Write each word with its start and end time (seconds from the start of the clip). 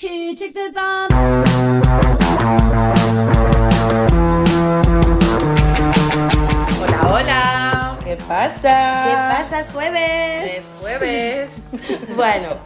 Who 0.00 0.34
took 0.36 0.54
the 0.54 0.70
bomb? 0.72 2.18
Hola, 5.78 7.08
hola. 7.12 7.98
¿Qué 8.04 8.16
pasa? 8.16 9.04
¿Qué 9.04 9.42
pasa? 9.44 9.60
Es 9.60 9.70
jueves. 9.70 10.50
Es 10.58 10.64
jueves. 10.80 11.50
Bueno, 12.16 12.56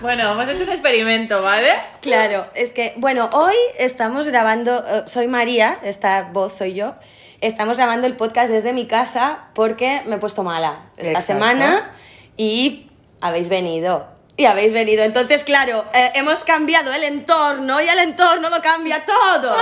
Bueno, 0.00 0.32
hemos 0.32 0.48
hecho 0.48 0.62
un 0.62 0.70
experimento, 0.70 1.42
¿vale? 1.42 1.68
claro, 2.00 2.46
es 2.54 2.72
que, 2.72 2.94
bueno, 2.96 3.28
hoy 3.32 3.54
estamos 3.78 4.26
grabando, 4.26 4.82
eh, 4.88 5.02
soy 5.06 5.28
María, 5.28 5.76
esta 5.82 6.22
voz 6.32 6.56
soy 6.56 6.72
yo, 6.72 6.94
estamos 7.42 7.76
grabando 7.76 8.06
el 8.06 8.16
podcast 8.16 8.50
desde 8.50 8.72
mi 8.72 8.86
casa 8.86 9.48
porque 9.52 10.00
me 10.06 10.16
he 10.16 10.18
puesto 10.18 10.42
mala 10.44 10.86
esta 10.96 11.10
Exacto. 11.10 11.26
semana 11.26 11.90
y 12.38 12.88
habéis 13.20 13.50
venido. 13.50 14.06
Y 14.36 14.44
habéis 14.44 14.72
venido. 14.72 15.02
Entonces, 15.02 15.44
claro, 15.44 15.86
eh, 15.94 16.12
hemos 16.14 16.40
cambiado 16.40 16.92
el 16.92 17.04
entorno 17.04 17.80
y 17.80 17.88
el 17.88 17.98
entorno 18.00 18.50
lo 18.50 18.60
cambia 18.60 19.04
todo. 19.04 19.56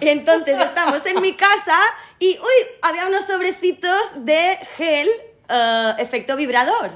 Y 0.00 0.08
entonces 0.08 0.58
estamos 0.58 1.04
en 1.06 1.20
mi 1.20 1.34
casa 1.34 1.76
y, 2.18 2.38
uy, 2.38 2.66
había 2.82 3.06
unos 3.06 3.24
sobrecitos 3.24 4.24
de 4.24 4.58
gel 4.76 5.08
eh, 5.48 5.92
efecto 5.98 6.36
vibrador. 6.36 6.90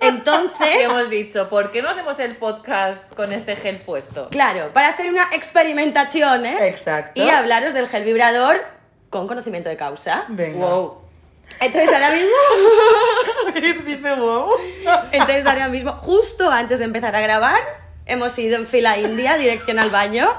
Entonces, 0.00 0.76
hemos 0.80 1.10
dicho, 1.10 1.48
¿por 1.48 1.70
qué 1.70 1.82
no 1.82 1.90
hacemos 1.90 2.18
el 2.18 2.36
podcast 2.36 3.08
con 3.14 3.32
este 3.32 3.54
gel 3.54 3.80
puesto? 3.82 4.28
claro, 4.30 4.72
para 4.72 4.88
hacer 4.88 5.08
una 5.08 5.28
experimentación, 5.32 6.46
¿eh? 6.46 6.68
Exacto. 6.68 7.22
Y 7.22 7.28
hablaros 7.28 7.74
del 7.74 7.86
gel 7.86 8.04
vibrador 8.04 8.64
con 9.10 9.26
conocimiento 9.26 9.68
de 9.68 9.76
causa. 9.76 10.24
Venga. 10.28 10.66
Wow. 10.66 11.03
Entonces 11.60 11.92
ahora 11.92 12.10
mismo, 12.10 12.34
Dice 13.86 14.14
wow. 14.14 14.50
entonces 15.12 15.46
ahora 15.46 15.68
mismo, 15.68 15.92
justo 15.92 16.50
antes 16.50 16.78
de 16.80 16.84
empezar 16.84 17.14
a 17.14 17.20
grabar, 17.20 17.60
hemos 18.06 18.38
ido 18.38 18.56
en 18.56 18.66
fila 18.66 18.98
india, 18.98 19.36
dirección 19.36 19.78
al 19.78 19.90
baño, 19.90 20.34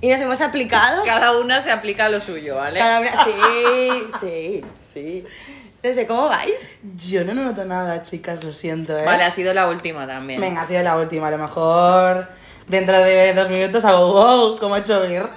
y 0.00 0.08
nos 0.08 0.20
hemos 0.20 0.40
aplicado. 0.40 1.02
Cada 1.04 1.38
una 1.38 1.60
se 1.62 1.70
aplica 1.70 2.08
lo 2.08 2.20
suyo, 2.20 2.56
¿vale? 2.56 2.78
Cada 2.78 3.00
una, 3.00 3.24
sí, 3.24 3.32
sí, 4.20 4.64
sí. 4.92 5.24
Entonces, 5.76 6.06
¿cómo 6.06 6.28
vais? 6.28 6.78
Yo 6.96 7.24
no 7.24 7.34
noto 7.34 7.64
nada, 7.64 8.02
chicas, 8.02 8.42
lo 8.44 8.52
siento, 8.52 8.98
¿eh? 8.98 9.04
Vale, 9.04 9.24
ha 9.24 9.30
sido 9.30 9.52
la 9.52 9.68
última 9.68 10.06
también. 10.06 10.40
Venga, 10.40 10.62
ha 10.62 10.66
sido 10.66 10.82
la 10.82 10.96
última. 10.96 11.28
A 11.28 11.30
lo 11.30 11.38
mejor 11.38 12.26
dentro 12.66 12.98
de 12.98 13.34
dos 13.34 13.48
minutos 13.50 13.84
hago 13.84 14.12
wow, 14.12 14.58
como 14.58 14.74
ha 14.74 14.78
hecho 14.78 15.00
Vir. 15.02 15.28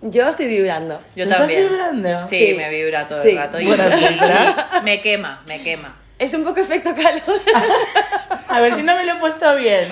Yo 0.00 0.28
estoy 0.28 0.46
vibrando. 0.46 1.00
Yo 1.16 1.24
¿Tú 1.24 1.30
también. 1.30 1.60
estás 1.60 1.70
vibrando? 1.92 2.28
Sí, 2.28 2.38
Sí. 2.48 2.54
me 2.54 2.68
vibra 2.70 3.08
todo 3.08 3.22
Sí. 3.22 3.30
el 3.30 3.36
rato. 3.38 3.60
Y, 3.60 3.66
me 4.84 5.00
quema, 5.00 5.42
me 5.46 5.60
quema. 5.62 5.96
Es 6.18 6.34
un 6.34 6.44
poco 6.44 6.60
efecto 6.60 6.94
calor. 6.94 7.22
A 8.48 8.60
ver 8.60 8.74
si 8.76 8.82
no 8.82 8.96
me 8.96 9.04
lo 9.04 9.12
he 9.12 9.16
puesto 9.16 9.54
bien. 9.56 9.86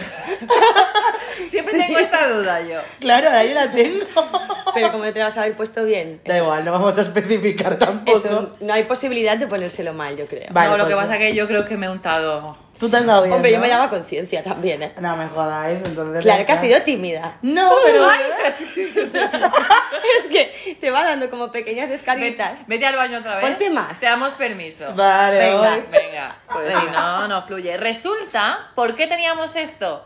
Siempre 1.50 1.74
tengo 1.78 1.98
esta 1.98 2.28
duda 2.28 2.60
yo. 2.62 2.80
Claro, 3.00 3.28
ahora 3.28 3.44
yo 3.44 3.54
la 3.54 3.70
tengo. 3.70 4.04
Pero 4.74 4.92
como 4.92 5.04
no 5.04 5.12
te 5.12 5.20
vas 5.22 5.36
a 5.36 5.42
haber 5.42 5.56
puesto 5.56 5.84
bien. 5.84 6.20
Da 6.24 6.38
igual, 6.38 6.64
no 6.64 6.72
vamos 6.72 6.96
a 6.98 7.02
especificar 7.02 7.78
tampoco. 7.78 8.18
Eso, 8.18 8.56
no 8.60 8.72
hay 8.72 8.84
posibilidad 8.84 9.36
de 9.36 9.46
ponérselo 9.46 9.92
mal, 9.92 10.16
yo 10.16 10.26
creo. 10.26 10.46
Vale, 10.50 10.70
no, 10.70 10.76
lo 10.78 10.84
que 10.88 10.94
pues- 10.94 11.04
pasa 11.04 11.16
es 11.16 11.20
que 11.20 11.34
yo 11.34 11.46
creo 11.46 11.64
que 11.64 11.76
me 11.76 11.86
he 11.86 11.90
untado. 11.90 12.56
Tú 12.78 12.88
te 12.90 12.98
has 12.98 13.06
dado 13.06 13.22
bien. 13.22 13.34
Hombre, 13.34 13.52
yo 13.52 13.58
me 13.60 13.68
daba 13.68 13.88
conciencia 13.88 14.42
también, 14.42 14.82
¿eh? 14.82 14.92
No 15.00 15.16
me 15.16 15.26
jodáis, 15.28 15.80
entonces. 15.84 16.24
Claro 16.24 16.44
que 16.44 16.52
has 16.52 16.60
sido 16.60 16.82
tímida. 16.82 17.38
No, 17.42 17.70
pero. 17.86 18.10
es 20.20 20.26
que 20.30 20.76
te 20.80 20.90
va 20.90 21.04
dando 21.04 21.30
como 21.30 21.50
pequeñas 21.50 21.88
descarguitas. 21.88 22.66
Vete 22.68 22.86
al 22.86 22.96
baño 22.96 23.18
otra 23.18 23.36
vez. 23.36 23.44
Ponte 23.44 23.70
más. 23.70 23.98
Te 24.00 24.06
damos 24.06 24.34
permiso. 24.34 24.92
Vale, 24.94 25.38
Venga. 25.38 25.58
voy. 25.70 25.84
Venga, 25.90 26.36
pues 26.52 26.74
si 26.74 26.86
no, 26.90 27.28
no 27.28 27.42
fluye. 27.46 27.76
Resulta, 27.76 28.70
¿por 28.74 28.94
qué 28.94 29.06
teníamos 29.06 29.56
esto? 29.56 30.04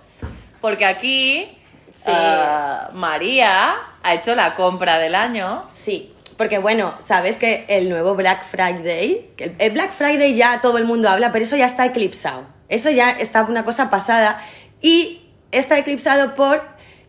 Porque 0.61 0.85
aquí 0.85 1.57
Sí. 1.93 2.11
ah, 2.15 2.91
María 2.93 3.75
ha 4.03 4.15
hecho 4.15 4.35
la 4.37 4.55
compra 4.55 4.99
del 4.99 5.15
año. 5.17 5.65
Sí, 5.69 6.15
porque 6.37 6.59
bueno, 6.59 6.95
sabes 7.01 7.37
que 7.37 7.65
el 7.69 7.89
nuevo 7.89 8.15
Black 8.15 8.45
Friday, 8.45 9.31
el 9.59 9.71
Black 9.73 9.91
Friday 9.91 10.35
ya 10.37 10.61
todo 10.61 10.79
el 10.79 10.85
mundo 10.85 11.09
habla, 11.11 11.33
pero 11.33 11.43
eso 11.45 11.57
ya 11.57 11.67
está 11.67 11.85
eclipsado. 11.87 12.45
Eso 12.71 12.91
ya 12.91 13.11
está 13.11 13.43
una 13.43 13.65
cosa 13.65 13.91
pasada 13.91 14.41
y 14.81 15.27
está 15.51 15.77
eclipsado 15.79 16.35
por 16.35 16.63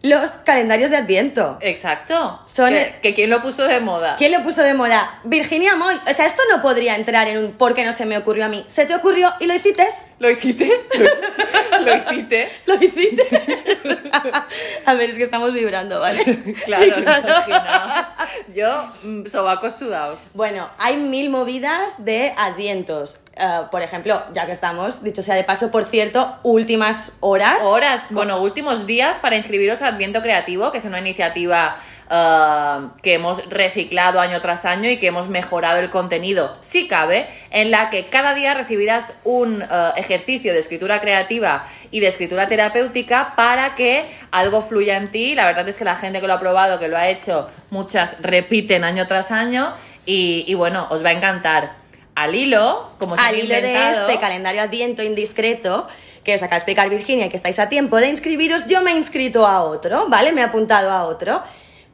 los 0.03 0.31
calendarios 0.31 0.89
de 0.89 0.97
Adviento. 0.97 1.57
Exacto. 1.61 2.41
Son 2.47 2.73
que, 3.01 3.13
quién 3.13 3.29
lo 3.29 3.41
puso 3.41 3.67
de 3.67 3.79
moda. 3.79 4.15
¿Quién 4.17 4.31
lo 4.31 4.41
puso 4.41 4.63
de 4.63 4.73
moda? 4.73 5.19
Virginia 5.23 5.75
Moll. 5.75 5.99
O 6.09 6.13
sea, 6.13 6.25
esto 6.25 6.41
no 6.49 6.61
podría 6.61 6.95
entrar 6.95 7.27
en 7.27 7.37
un 7.37 7.51
¿por 7.51 7.73
qué 7.73 7.85
no 7.85 7.91
se 7.91 8.05
me 8.05 8.17
ocurrió 8.17 8.45
a 8.45 8.47
mí? 8.47 8.63
¿Se 8.67 8.85
te 8.85 8.95
ocurrió 8.95 9.31
y 9.39 9.45
lo 9.45 9.53
hiciste? 9.53 9.87
¿Lo 10.19 10.29
hiciste? 10.29 10.71
¿Lo 11.85 11.95
hiciste? 11.95 12.49
¿Lo 12.65 12.75
hiciste? 12.75 13.27
a 14.85 14.93
ver, 14.95 15.11
es 15.11 15.17
que 15.17 15.23
estamos 15.23 15.53
vibrando, 15.53 15.99
¿vale? 15.99 16.21
Claro, 16.65 16.85
imagina. 16.85 18.15
Yo, 18.55 18.85
mm, 19.03 19.25
sobacos 19.25 19.75
sudados. 19.75 20.31
Bueno, 20.33 20.69
hay 20.77 20.97
mil 20.97 21.29
movidas 21.29 22.03
de 22.03 22.33
advientos. 22.37 23.19
Eh, 23.37 23.61
por 23.71 23.81
ejemplo, 23.81 24.23
ya 24.33 24.45
que 24.45 24.51
estamos, 24.51 25.03
dicho 25.03 25.23
sea 25.23 25.35
de 25.35 25.43
paso, 25.43 25.71
por 25.71 25.85
cierto, 25.85 26.35
últimas 26.43 27.13
horas. 27.21 27.63
Horas, 27.63 28.07
bueno, 28.09 28.41
últimos 28.41 28.85
días 28.85 29.19
para 29.19 29.35
inscribiros 29.35 29.81
a 29.81 29.87
Adviento 29.87 30.21
Creativo, 30.21 30.71
que 30.71 30.79
es 30.79 30.85
una 30.85 30.99
iniciativa 30.99 31.77
eh, 32.11 32.87
que 33.01 33.13
hemos 33.13 33.49
reciclado 33.49 34.19
año 34.19 34.41
tras 34.41 34.65
año 34.65 34.89
y 34.89 34.97
que 34.97 35.07
hemos 35.07 35.29
mejorado 35.29 35.79
el 35.79 35.89
contenido, 35.89 36.55
si 36.59 36.87
cabe, 36.87 37.27
en 37.49 37.71
la 37.71 37.89
que 37.89 38.07
cada 38.07 38.33
día 38.35 38.53
recibirás 38.53 39.13
un 39.23 39.61
eh, 39.61 39.65
ejercicio 39.95 40.51
de 40.51 40.59
escritura 40.59 40.99
creativa 40.99 41.65
y 41.89 42.01
de 42.01 42.07
escritura 42.07 42.47
terapéutica 42.47 43.33
para 43.35 43.75
que 43.75 44.03
algo 44.31 44.61
fluya 44.61 44.97
en 44.97 45.09
ti. 45.11 45.35
La 45.35 45.45
verdad 45.45 45.67
es 45.69 45.77
que 45.77 45.85
la 45.85 45.95
gente 45.95 46.19
que 46.19 46.27
lo 46.27 46.33
ha 46.33 46.39
probado, 46.39 46.79
que 46.79 46.87
lo 46.89 46.97
ha 46.97 47.07
hecho, 47.07 47.49
muchas 47.69 48.17
repiten 48.21 48.83
año 48.83 49.07
tras 49.07 49.31
año 49.31 49.73
y, 50.05 50.43
y 50.47 50.53
bueno, 50.53 50.87
os 50.89 51.03
va 51.05 51.09
a 51.09 51.13
encantar. 51.13 51.79
Al 52.13 52.35
hilo, 52.35 52.91
como 52.99 53.15
se 53.15 53.23
Al 53.23 53.39
hilo 53.39 53.55
de 53.55 53.69
inventado- 53.69 54.07
este 54.07 54.19
calendario 54.19 54.61
adviento 54.61 55.01
indiscreto 55.01 55.87
que 56.25 56.35
os 56.35 56.43
acaba 56.43 56.55
de 56.55 56.57
explicar 56.57 56.89
Virginia 56.89 57.25
y 57.25 57.29
que 57.29 57.37
estáis 57.37 57.57
a 57.57 57.69
tiempo 57.69 57.97
de 57.97 58.09
inscribiros, 58.09 58.67
yo 58.67 58.81
me 58.81 58.91
he 58.91 58.95
inscrito 58.97 59.47
a 59.47 59.63
otro, 59.63 60.07
¿vale? 60.09 60.33
Me 60.33 60.41
he 60.41 60.43
apuntado 60.43 60.91
a 60.91 61.05
otro. 61.05 61.41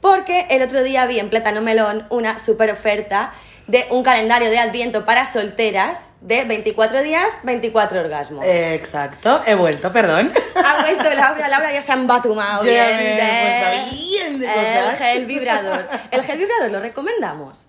Porque 0.07 0.45
el 0.51 0.61
otro 0.61 0.83
día 0.83 1.05
vi 1.05 1.19
en 1.19 1.29
Plátano 1.29 1.59
Melón 1.61 2.05
una 2.09 2.37
super 2.37 2.71
oferta 2.71 3.33
de 3.67 3.87
un 3.89 4.03
calendario 4.03 4.49
de 4.49 4.57
adviento 4.57 5.03
para 5.03 5.25
solteras 5.25 6.11
de 6.21 6.45
24 6.45 7.03
días, 7.03 7.37
24 7.43 7.99
orgasmos. 7.99 8.45
Exacto, 8.47 9.43
he 9.45 9.53
vuelto, 9.55 9.91
perdón. 9.91 10.31
Ha 10.55 10.81
vuelto 10.81 11.09
Laura, 11.13 11.49
Laura 11.49 11.73
ya 11.73 11.81
se 11.81 11.91
ha 11.91 11.95
embatumado 11.95 12.63
Yo 12.63 12.71
ya 12.71 12.87
bien 12.87 12.99
de- 13.17 13.89
bien 13.91 14.39
de 14.39 14.45
El 14.45 14.95
gel 14.95 15.25
vibrador. 15.25 15.89
El 16.09 16.23
gel 16.23 16.37
vibrador 16.37 16.71
lo 16.71 16.79
recomendamos. 16.79 17.67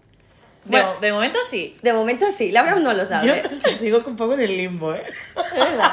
De, 0.65 0.71
Bueno. 0.81 1.01
de 1.01 1.13
momento 1.13 1.41
sí. 1.51 1.77
De 1.83 1.93
momento 1.93 2.31
sí, 2.31 2.53
Laura 2.53 2.75
aún 2.75 2.85
no 2.85 2.93
lo 2.93 2.99
Yo 3.01 3.05
sabe. 3.05 3.43
sigo 3.81 4.01
un 4.07 4.15
poco 4.15 4.35
en 4.35 4.41
el 4.43 4.57
limbo, 4.57 4.95
¿eh? 4.95 5.03
Es 5.55 5.59
verdad. 5.59 5.93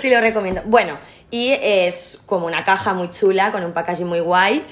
Sí, 0.00 0.08
lo 0.08 0.20
recomiendo. 0.20 0.62
Bueno, 0.66 0.96
y 1.32 1.50
es 1.60 2.20
como 2.26 2.46
una 2.46 2.62
caja 2.62 2.94
muy 2.94 3.10
chula, 3.10 3.50
con 3.50 3.64
un 3.64 3.72
packaging 3.72 4.06
muy 4.06 4.20
guay, 4.20 4.64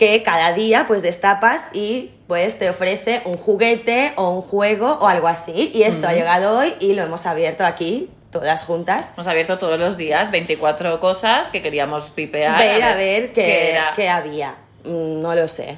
que 0.00 0.22
cada 0.22 0.54
día 0.54 0.86
pues 0.88 1.02
destapas 1.02 1.68
y 1.74 2.08
pues 2.26 2.58
te 2.58 2.70
ofrece 2.70 3.20
un 3.26 3.36
juguete 3.36 4.14
o 4.16 4.30
un 4.30 4.40
juego 4.40 4.94
o 4.98 5.06
algo 5.08 5.28
así. 5.28 5.70
Y 5.74 5.82
esto 5.82 6.08
ha 6.08 6.14
llegado 6.14 6.56
hoy 6.58 6.72
y 6.80 6.94
lo 6.94 7.02
hemos 7.02 7.26
abierto 7.26 7.66
aquí, 7.66 8.08
todas 8.30 8.64
juntas. 8.64 9.12
Hemos 9.14 9.26
abierto 9.26 9.58
todos 9.58 9.78
los 9.78 9.98
días 9.98 10.30
24 10.30 11.00
cosas 11.00 11.48
que 11.48 11.60
queríamos 11.60 12.10
pipear. 12.12 12.58
ver 12.58 12.82
a 12.82 12.94
ver 12.96 13.32
qué, 13.34 13.78
qué 13.94 14.08
había. 14.08 14.54
Mm, 14.84 15.20
No 15.20 15.34
lo 15.34 15.46
sé. 15.46 15.76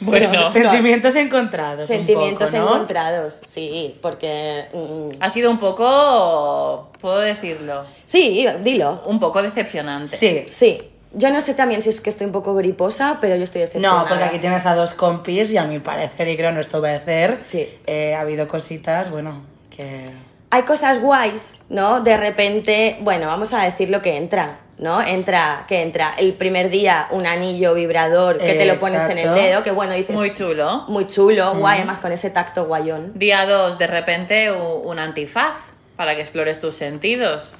Bueno, 0.00 0.50
Sentimientos 0.50 1.14
encontrados. 1.14 1.82
un 1.82 1.86
Sentimientos 1.88 2.50
poco, 2.52 2.62
¿no? 2.64 2.72
encontrados, 2.74 3.34
sí, 3.44 3.98
porque... 4.00 4.64
mm, 4.72 5.22
ha 5.22 5.28
sido 5.28 5.50
un 5.50 5.58
poco, 5.58 6.90
puedo 7.00 7.18
decirlo, 7.18 7.84
sí, 8.06 8.46
dilo. 8.62 9.02
un 9.06 9.20
poco 9.20 9.42
decepcionante. 9.42 10.16
Sí. 10.16 10.44
Sí. 10.46 10.88
Yo 11.14 11.30
no 11.30 11.40
sé 11.40 11.54
también 11.54 11.82
si 11.82 11.90
es 11.90 12.00
que 12.00 12.10
estoy 12.10 12.26
un 12.26 12.32
poco 12.32 12.54
griposa, 12.54 13.18
pero 13.20 13.36
yo 13.36 13.44
estoy 13.44 13.60
decepcionada. 13.62 14.02
No, 14.02 14.08
porque 14.08 14.24
aquí 14.24 14.38
tienes 14.38 14.64
a 14.66 14.74
dos 14.74 14.94
compis 14.94 15.50
y 15.50 15.58
a 15.58 15.64
mi 15.64 15.78
parecer, 15.78 16.26
y 16.28 16.36
creo 16.36 16.52
nuestro 16.52 16.80
parecer, 16.80 17.36
Sí. 17.40 17.68
eh, 17.86 18.14
ha 18.14 18.20
habido 18.20 18.48
cositas, 18.48 19.10
bueno, 19.10 19.42
que... 19.76 20.10
Hay 20.50 20.62
cosas 20.64 21.00
guays, 21.00 21.60
¿no? 21.70 22.00
De 22.00 22.16
repente, 22.16 22.98
bueno, 23.00 23.26
vamos 23.26 23.52
a 23.54 23.64
decir 23.64 23.88
lo 23.88 24.02
que 24.02 24.16
entra, 24.18 24.58
¿no? 24.76 25.02
Entra, 25.02 25.64
que 25.66 25.80
entra 25.80 26.14
el 26.18 26.34
primer 26.34 26.68
día 26.68 27.08
un 27.10 27.26
anillo 27.26 27.72
vibrador 27.72 28.38
que 28.38 28.54
te 28.54 28.66
lo 28.66 28.78
pones 28.78 29.02
en 29.08 29.16
el 29.18 29.34
dedo, 29.34 29.62
que 29.62 29.70
bueno, 29.70 29.94
dices... 29.94 30.14
Muy 30.14 30.32
chulo. 30.34 30.84
muy 30.88 31.06
chulo, 31.06 31.54
guay, 31.54 31.78
además 31.78 31.98
con 32.00 32.12
ese 32.12 32.28
tacto 32.30 32.66
guayón. 32.66 33.12
Día 33.14 33.46
2, 33.46 33.78
de 33.78 33.86
repente, 33.86 34.52
un 34.52 34.98
antifaz 34.98 35.56
para 35.96 36.14
que 36.14 36.20
explores 36.20 36.60
tus 36.60 36.74
sentidos. 36.76 37.50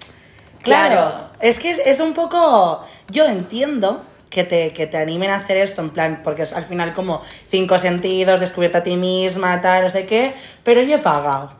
Claro, 0.63 0.95
Claro. 0.95 1.31
es 1.41 1.59
que 1.59 1.71
es, 1.71 1.79
es 1.85 2.01
un 2.01 2.15
poco... 2.15 2.85
Yo 3.09 3.27
entiendo 3.27 4.05
que 4.31 4.45
te, 4.45 4.73
que 4.73 4.87
te 4.87 4.97
animen 4.97 5.31
a 5.31 5.37
hacer 5.37 5.59
esto, 5.59 5.83
en 5.83 5.91
plan, 5.91 6.21
porque 6.25 6.43
es 6.45 6.53
al 6.53 6.65
final 6.65 6.95
como 6.95 7.21
cinco 7.51 7.79
sentidos, 7.79 8.41
descubierta 8.41 8.79
a 8.79 8.83
ti 8.83 8.97
misma, 8.97 9.61
tal, 9.61 9.83
no 9.85 9.91
sé 9.91 10.07
qué, 10.07 10.35
pero 10.65 10.81
yo 10.83 10.97
he 10.97 10.99
pagado. 10.99 11.53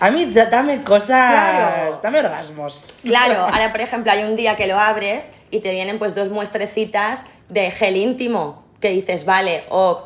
A 0.00 0.10
mí 0.10 0.26
da- 0.26 0.46
dame 0.46 0.82
cosas, 0.84 1.08
Claro. 1.08 2.00
dame 2.02 2.18
orgasmos. 2.20 2.94
Claro, 3.02 3.40
ahora 3.52 3.72
por 3.72 3.80
ejemplo 3.80 4.12
hay 4.12 4.22
un 4.24 4.36
día 4.36 4.54
que 4.56 4.66
lo 4.66 4.78
abres 4.78 5.32
y 5.50 5.60
te 5.60 5.70
vienen 5.72 5.98
pues 5.98 6.14
dos 6.14 6.30
muestrecitas 6.30 7.26
de 7.48 7.70
gel 7.72 7.96
íntimo 7.96 8.62
que 8.80 8.90
dices, 8.90 9.24
vale, 9.24 9.64
ok, 9.70 10.04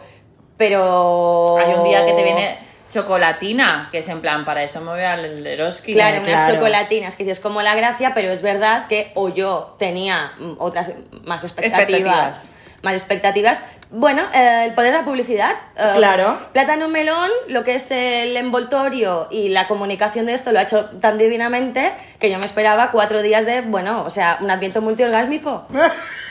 pero... 0.56 1.56
Hay 1.58 1.74
un 1.74 1.84
día 1.84 2.04
que 2.06 2.12
te 2.12 2.22
viene 2.22 2.58
chocolatina, 2.90 3.88
que 3.90 3.98
es 3.98 4.08
en 4.08 4.20
plan, 4.20 4.44
para 4.44 4.62
eso 4.62 4.80
me 4.80 4.90
voy 4.92 5.00
al 5.02 5.46
Eroski. 5.46 5.92
Claro, 5.92 6.22
Claro. 6.22 6.38
unas 6.40 6.52
chocolatinas 6.54 7.16
que 7.16 7.24
dices 7.24 7.40
como 7.40 7.62
la 7.62 7.74
gracia, 7.74 8.12
pero 8.14 8.30
es 8.30 8.42
verdad 8.42 8.86
que 8.86 9.12
o 9.14 9.28
yo 9.28 9.76
tenía 9.78 10.32
mm, 10.38 10.52
otras 10.58 10.92
más 11.24 11.44
expectativas. 11.44 11.80
Expectativas. 11.90 12.48
Más 12.82 12.94
expectativas. 12.94 13.64
Bueno, 13.90 14.22
eh, 14.32 14.66
el 14.66 14.74
poder 14.74 14.92
de 14.92 14.98
la 14.98 15.04
publicidad. 15.04 15.52
eh, 15.76 15.92
Claro. 15.96 16.38
Plátano 16.52 16.88
melón, 16.88 17.28
lo 17.48 17.64
que 17.64 17.74
es 17.74 17.90
el 17.90 18.36
envoltorio 18.36 19.26
y 19.32 19.48
la 19.48 19.66
comunicación 19.66 20.26
de 20.26 20.34
esto 20.34 20.52
lo 20.52 20.60
ha 20.60 20.62
hecho 20.62 20.86
tan 21.00 21.18
divinamente 21.18 21.92
que 22.20 22.30
yo 22.30 22.38
me 22.38 22.46
esperaba 22.46 22.90
cuatro 22.92 23.20
días 23.22 23.46
de, 23.46 23.62
bueno, 23.62 24.04
o 24.04 24.10
sea, 24.10 24.38
un 24.40 24.50
adviento 24.50 24.80
multiorgásmico. 24.80 25.66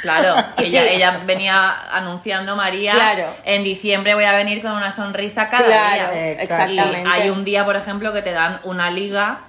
Claro, 0.03 0.35
Y 0.59 0.67
ella, 0.67 0.83
sí. 0.83 0.89
ella 0.93 1.21
venía 1.25 1.73
anunciando 1.91 2.55
María. 2.55 2.91
Claro. 2.93 3.25
En 3.43 3.63
diciembre 3.63 4.13
voy 4.13 4.25
a 4.25 4.31
venir 4.31 4.61
con 4.61 4.71
una 4.71 4.91
sonrisa 4.91 5.49
cada 5.49 5.65
Claro, 5.65 6.13
día. 6.13 6.31
Exacto. 6.33 6.71
Y 6.71 6.77
exactamente. 6.77 7.09
hay 7.11 7.29
un 7.31 7.43
día, 7.43 7.65
por 7.65 7.75
ejemplo, 7.75 8.13
que 8.13 8.21
te 8.21 8.31
dan 8.31 8.61
una 8.63 8.91
liga 8.91 9.39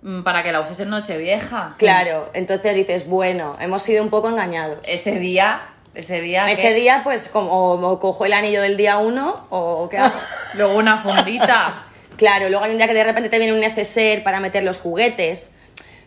mm, 0.00 0.22
para 0.22 0.42
que 0.42 0.52
la 0.52 0.60
uses 0.62 0.80
en 0.80 0.88
Nochevieja. 0.88 1.74
Claro, 1.76 2.30
entonces 2.32 2.74
dices, 2.74 3.06
bueno, 3.06 3.56
hemos 3.60 3.82
sido 3.82 4.02
un 4.02 4.08
poco 4.08 4.30
engañados. 4.30 4.78
Ese 4.84 5.12
día, 5.18 5.60
ese 5.94 6.20
día. 6.20 6.44
Ese 6.50 6.68
que- 6.68 6.74
día, 6.74 7.00
pues, 7.04 7.28
como 7.28 7.50
o 7.52 8.00
cojo 8.00 8.24
el 8.24 8.32
anillo 8.32 8.62
del 8.62 8.76
día 8.76 8.98
uno 8.98 9.46
o 9.50 9.88
qué 9.88 9.98
hago. 9.98 10.14
Luego 10.54 10.76
una 10.76 10.98
fundita. 10.98 11.84
Claro, 12.16 12.50
luego 12.50 12.62
hay 12.66 12.72
un 12.72 12.76
día 12.76 12.86
que 12.86 12.92
de 12.92 13.02
repente 13.02 13.30
te 13.30 13.38
viene 13.38 13.54
un 13.54 13.60
neceser 13.60 14.22
para 14.22 14.40
meter 14.40 14.62
los 14.62 14.78
juguetes. 14.78 15.54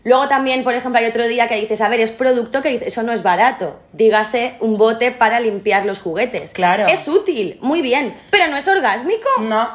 Luego 0.03 0.27
también, 0.27 0.63
por 0.63 0.75
ejemplo, 0.75 0.99
hay 0.99 1.07
otro 1.07 1.25
día 1.27 1.47
que 1.47 1.55
dices, 1.55 1.81
a 1.81 1.89
ver, 1.89 2.01
es 2.01 2.11
producto 2.11 2.61
que 2.61 2.69
dices, 2.69 2.89
eso 2.89 3.01
no 3.01 3.13
es 3.13 3.23
barato. 3.23 3.79
Dígase 3.93 4.55
un 4.59 4.77
bote 4.77 5.09
para 5.09 5.39
limpiar 5.39 5.85
los 5.87 5.99
juguetes. 5.99 6.53
Claro. 6.53 6.85
Es 6.85 7.07
útil, 7.07 7.57
muy 7.61 7.81
bien, 7.81 8.13
pero 8.29 8.47
no 8.47 8.57
es 8.57 8.67
orgásmico. 8.67 9.27
No, 9.39 9.67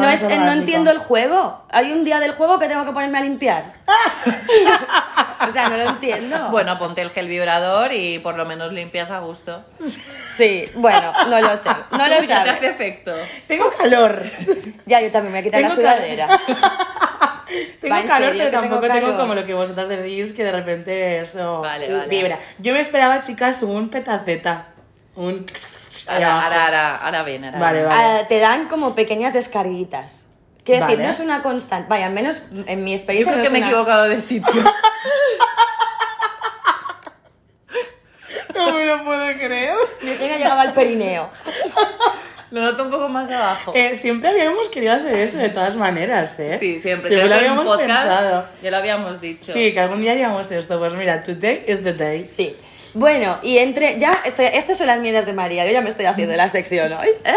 No, 0.00 0.08
es, 0.08 0.22
orgásmico. 0.22 0.46
no 0.46 0.52
entiendo 0.52 0.90
el 0.90 0.98
juego. 0.98 1.64
Hay 1.70 1.92
un 1.92 2.04
día 2.04 2.18
del 2.18 2.32
juego 2.32 2.58
que 2.58 2.66
tengo 2.68 2.84
que 2.84 2.92
ponerme 2.92 3.18
a 3.18 3.20
limpiar. 3.20 3.74
o 5.48 5.50
sea, 5.50 5.68
no 5.68 5.76
lo 5.76 5.82
entiendo. 5.90 6.48
Bueno, 6.50 6.78
ponte 6.78 7.02
el 7.02 7.10
gel 7.10 7.28
vibrador 7.28 7.92
y 7.92 8.18
por 8.20 8.36
lo 8.36 8.46
menos 8.46 8.72
limpias 8.72 9.10
a 9.10 9.18
gusto. 9.20 9.64
Sí, 10.26 10.64
bueno, 10.76 11.12
no 11.28 11.40
lo 11.40 11.56
sé. 11.56 11.68
No 11.90 12.08
lo 12.08 12.18
Uy, 12.20 12.26
te 12.26 12.32
hace 12.32 12.58
sé. 12.60 12.66
efecto. 12.68 13.12
Tengo 13.46 13.70
calor. 13.70 14.22
Ya, 14.86 15.00
yo 15.00 15.10
también 15.10 15.32
me 15.34 15.40
voy 15.40 15.40
a 15.40 15.42
quitar 15.42 15.60
la 15.60 15.68
Tengo 15.68 15.80
sudadera. 15.80 16.28
Tengo 17.82 17.94
Va, 17.94 18.02
calor, 18.04 18.28
serio 18.28 18.44
pero 18.44 18.60
tengo 18.62 18.74
tampoco 18.80 18.92
tengo, 18.94 19.18
como 19.18 19.34
lo 19.34 19.44
que 19.44 19.52
vosotras 19.52 19.88
decís, 19.88 20.32
que 20.32 20.42
de 20.42 20.52
repente 20.52 21.20
eso 21.20 21.60
Vale, 21.60 21.92
vale. 21.92 22.08
vibra. 22.08 22.38
Yo 22.58 22.72
me 22.72 22.80
esperaba, 22.80 23.20
chicas, 23.20 23.62
un 23.62 23.90
petaceta. 23.90 24.68
Un... 25.16 25.44
Ahora, 26.08 26.42
ahora, 26.44 26.64
ahora, 26.66 26.96
ahora 26.96 27.22
viene. 27.22 27.46
ahora 27.48 27.58
Vale, 27.60 27.78
viene. 27.80 27.94
vale. 27.94 28.18
Ah, 28.20 28.28
te 28.28 28.38
dan 28.40 28.68
como 28.68 28.94
pequeñas 28.94 29.32
descarguitas. 29.32 30.28
Quiero 30.64 30.82
decir, 30.82 30.96
Vale. 30.98 31.04
no 31.08 31.10
es 31.14 31.20
una 31.20 31.42
constante. 31.42 31.88
Vaya, 31.88 32.06
al 32.06 32.12
menos 32.12 32.42
en 32.66 32.84
mi 32.84 32.90
Yo 32.92 32.96
experiencia. 32.96 33.32
creo 33.32 33.44
no 33.44 33.48
que 33.48 33.50
me 33.50 33.58
he 33.58 33.60
es 33.60 33.66
una- 33.66 33.66
equivocado 33.68 34.04
de 34.04 34.20
sitio. 34.20 34.62
No 38.54 38.72
me 38.72 38.84
lo 38.84 39.02
puedo 39.04 39.32
creer. 39.38 39.74
Mi 40.02 40.10
genia 40.14 40.36
llegaba 40.36 40.62
al 40.62 40.72
perineo. 40.74 41.30
Lo 42.50 42.60
noto 42.60 42.84
un 42.84 42.90
poco 42.90 43.08
más 43.08 43.30
abajo. 43.30 43.72
Eh, 43.74 43.96
siempre 43.96 44.28
habíamos 44.28 44.68
querido 44.68 44.92
hacer 44.92 45.14
eso 45.16 45.38
de 45.38 45.48
todas 45.48 45.74
maneras, 45.74 46.38
¿eh? 46.38 46.58
Sí, 46.60 46.78
siempre. 46.78 47.08
Siempre 47.08 47.10
Creo 47.16 47.26
lo 47.28 47.34
habíamos 47.34 47.64
podcast 47.64 47.88
pensado. 48.06 48.46
ya 48.62 48.70
lo 48.70 48.76
habíamos 48.76 49.20
dicho. 49.22 49.52
Sí, 49.52 49.72
que 49.72 49.80
algún 49.80 50.02
día 50.02 50.12
haríamos 50.12 50.50
esto. 50.52 50.78
Pues 50.78 50.92
mira, 50.92 51.22
today 51.22 51.64
is 51.66 51.82
the 51.82 51.94
day. 51.94 52.26
Sí. 52.26 52.54
Bueno, 52.94 53.38
y 53.42 53.58
entre. 53.58 53.98
Ya, 53.98 54.12
estoy, 54.24 54.46
estas 54.46 54.78
son 54.78 54.86
las 54.86 54.98
mierdas 54.98 55.26
de 55.26 55.32
María. 55.32 55.64
Yo 55.64 55.72
ya 55.72 55.80
me 55.80 55.88
estoy 55.88 56.04
haciendo 56.04 56.34
la 56.36 56.48
sección 56.48 56.92
hoy. 56.92 57.08
¿eh? 57.24 57.34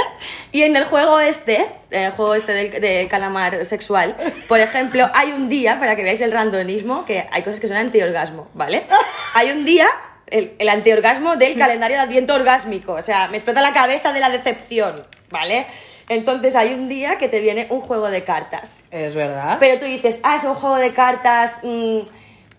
Y 0.51 0.63
en 0.63 0.75
el 0.75 0.85
juego 0.85 1.19
este, 1.19 1.65
el 1.91 2.11
juego 2.11 2.35
este 2.35 2.53
del, 2.53 2.81
del 2.81 3.07
calamar 3.07 3.65
sexual, 3.65 4.15
por 4.47 4.59
ejemplo, 4.59 5.09
hay 5.13 5.31
un 5.31 5.49
día, 5.49 5.79
para 5.79 5.95
que 5.95 6.03
veáis 6.03 6.21
el 6.21 6.31
randomismo, 6.31 7.05
que 7.05 7.27
hay 7.31 7.43
cosas 7.43 7.59
que 7.59 7.67
son 7.67 7.77
antiorgasmo, 7.77 8.49
¿vale? 8.53 8.85
Hay 9.33 9.51
un 9.51 9.65
día. 9.65 9.87
El, 10.27 10.55
el 10.57 10.69
antiorgasmo 10.69 11.35
del 11.35 11.55
calendario 11.55 11.97
de 11.97 12.03
adviento 12.03 12.33
orgásmico. 12.33 12.93
O 12.93 13.01
sea, 13.03 13.27
me 13.27 13.37
explota 13.37 13.61
la 13.61 13.73
cabeza 13.73 14.11
de 14.11 14.19
la 14.19 14.31
decepción, 14.31 15.05
¿vale? 15.29 15.67
Entonces 16.09 16.55
hay 16.55 16.73
un 16.73 16.87
día 16.87 17.17
que 17.17 17.27
te 17.27 17.39
viene 17.39 17.67
un 17.69 17.81
juego 17.81 18.09
de 18.09 18.23
cartas. 18.23 18.85
Es 18.91 19.15
verdad. 19.15 19.57
Pero 19.59 19.79
tú 19.79 19.85
dices, 19.85 20.19
ah, 20.23 20.35
es 20.35 20.43
un 20.43 20.55
juego 20.55 20.77
de 20.77 20.93
cartas 20.93 21.59
mm, 21.63 21.99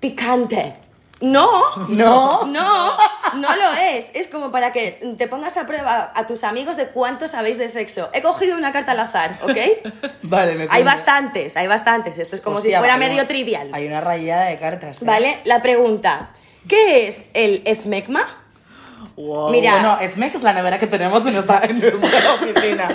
picante. 0.01 0.75
No, 1.21 1.51
No. 1.89 2.45
no, 2.47 2.97
no 3.35 3.57
lo 3.57 3.73
es. 3.81 4.11
Es 4.15 4.27
como 4.27 4.53
para 4.53 4.71
que 4.73 5.15
te 5.17 5.29
pongas 5.29 5.57
a 5.57 5.67
prueba 5.67 6.13
a 6.15 6.27
tus 6.27 6.45
amigos 6.45 6.77
de 6.77 6.89
cuánto 6.89 7.27
sabéis 7.27 7.57
de 7.57 7.69
sexo. 7.71 8.11
He 8.13 8.21
cogido 8.21 8.55
una 8.57 8.71
carta 8.71 8.93
al 8.93 9.01
azar, 9.01 9.39
¿ok? 9.43 9.57
Vale, 10.23 10.55
me 10.57 10.67
hay 10.71 10.83
bastantes, 10.83 11.57
hay 11.57 11.67
bastantes. 11.67 12.19
Esto 12.19 12.37
es 12.37 12.43
como 12.43 12.57
Hostia, 12.57 12.73
si 12.73 12.79
fuera 12.79 12.99
medio 12.99 13.27
trivial. 13.27 13.71
Hay 13.73 13.87
una 13.87 14.01
rayada 14.03 14.47
de 14.47 14.59
cartas. 14.59 15.01
¿eh? 15.01 15.05
¿Vale? 15.07 15.41
La 15.45 15.63
pregunta, 15.63 16.31
¿qué 16.69 17.09
es 17.09 17.27
el 17.33 17.63
esmegma? 17.65 18.43
Wow. 19.17 19.49
Mira. 19.51 19.73
Bueno, 19.73 19.99
Smeg 20.13 20.35
es 20.37 20.43
la 20.43 20.53
nevera 20.53 20.79
que 20.79 20.87
tenemos 20.87 21.27
en 21.27 21.33
nuestra, 21.35 21.63
en 21.65 21.81
nuestra 21.81 22.09
oficina. 22.35 22.89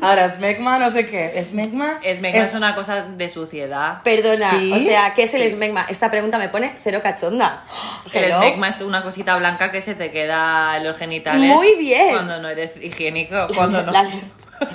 Ahora, 0.00 0.34
Smegma, 0.34 0.78
no 0.78 0.90
sé 0.90 1.06
qué. 1.06 1.42
Smegma. 1.44 2.00
Esmegma 2.02 2.42
es 2.42 2.54
una 2.54 2.74
cosa 2.74 3.02
de 3.02 3.28
suciedad. 3.28 4.02
Perdona, 4.02 4.50
¿Sí? 4.50 4.72
o 4.72 4.80
sea, 4.80 5.14
¿qué 5.14 5.22
es 5.24 5.34
el 5.34 5.42
esmegma? 5.42 5.86
Esta 5.88 6.10
pregunta 6.10 6.38
me 6.38 6.48
pone 6.48 6.74
cero 6.82 7.00
cachonda. 7.02 7.64
El 8.12 8.24
Hello. 8.24 8.34
esmegma 8.36 8.68
es 8.68 8.80
una 8.80 9.02
cosita 9.02 9.36
blanca 9.36 9.70
que 9.70 9.80
se 9.80 9.94
te 9.94 10.10
queda 10.10 10.76
en 10.76 10.84
los 10.84 10.96
genitales. 10.96 11.52
Muy 11.52 11.74
bien. 11.76 12.10
Cuando 12.10 12.40
no 12.40 12.48
eres 12.48 12.82
higiénico, 12.82 13.46
cuando 13.54 13.82
no. 13.84 13.92
La- 13.92 14.06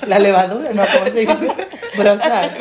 La 0.06 0.20
levadura, 0.20 0.70
no, 0.74 0.84
¿cómo 0.94 1.06
se 1.06 1.20
dice? 1.22 1.34
Brosac. 1.98 2.56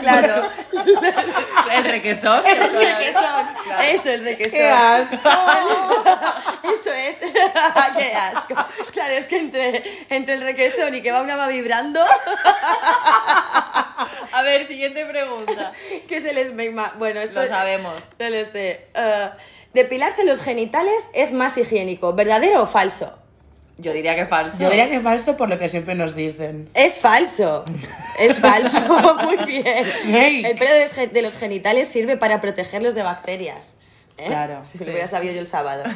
Claro. 0.00 0.48
El 1.72 1.84
requesón. 1.84 2.46
El 2.46 2.58
requesón. 2.58 3.46
Claro. 3.64 3.82
Eso, 3.82 4.10
el 4.10 4.24
requesón. 4.24 4.58
¡Qué 4.58 4.68
asco! 4.70 5.16
Eso 6.72 6.92
es. 6.92 7.16
Qué 7.96 8.12
asco. 8.14 8.54
Claro, 8.92 9.14
es 9.14 9.26
que 9.26 9.38
entre, 9.38 9.82
entre 10.10 10.34
el 10.34 10.42
requesón 10.42 10.94
y 10.94 11.00
que 11.00 11.12
va 11.12 11.22
una 11.22 11.36
va 11.36 11.48
vibrando, 11.48 12.02
A 14.32 14.42
ver, 14.42 14.66
siguiente 14.68 15.04
pregunta. 15.06 15.72
¿qué 16.08 16.16
es 16.16 16.24
el 16.24 16.38
esmegma? 16.38 16.92
Bueno, 16.98 17.20
esto 17.20 17.42
Lo 17.42 17.46
sabemos. 17.46 18.00
No 18.18 18.28
lo 18.28 18.44
sé. 18.44 18.86
Eh, 18.94 19.30
depilarse 19.72 20.24
los 20.24 20.42
genitales 20.42 21.08
es 21.14 21.32
más 21.32 21.56
higiénico, 21.56 22.12
¿verdadero 22.12 22.62
o 22.62 22.66
falso? 22.66 23.18
Yo 23.78 23.92
diría 23.92 24.14
que 24.16 24.24
falso. 24.26 24.58
Yo 24.58 24.70
diría 24.70 24.88
que 24.88 25.00
falso 25.00 25.36
por 25.36 25.48
lo 25.50 25.58
que 25.58 25.68
siempre 25.68 25.94
nos 25.94 26.14
dicen. 26.14 26.70
Es 26.74 26.98
falso. 26.98 27.64
Es 28.18 28.40
falso. 28.40 28.78
Muy 29.24 29.36
bien. 29.44 29.84
Hey. 30.06 30.44
El 30.46 30.56
pelo 30.58 30.72
de 30.74 30.80
los 30.80 30.92
gen- 30.92 31.12
de 31.12 31.22
los 31.22 31.36
genitales 31.36 31.88
sirve 31.88 32.16
para 32.16 32.40
protegerlos 32.40 32.94
de 32.94 33.02
bacterias. 33.02 33.72
¿Eh? 34.18 34.24
Claro. 34.28 34.62
Si 34.64 34.78
lo 34.78 34.86
hubiera 34.90 35.06
sabido 35.06 35.34
yo 35.34 35.40
el 35.40 35.46
sábado. 35.46 35.84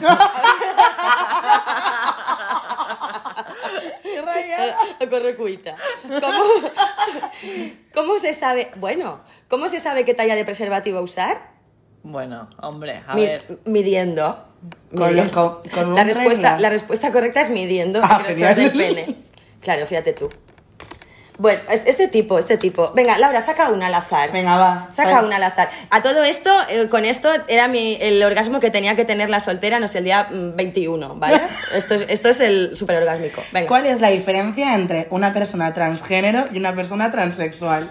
Eh, 5.00 5.08
Corre 5.08 5.34
cuita. 5.36 5.76
¿Cómo, 6.02 6.44
¿Cómo 7.94 8.18
se 8.18 8.32
sabe? 8.32 8.70
Bueno, 8.76 9.20
¿cómo 9.48 9.68
se 9.68 9.78
sabe 9.78 10.04
qué 10.04 10.14
talla 10.14 10.34
de 10.36 10.44
preservativo 10.44 11.00
usar? 11.00 11.49
Bueno, 12.02 12.48
hombre, 12.62 13.02
a 13.06 13.14
Mi- 13.14 13.26
ver. 13.26 13.58
Midiendo. 13.64 14.44
Con, 14.94 15.08
Midiendo. 15.10 15.62
con, 15.62 15.70
con 15.70 15.94
la, 15.94 16.02
un 16.02 16.08
respuesta, 16.08 16.50
regla. 16.52 16.58
la 16.60 16.70
respuesta 16.70 17.12
correcta 17.12 17.40
es 17.40 17.50
midiendo 17.50 18.00
Ah, 18.02 18.22
del 18.26 18.72
pene. 18.72 19.16
Claro, 19.60 19.86
fíjate 19.86 20.12
tú. 20.14 20.30
Bueno, 21.38 21.60
es- 21.70 21.86
este 21.86 22.08
tipo, 22.08 22.38
este 22.38 22.58
tipo. 22.58 22.92
Venga, 22.94 23.16
Laura, 23.18 23.40
saca 23.40 23.70
una 23.70 23.86
al 23.86 23.94
azar. 23.94 24.30
Venga, 24.32 24.56
va. 24.58 24.88
Saca 24.90 25.14
Vale. 25.16 25.26
una 25.28 25.36
al 25.36 25.42
azar. 25.44 25.70
A 25.90 26.02
todo 26.02 26.22
esto, 26.22 26.50
eh, 26.68 26.88
con 26.88 27.04
esto, 27.06 27.30
era 27.48 27.66
mi, 27.68 27.96
el 28.00 28.22
orgasmo 28.22 28.60
que 28.60 28.70
tenía 28.70 28.94
que 28.96 29.06
tener 29.06 29.30
la 29.30 29.40
soltera, 29.40 29.80
no 29.80 29.88
sé, 29.88 29.98
el 29.98 30.04
día 30.04 30.24
mm, 30.30 30.56
21, 30.56 31.14
¿vale? 31.16 31.40
esto, 31.74 31.94
es, 31.94 32.04
esto 32.08 32.28
es 32.28 32.40
el 32.40 32.76
super 32.76 32.96
orgásmico. 32.98 33.42
Venga. 33.52 33.68
¿Cuál 33.68 33.86
es 33.86 34.00
la 34.02 34.08
diferencia 34.08 34.74
entre 34.74 35.06
una 35.10 35.32
persona 35.32 35.72
transgénero 35.72 36.46
y 36.52 36.58
una 36.58 36.74
persona 36.74 37.10
transexual? 37.10 37.90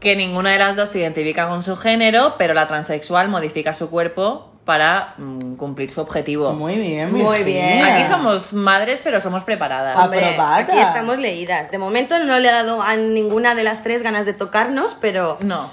Que 0.00 0.16
ninguna 0.16 0.50
de 0.50 0.58
las 0.58 0.76
dos 0.76 0.90
se 0.90 0.98
identifica 0.98 1.48
con 1.48 1.62
su 1.62 1.76
género, 1.76 2.34
pero 2.38 2.52
la 2.54 2.66
transexual 2.66 3.28
modifica 3.28 3.72
su 3.74 3.88
cuerpo 3.90 4.50
para 4.64 5.14
mm, 5.18 5.54
cumplir 5.56 5.90
su 5.90 6.00
objetivo. 6.00 6.52
Muy 6.52 6.76
bien, 6.76 7.12
Muy 7.12 7.42
bien. 7.44 7.84
Aquí 7.84 8.04
somos 8.04 8.52
madres, 8.52 9.00
pero 9.04 9.20
somos 9.20 9.44
preparadas. 9.44 9.96
Ah, 9.98 10.04
Hombre, 10.04 10.24
Aprobada. 10.24 10.56
aquí 10.56 10.78
estamos 10.78 11.18
leídas. 11.18 11.70
De 11.70 11.78
momento 11.78 12.18
no 12.24 12.38
le 12.38 12.48
ha 12.48 12.52
dado 12.62 12.82
a 12.82 12.96
ninguna 12.96 13.54
de 13.54 13.62
las 13.62 13.82
tres 13.82 14.02
ganas 14.02 14.24
de 14.26 14.32
tocarnos, 14.32 14.96
pero 15.00 15.36
No. 15.40 15.70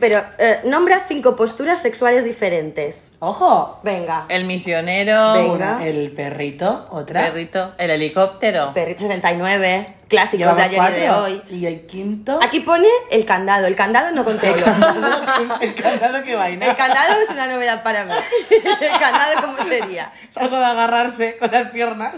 Pero 0.00 0.24
eh, 0.38 0.60
nombra 0.64 1.00
cinco 1.06 1.36
posturas 1.36 1.80
sexuales 1.80 2.24
diferentes. 2.24 3.14
Ojo. 3.20 3.78
Venga. 3.84 4.26
El 4.28 4.44
misionero, 4.44 5.34
Venga. 5.34 5.84
El 5.86 6.10
perrito, 6.12 6.88
otra. 6.90 7.22
perrito, 7.26 7.72
el 7.78 7.90
helicóptero. 7.90 8.72
Perrito 8.74 9.02
69, 9.02 9.94
clásicos 10.08 10.38
Llevamos 10.40 10.56
de 10.56 10.62
ayer 10.64 10.78
y 10.78 11.00
de 11.00 11.06
cuatro. 11.08 11.24
hoy. 11.24 11.42
Y 11.50 11.66
el 11.66 11.86
quinto. 11.86 12.38
Aquí 12.42 12.60
pone 12.60 12.88
el 13.12 13.24
candado. 13.24 13.66
El 13.66 13.76
candado 13.76 14.10
no 14.10 14.22
El 14.22 14.24
controlo. 14.24 14.64
candado, 14.64 15.60
el 15.60 15.74
candado 15.76 16.24
que 16.24 16.34
vaina. 16.34 16.66
El 16.66 16.76
candado 16.76 17.20
es 17.20 17.30
una 17.30 17.46
novedad 17.46 17.82
para 17.84 18.04
mí. 18.04 18.12
El 18.50 19.00
candado, 19.00 19.42
¿cómo 19.42 19.58
sería? 19.68 20.12
Es 20.28 20.36
algo 20.36 20.56
de 20.58 20.64
agarrarse 20.64 21.36
con 21.36 21.52
las 21.52 21.70
piernas. 21.70 22.14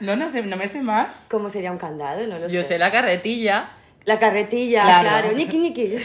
No, 0.00 0.16
no 0.16 0.28
sé, 0.28 0.42
no 0.42 0.56
me 0.56 0.66
sé 0.66 0.80
más. 0.82 1.26
¿Cómo 1.30 1.48
sería 1.50 1.70
un 1.70 1.78
candado? 1.78 2.26
No 2.26 2.38
lo 2.38 2.48
Yo 2.48 2.62
sé. 2.62 2.68
sé 2.68 2.78
la 2.78 2.90
carretilla. 2.90 3.68
La 4.04 4.18
carretilla, 4.18 4.82
Claro. 4.82 5.08
claro. 5.08 5.32
Niki, 5.36 5.58
niki. 5.58 5.96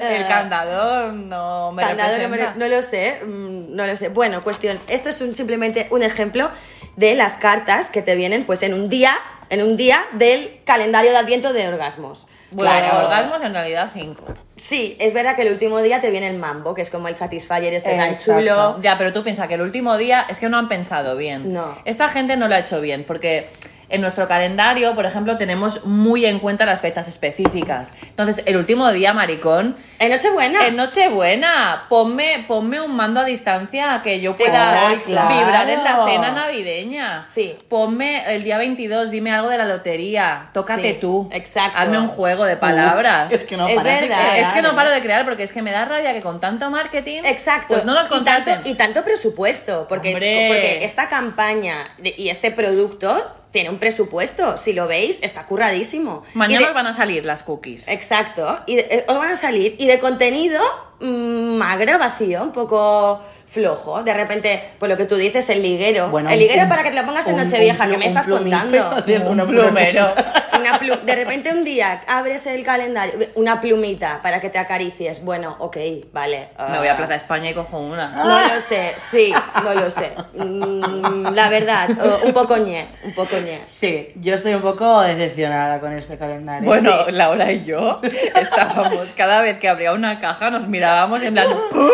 El 0.00 0.26
candado 0.26 1.12
no 1.12 1.72
me 1.72 1.82
Eh, 1.82 1.86
Candado 1.86 2.12
no, 2.18 2.28
me- 2.28 2.36
representa. 2.36 2.54
no 2.58 2.68
lo 2.68 2.82
sé, 2.82 3.20
mm, 3.24 3.74
no 3.74 3.86
lo 3.86 3.96
sé. 3.96 4.08
Bueno, 4.08 4.42
cuestión, 4.42 4.78
esto 4.88 5.08
es 5.08 5.20
un- 5.20 5.34
simplemente 5.34 5.86
un 5.90 6.02
ejemplo 6.02 6.50
de 6.96 7.14
las 7.14 7.34
cartas 7.38 7.88
que 7.90 8.02
te 8.02 8.14
vienen 8.14 8.44
pues 8.44 8.62
en 8.62 8.74
un 8.74 8.88
día, 8.88 9.14
en 9.50 9.62
un 9.62 9.76
día 9.76 10.04
del 10.12 10.60
calendario 10.64 11.10
de 11.12 11.16
adviento 11.16 11.52
de 11.52 11.68
orgasmos. 11.68 12.26
Bueno, 12.54 12.70
Claro. 12.72 13.04
orgasmos 13.06 13.42
en 13.42 13.52
realidad 13.52 13.90
cinco. 13.92 14.24
Sí, 14.56 14.96
es 15.00 15.12
verdad 15.12 15.34
que 15.34 15.42
el 15.42 15.52
último 15.52 15.80
día 15.82 16.00
te 16.00 16.10
viene 16.10 16.28
el 16.28 16.38
mambo, 16.38 16.74
que 16.74 16.82
es 16.82 16.90
como 16.90 17.08
el 17.08 17.16
satisfyer 17.16 17.74
este 17.74 17.90
tan 17.96 18.10
Exacto. 18.10 18.40
chulo. 18.40 18.78
Ya, 18.80 18.96
pero 18.96 19.12
tú 19.12 19.22
piensas 19.24 19.48
que 19.48 19.54
el 19.54 19.62
último 19.62 19.96
día 19.96 20.26
es 20.28 20.38
que 20.38 20.48
no 20.48 20.56
han 20.58 20.68
pensado 20.68 21.16
bien. 21.16 21.52
No. 21.52 21.76
Esta 21.84 22.08
gente 22.08 22.36
no 22.36 22.46
lo 22.48 22.54
ha 22.54 22.60
hecho 22.60 22.80
bien 22.80 23.04
porque 23.04 23.48
en 23.90 24.00
nuestro 24.00 24.26
calendario, 24.26 24.94
por 24.94 25.04
ejemplo, 25.06 25.36
tenemos 25.36 25.84
muy 25.84 26.24
en 26.24 26.38
cuenta 26.38 26.64
las 26.64 26.80
fechas 26.80 27.06
específicas. 27.06 27.92
Entonces, 28.08 28.42
el 28.46 28.56
último 28.56 28.90
día, 28.92 29.12
maricón, 29.12 29.76
En 29.98 30.10
Nochebuena. 30.10 30.66
en 30.66 30.74
Nochebuena, 30.76 31.84
ponme, 31.88 32.44
ponme 32.48 32.80
un 32.80 32.96
mando 32.96 33.20
a 33.20 33.24
distancia 33.24 34.00
que 34.02 34.20
yo 34.20 34.36
pueda 34.36 34.52
Exacto. 34.88 35.04
Claro. 35.06 35.36
vibrar 35.36 35.68
en 35.68 35.84
la 35.84 36.04
cena 36.06 36.30
navideña. 36.30 37.20
Sí. 37.20 37.56
Ponme 37.68 38.34
el 38.34 38.42
día 38.42 38.56
22, 38.58 39.10
dime 39.10 39.30
algo 39.32 39.50
de 39.50 39.58
la 39.58 39.66
lotería. 39.66 40.48
Tócate 40.52 40.94
Sí, 40.94 40.98
tú. 41.00 41.28
exacto. 41.32 41.78
Hazme 41.78 41.98
un 41.98 42.06
juego 42.08 42.43
de 42.44 42.56
palabras. 42.56 43.32
Es 43.32 43.44
que 43.44 43.56
no 43.56 43.66
Es 43.68 43.74
paras 43.76 44.00
de 44.00 44.08
verdad. 44.08 44.22
crear, 44.30 44.38
Es 44.38 44.52
que 44.52 44.62
no 44.62 44.74
paro 44.74 44.90
de 44.90 45.00
crear 45.02 45.24
porque 45.24 45.42
es 45.42 45.52
que 45.52 45.62
me 45.62 45.70
da 45.72 45.84
rabia 45.84 46.12
que 46.12 46.20
con 46.22 46.40
tanto 46.40 46.70
marketing. 46.70 47.22
Exacto. 47.24 47.68
Pues 47.74 47.84
no 47.84 47.94
nos 47.94 48.06
y 48.06 48.10
contraten. 48.10 48.54
tanto, 48.54 48.70
y 48.70 48.74
tanto 48.74 49.04
presupuesto, 49.04 49.86
porque, 49.88 50.08
Hombre. 50.14 50.44
porque 50.48 50.84
esta 50.84 51.08
campaña 51.08 51.76
de- 51.98 52.14
y 52.16 52.28
este 52.28 52.50
producto 52.50 53.30
tiene 53.50 53.70
un 53.70 53.78
presupuesto. 53.78 54.56
Si 54.56 54.72
lo 54.72 54.86
veis, 54.88 55.22
está 55.22 55.44
curradísimo. 55.46 56.24
Y 56.34 56.38
Mañana 56.38 56.62
de- 56.62 56.68
os 56.68 56.74
van 56.74 56.86
a 56.88 56.94
salir 56.94 57.24
las 57.24 57.42
cookies. 57.44 57.86
Exacto. 57.88 58.60
Y 58.66 58.76
de- 58.76 58.88
eh, 58.90 59.04
os 59.08 59.16
van 59.16 59.30
a 59.30 59.36
salir. 59.36 59.76
Y 59.78 59.86
de 59.86 59.98
contenido, 60.00 60.60
mm, 61.00 61.56
magro, 61.56 61.98
vacío, 61.98 62.42
un 62.42 62.50
poco 62.52 63.20
flojo. 63.46 64.02
De 64.02 64.14
repente, 64.14 64.62
pues 64.78 64.90
lo 64.90 64.96
que 64.96 65.04
tú 65.04 65.16
dices, 65.16 65.48
el 65.50 65.62
liguero. 65.62 66.08
Bueno, 66.08 66.30
el 66.30 66.38
liguero 66.38 66.62
un- 66.62 66.68
para 66.68 66.82
que 66.82 66.90
te 66.90 66.96
lo 66.96 67.04
pongas 67.04 67.28
en 67.28 67.36
Nochevieja, 67.36 67.88
que 67.88 67.96
me 67.96 68.06
estás 68.06 68.26
contando. 68.26 69.02
de 69.06 69.18
Un 69.18 69.46
plumero. 69.46 70.14
Una 70.58 70.80
plu- 70.80 71.00
de 71.02 71.14
repente 71.16 71.52
un 71.52 71.62
día 71.64 72.00
abres 72.06 72.46
el 72.46 72.64
calendario, 72.64 73.14
una 73.34 73.60
plumita 73.60 74.20
para 74.22 74.40
que 74.40 74.48
te 74.48 74.56
acaricies. 74.58 75.22
Bueno, 75.22 75.56
ok, 75.58 75.76
vale. 76.12 76.48
Me 76.70 76.78
voy 76.78 76.86
a 76.86 76.92
ah, 76.94 76.96
Plaza 76.96 77.16
España 77.16 77.50
y 77.50 77.54
cojo 77.54 77.78
una. 77.78 78.08
No 78.24 78.54
lo 78.54 78.60
sé, 78.60 78.92
sí, 78.96 79.34
no 79.62 79.74
lo 79.74 79.90
sé. 79.90 80.12
Mm, 80.32 81.34
la 81.34 81.48
verdad, 81.50 81.88
un 82.22 82.32
poco 82.32 82.56
ñe, 82.56 82.88
un 83.02 83.12
poco 83.14 83.36
ñe. 83.36 83.60
Sí, 83.66 84.12
yo 84.16 84.36
estoy 84.36 84.54
un 84.54 84.62
poco 84.62 85.02
decepcionada 85.02 85.80
con 85.80 85.92
este 85.92 86.16
calendario. 86.16 86.64
Bueno, 86.66 87.04
Sí. 87.04 87.12
Laura 87.12 87.52
y 87.52 87.64
yo 87.64 88.00
estábamos, 88.34 89.12
cada 89.16 89.42
vez 89.42 89.58
que 89.58 89.68
abría 89.68 89.92
una 89.92 90.18
caja 90.20 90.50
nos 90.50 90.66
mirábamos 90.68 91.20
en 91.22 91.34
plan, 91.34 91.48
"¿Pum?". 91.72 91.90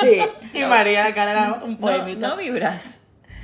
Sí. 0.00 0.20
Y 0.54 0.62
María, 0.64 1.04
la 1.04 1.14
cara 1.14 1.30
era 1.32 1.52
un 1.64 1.72
no, 1.72 1.78
poemita. 1.78 2.28
no 2.28 2.36
vibras. 2.36 2.84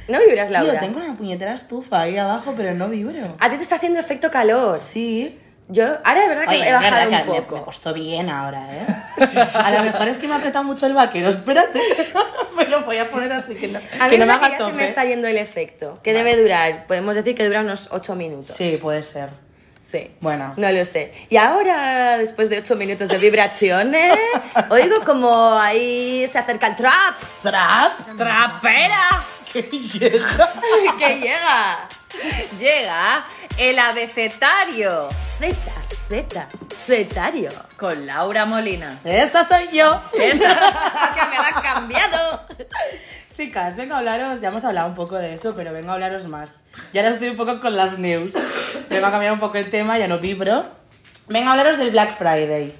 ¿No 0.08 0.18
vibras, 0.20 0.50
Laura? 0.50 0.80
tengo 0.80 1.00
una 1.00 1.16
puñetera 1.16 1.54
estufa 1.54 2.02
ahí 2.02 2.18
abajo, 2.18 2.54
pero 2.56 2.74
no 2.74 2.88
vibro. 2.88 3.36
A 3.40 3.48
ti 3.50 3.56
te 3.56 3.62
está 3.62 3.76
haciendo 3.76 3.98
efecto 3.98 4.30
calor. 4.30 4.78
Sí. 4.78 5.38
Yo, 5.66 5.84
ahora 6.04 6.20
de 6.20 6.28
verdad 6.28 6.42
que 6.42 6.56
Oye, 6.56 6.64
he 6.64 6.66
es 6.66 6.72
bajado 6.74 7.04
un 7.04 7.10
me- 7.10 7.22
poco. 7.40 7.56
Me, 7.56 7.62
costó 7.62 7.94
bien 7.94 8.28
ahora, 8.28 8.66
¿eh? 8.70 8.86
A 9.54 9.70
lo 9.70 9.82
mejor 9.82 10.08
es 10.08 10.18
que 10.18 10.28
me 10.28 10.34
ha 10.34 10.36
apretado 10.36 10.62
mucho 10.62 10.84
el 10.86 10.92
vaquero, 10.92 11.30
espérate. 11.30 11.80
me 12.56 12.66
lo 12.66 12.82
voy 12.84 12.98
a 12.98 13.08
poner 13.10 13.32
así 13.32 13.54
que 13.54 13.68
no, 13.68 13.78
A 13.98 14.08
mí 14.08 14.18
no 14.18 14.26
me 14.26 14.26
me 14.26 14.32
haga 14.34 14.58
ya 14.58 14.66
se 14.66 14.72
me 14.74 14.84
está 14.84 15.06
yendo 15.06 15.26
el 15.26 15.38
efecto. 15.38 16.00
Que 16.02 16.12
debe 16.12 16.36
durar, 16.36 16.86
podemos 16.86 17.16
decir 17.16 17.34
que 17.34 17.44
dura 17.46 17.62
unos 17.62 17.88
8 17.92 18.14
minutos. 18.14 18.54
Sí, 18.54 18.78
puede 18.82 19.02
ser. 19.02 19.30
Sí. 19.84 20.10
Bueno. 20.20 20.54
No 20.56 20.72
lo 20.72 20.82
sé. 20.86 21.12
Y 21.28 21.36
ahora, 21.36 22.16
después 22.16 22.48
de 22.48 22.58
8 22.58 22.74
minutos 22.74 23.06
de 23.06 23.18
vibraciones, 23.18 24.18
oigo 24.70 25.04
como 25.04 25.58
ahí 25.58 26.26
se 26.32 26.38
acerca 26.38 26.68
el 26.68 26.76
trap. 26.76 27.14
¡Trap! 27.42 28.16
¡Trapera! 28.16 29.24
¡Que 29.52 29.62
llega! 29.62 30.52
que 30.98 31.20
llega. 31.20 31.88
Llega 32.58 33.26
el 33.58 33.78
abecetario 33.78 35.08
Z, 35.38 35.54
Z, 36.08 36.48
Zetario. 36.86 37.50
con 37.76 38.06
Laura 38.06 38.46
Molina. 38.46 39.00
¡Esa 39.04 39.46
soy 39.46 39.68
yo! 39.70 40.00
que 40.12 40.34
me 40.34 41.36
la 41.36 41.48
has 41.52 41.62
cambiado. 41.62 42.40
Chicas, 43.36 43.74
vengo 43.74 43.94
a 43.94 43.98
hablaros, 43.98 44.40
ya 44.40 44.48
hemos 44.48 44.64
hablado 44.64 44.88
un 44.88 44.94
poco 44.94 45.16
de 45.16 45.34
eso, 45.34 45.54
pero 45.56 45.72
vengo 45.72 45.90
a 45.90 45.94
hablaros 45.94 46.28
más. 46.28 46.60
Ya 46.92 47.00
ahora 47.00 47.14
estoy 47.14 47.30
un 47.30 47.36
poco 47.36 47.58
con 47.58 47.76
las 47.76 47.98
news. 47.98 48.34
Vengo 48.88 49.06
a 49.06 49.10
cambiar 49.10 49.32
un 49.32 49.40
poco 49.40 49.58
el 49.58 49.70
tema, 49.70 49.98
ya 49.98 50.06
no 50.06 50.20
vibro. 50.20 50.64
Vengo 51.26 51.48
a 51.48 51.52
hablaros 51.52 51.78
del 51.78 51.90
Black 51.90 52.16
Friday. 52.16 52.72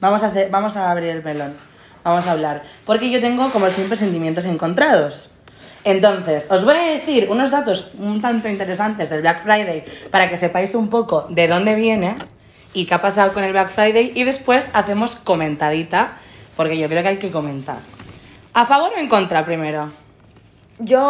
Vamos 0.00 0.22
a, 0.22 0.28
hacer, 0.28 0.48
vamos 0.48 0.78
a 0.78 0.90
abrir 0.90 1.10
el 1.10 1.22
melón. 1.22 1.58
Vamos 2.04 2.26
a 2.26 2.32
hablar. 2.32 2.62
Porque 2.86 3.10
yo 3.10 3.20
tengo, 3.20 3.50
como 3.50 3.68
siempre, 3.68 3.98
sentimientos 3.98 4.46
encontrados. 4.46 5.30
Entonces, 5.84 6.50
os 6.50 6.64
voy 6.64 6.76
a 6.76 6.84
decir 6.92 7.28
unos 7.28 7.50
datos 7.50 7.90
un 7.98 8.22
tanto 8.22 8.48
interesantes 8.48 9.10
del 9.10 9.20
Black 9.20 9.42
Friday 9.42 9.84
para 10.10 10.30
que 10.30 10.38
sepáis 10.38 10.74
un 10.74 10.88
poco 10.88 11.26
de 11.28 11.48
dónde 11.48 11.74
viene 11.74 12.16
y 12.72 12.86
qué 12.86 12.94
ha 12.94 13.02
pasado 13.02 13.34
con 13.34 13.44
el 13.44 13.52
Black 13.52 13.70
Friday 13.70 14.12
y 14.14 14.24
después 14.24 14.68
hacemos 14.72 15.16
comentadita, 15.16 16.14
porque 16.56 16.78
yo 16.78 16.88
creo 16.88 17.02
que 17.02 17.08
hay 17.10 17.18
que 17.18 17.30
comentar. 17.30 17.80
¿A 18.54 18.66
favor 18.66 18.92
o 18.94 18.98
en 18.98 19.08
contra 19.08 19.44
primero? 19.44 19.90
Yo 20.78 21.00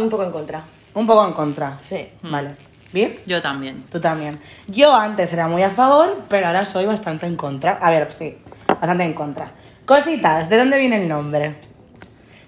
un 0.00 0.08
poco 0.08 0.22
en 0.22 0.30
contra. 0.30 0.64
Un 0.94 1.04
poco 1.04 1.26
en 1.26 1.32
contra. 1.32 1.78
Sí. 1.88 2.08
Vale. 2.22 2.54
¿Bien? 2.92 3.16
Yo 3.26 3.42
también. 3.42 3.84
Tú 3.90 4.00
también. 4.00 4.38
Yo 4.68 4.94
antes 4.94 5.32
era 5.32 5.48
muy 5.48 5.64
a 5.64 5.70
favor, 5.70 6.22
pero 6.28 6.46
ahora 6.46 6.64
soy 6.64 6.86
bastante 6.86 7.26
en 7.26 7.36
contra. 7.36 7.72
A 7.72 7.90
ver, 7.90 8.12
sí, 8.12 8.38
bastante 8.68 9.02
en 9.02 9.14
contra. 9.14 9.50
Cositas, 9.84 10.48
¿de 10.48 10.58
dónde 10.58 10.78
viene 10.78 11.02
el 11.02 11.08
nombre? 11.08 11.56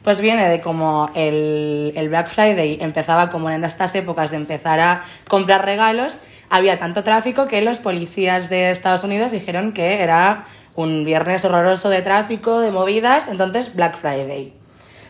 Pues 0.05 0.21
viene 0.21 0.49
de 0.49 0.61
como 0.61 1.11
el, 1.17 1.93
el 1.97 2.09
Black 2.09 2.29
Friday 2.29 2.79
empezaba 2.81 3.31
como 3.31 3.51
en 3.51 3.65
estas 3.65 3.95
épocas 3.97 4.31
de 4.31 4.37
empezar 4.37 4.79
a 4.79 5.01
comprar 5.27 5.65
regalos, 5.65 6.21
había 6.51 6.79
tanto 6.79 7.03
tráfico 7.03 7.49
que 7.49 7.63
los 7.63 7.81
policías 7.81 8.51
de 8.51 8.71
Estados 8.71 9.03
Unidos 9.03 9.33
dijeron 9.33 9.73
que 9.73 10.03
era 10.03 10.45
un 10.77 11.05
viernes 11.05 11.45
horroroso 11.45 11.89
de 11.91 12.03
tráfico, 12.03 12.61
de 12.61 12.71
movidas, 12.71 13.29
entonces 13.29 13.75
Black 13.75 13.97
Friday. 13.99 14.53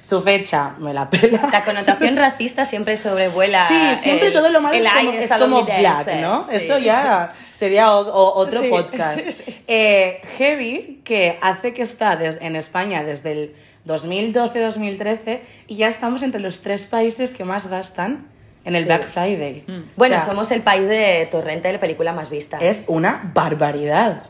Su 0.02 0.20
fecha, 0.20 0.74
me 0.80 0.92
la 0.92 1.08
pela. 1.08 1.48
La 1.50 1.64
connotación 1.64 2.16
racista 2.18 2.66
siempre 2.66 2.98
sobrevuela. 2.98 3.66
Sí, 3.68 3.96
siempre 4.02 4.26
el- 4.28 4.32
todo 4.34 4.50
lo 4.50 4.60
malo 4.60 4.76
es 4.76 4.86
como, 4.86 4.98
aire 5.10 5.24
es 5.24 5.32
como 5.32 5.64
black. 5.64 6.20
¿no? 6.20 6.44
Sí. 6.44 6.56
Esto 6.56 6.76
ya 6.78 7.32
sería 7.52 7.94
o- 7.94 8.06
o- 8.06 8.34
otro 8.38 8.60
Sí, 8.60 8.68
podcast. 8.68 9.20
sí. 9.20 9.62
Eh, 9.66 10.20
Heavy, 10.36 11.00
que 11.04 11.38
hace 11.40 11.72
que 11.72 11.80
está 11.80 12.16
des- 12.16 12.36
en 12.42 12.54
España 12.54 13.02
desde 13.02 13.32
el 13.32 13.54
2012-2013 13.86 15.40
y 15.68 15.76
ya 15.76 15.88
estamos 15.88 16.22
entre 16.22 16.40
los 16.40 16.60
tres 16.60 16.86
países 16.86 17.32
que 17.32 17.44
más 17.44 17.66
gastan 17.68 18.26
en 18.66 18.74
el 18.76 18.82
Sí. 18.82 18.86
Black 18.86 19.06
Friday. 19.08 19.64
Bueno, 19.96 20.16
O 20.16 20.18
sea, 20.18 20.26
somos 20.26 20.50
el 20.50 20.60
país 20.62 20.86
de 20.86 21.26
Torrente, 21.30 21.72
la 21.72 21.80
película 21.80 22.12
más 22.12 22.28
vista. 22.30 22.58
Es 22.60 22.84
una 22.88 23.30
barbaridad. 23.34 24.24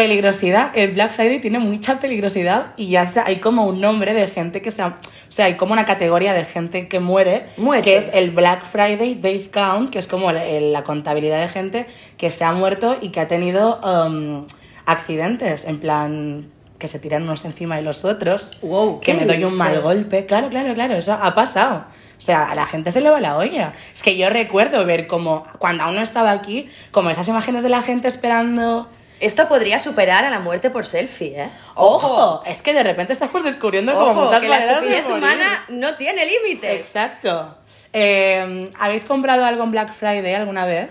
Peligrosidad, 0.00 0.70
el 0.74 0.92
Black 0.92 1.12
Friday 1.12 1.40
tiene 1.40 1.58
mucha 1.58 2.00
peligrosidad 2.00 2.72
y 2.76 2.88
ya 2.88 3.06
se- 3.06 3.20
hay 3.20 3.36
como 3.36 3.66
un 3.66 3.80
nombre 3.80 4.14
de 4.14 4.28
gente 4.28 4.62
que 4.62 4.72
se... 4.72 4.82
O 4.82 4.94
sea, 5.28 5.44
hay 5.46 5.54
como 5.54 5.72
una 5.74 5.84
categoría 5.84 6.32
de 6.32 6.44
gente 6.44 6.88
que 6.88 7.00
muere, 7.00 7.46
Muertes. 7.58 7.84
que 7.84 8.08
es 8.08 8.14
el 8.14 8.30
Black 8.30 8.64
Friday 8.64 9.14
Death 9.14 9.50
Count, 9.50 9.90
que 9.90 9.98
es 9.98 10.06
como 10.08 10.32
la, 10.32 10.42
la 10.44 10.84
contabilidad 10.84 11.40
de 11.40 11.48
gente 11.48 11.86
que 12.16 12.30
se 12.30 12.44
ha 12.44 12.52
muerto 12.52 12.96
y 13.00 13.10
que 13.10 13.20
ha 13.20 13.28
tenido 13.28 13.78
um, 13.84 14.46
accidentes, 14.86 15.64
en 15.64 15.78
plan 15.78 16.50
que 16.78 16.88
se 16.88 16.98
tiran 16.98 17.24
unos 17.24 17.44
encima 17.44 17.76
de 17.76 17.82
los 17.82 18.06
otros, 18.06 18.58
Wow, 18.62 19.00
que 19.00 19.12
¿qué 19.12 19.18
me 19.18 19.26
doy 19.26 19.44
un 19.44 19.54
mal 19.54 19.80
golpe. 19.82 20.24
Claro, 20.24 20.48
claro, 20.48 20.72
claro, 20.72 20.94
eso 20.96 21.12
ha 21.12 21.34
pasado. 21.34 21.84
O 22.16 22.20
sea, 22.22 22.50
a 22.50 22.54
la 22.54 22.64
gente 22.64 22.90
se 22.90 23.02
le 23.02 23.10
va 23.10 23.20
la 23.20 23.36
olla. 23.36 23.74
Es 23.94 24.02
que 24.02 24.16
yo 24.16 24.30
recuerdo 24.30 24.84
ver 24.86 25.06
como, 25.06 25.42
cuando 25.58 25.84
aún 25.84 25.96
no 25.96 26.00
estaba 26.02 26.30
aquí, 26.30 26.68
como 26.90 27.10
esas 27.10 27.28
imágenes 27.28 27.62
de 27.62 27.68
la 27.68 27.82
gente 27.82 28.08
esperando... 28.08 28.88
Esto 29.20 29.46
podría 29.48 29.78
superar 29.78 30.24
a 30.24 30.30
la 30.30 30.38
muerte 30.40 30.70
por 30.70 30.86
selfie, 30.86 31.42
¿eh? 31.42 31.50
¡Ojo! 31.74 32.42
Es 32.46 32.62
que 32.62 32.72
de 32.72 32.82
repente 32.82 33.12
estamos 33.12 33.44
descubriendo 33.44 33.92
como 33.92 34.06
Ojo, 34.12 34.24
muchas 34.24 34.40
que 34.40 34.48
la 34.48 34.58
de 34.80 34.80
morir. 34.80 35.04
humana 35.08 35.64
no 35.68 35.96
tiene 35.96 36.24
límites. 36.24 36.70
Exacto. 36.72 37.58
Eh, 37.92 38.70
¿Habéis 38.78 39.04
comprado 39.04 39.44
algo 39.44 39.62
en 39.64 39.70
Black 39.72 39.92
Friday 39.92 40.32
alguna 40.34 40.64
vez? 40.64 40.90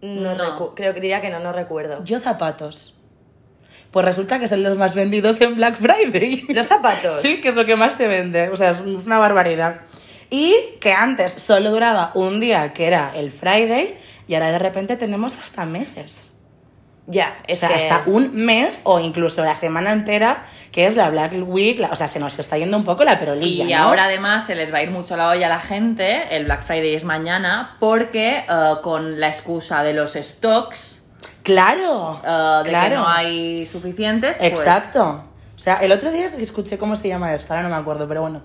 No, 0.00 0.34
No. 0.34 0.74
creo 0.74 0.94
que 0.94 1.00
diría 1.00 1.20
que 1.20 1.28
no, 1.28 1.38
no 1.40 1.52
recuerdo. 1.52 2.02
Yo 2.04 2.18
zapatos. 2.20 2.94
Pues 3.90 4.04
resulta 4.04 4.38
que 4.38 4.48
son 4.48 4.62
los 4.62 4.76
más 4.78 4.94
vendidos 4.94 5.40
en 5.40 5.56
Black 5.56 5.76
Friday. 5.76 6.46
¿Los 6.48 6.66
zapatos? 6.66 7.16
Sí, 7.22 7.40
que 7.40 7.48
es 7.48 7.56
lo 7.56 7.66
que 7.66 7.76
más 7.76 7.94
se 7.94 8.06
vende. 8.08 8.48
O 8.50 8.56
sea, 8.56 8.70
es 8.70 8.80
una 8.80 9.18
barbaridad. 9.18 9.80
Y 10.30 10.54
que 10.80 10.92
antes 10.92 11.32
solo 11.32 11.70
duraba 11.70 12.12
un 12.14 12.38
día, 12.40 12.72
que 12.72 12.86
era 12.86 13.12
el 13.14 13.30
Friday, 13.32 13.96
y 14.26 14.34
ahora 14.34 14.50
de 14.52 14.58
repente 14.58 14.96
tenemos 14.96 15.36
hasta 15.38 15.64
meses. 15.66 16.34
Ya, 17.10 17.38
O 17.40 17.44
es 17.48 17.60
sea, 17.60 17.70
que... 17.70 17.74
hasta 17.76 18.02
un 18.04 18.34
mes 18.34 18.82
o 18.84 19.00
incluso 19.00 19.42
la 19.42 19.54
semana 19.56 19.92
entera, 19.92 20.44
que 20.72 20.86
es 20.86 20.94
la 20.94 21.08
Black 21.08 21.32
Week. 21.46 21.78
la- 21.80 21.88
o 21.88 21.96
sea, 21.96 22.06
se 22.06 22.18
nos 22.20 22.38
está 22.38 22.58
yendo 22.58 22.76
un 22.76 22.84
poco 22.84 23.02
la 23.02 23.18
perolilla. 23.18 23.64
Y 23.64 23.72
¿no? 23.72 23.82
ahora 23.82 24.04
además 24.04 24.44
se 24.44 24.54
les 24.54 24.70
va 24.72 24.78
a 24.78 24.82
ir 24.82 24.90
mucho 24.90 25.16
la 25.16 25.30
olla 25.30 25.46
a 25.46 25.48
la 25.48 25.58
gente, 25.58 26.36
el 26.36 26.44
Black 26.44 26.64
Friday 26.64 26.94
es 26.94 27.04
mañana, 27.04 27.76
porque 27.80 28.44
eh, 28.46 28.74
con 28.82 29.18
la 29.18 29.28
excusa 29.28 29.82
de 29.82 29.94
los 29.94 30.12
stocks, 30.12 31.02
Claro. 31.42 32.20
eh, 32.22 32.62
de 32.64 32.68
claro. 32.68 32.88
que 32.90 32.94
no 32.96 33.08
hay 33.08 33.66
suficientes, 33.66 34.36
pues, 34.36 34.50
Exacto. 34.50 35.24
O 35.56 35.58
sea, 35.58 35.76
el 35.76 35.90
otro 35.92 36.10
día 36.10 36.26
escuché 36.26 36.76
cómo 36.76 36.94
se 36.94 37.08
llama 37.08 37.32
esto, 37.34 37.54
ahora 37.54 37.62
no 37.66 37.74
me 37.74 37.80
acuerdo, 37.80 38.06
pero 38.06 38.20
bueno. 38.20 38.42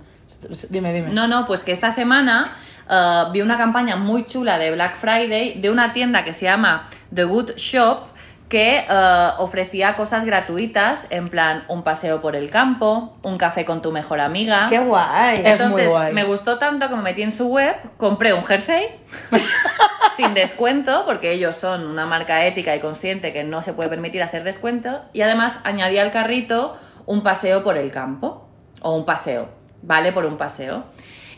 Dime, 0.69 0.93
dime. 0.93 1.09
No, 1.11 1.27
no, 1.27 1.45
pues 1.45 1.63
que 1.63 1.71
esta 1.73 1.91
semana 1.91 2.55
eh, 2.89 3.23
vi 3.33 3.41
una 3.41 3.57
campaña 3.57 3.97
muy 3.97 4.25
chula 4.25 4.57
de 4.57 4.71
Black 4.71 4.95
Friday 4.95 5.59
de 5.59 5.69
una 5.69 5.93
tienda 5.93 6.23
que 6.23 6.33
se 6.33 6.45
llama 6.45 6.89
The 7.13 7.25
Good 7.25 7.51
Shop 7.57 8.07
que 8.53 8.85
eh, 8.87 9.29
ofrecía 9.39 9.95
cosas 9.95 10.25
gratuitas, 10.25 11.07
en 11.09 11.27
plan 11.27 11.63
un 11.69 11.81
paseo 11.81 12.21
por 12.21 12.35
el 12.35 12.51
campo, 12.51 13.17
un 13.23 13.39
café 13.39 13.65
con 13.65 13.81
tu 13.81 13.91
mejor 13.91 14.19
amiga. 14.19 14.67
¡Qué 14.69 14.77
guay! 14.77 15.37
Es 15.37 15.41
muy 15.41 15.51
Entonces 15.53 15.89
guay. 15.89 16.13
me 16.13 16.23
gustó 16.23 16.59
tanto 16.59 16.87
que 16.87 16.95
me 16.95 17.01
metí 17.01 17.23
en 17.23 17.31
su 17.31 17.47
web, 17.47 17.75
compré 17.97 18.31
un 18.31 18.43
jersey 18.43 18.89
sin 20.17 20.35
descuento, 20.35 21.03
porque 21.07 21.31
ellos 21.31 21.55
son 21.55 21.87
una 21.87 22.05
marca 22.05 22.45
ética 22.45 22.75
y 22.75 22.79
consciente 22.79 23.33
que 23.33 23.43
no 23.43 23.63
se 23.63 23.73
puede 23.73 23.89
permitir 23.89 24.21
hacer 24.21 24.43
descuento, 24.43 25.01
y 25.13 25.21
además 25.21 25.59
añadí 25.63 25.97
al 25.97 26.11
carrito 26.11 26.77
un 27.07 27.23
paseo 27.23 27.63
por 27.63 27.79
el 27.79 27.89
campo, 27.89 28.47
o 28.83 28.95
un 28.95 29.03
paseo, 29.03 29.49
¿vale? 29.81 30.11
Por 30.11 30.27
un 30.27 30.37
paseo. 30.37 30.83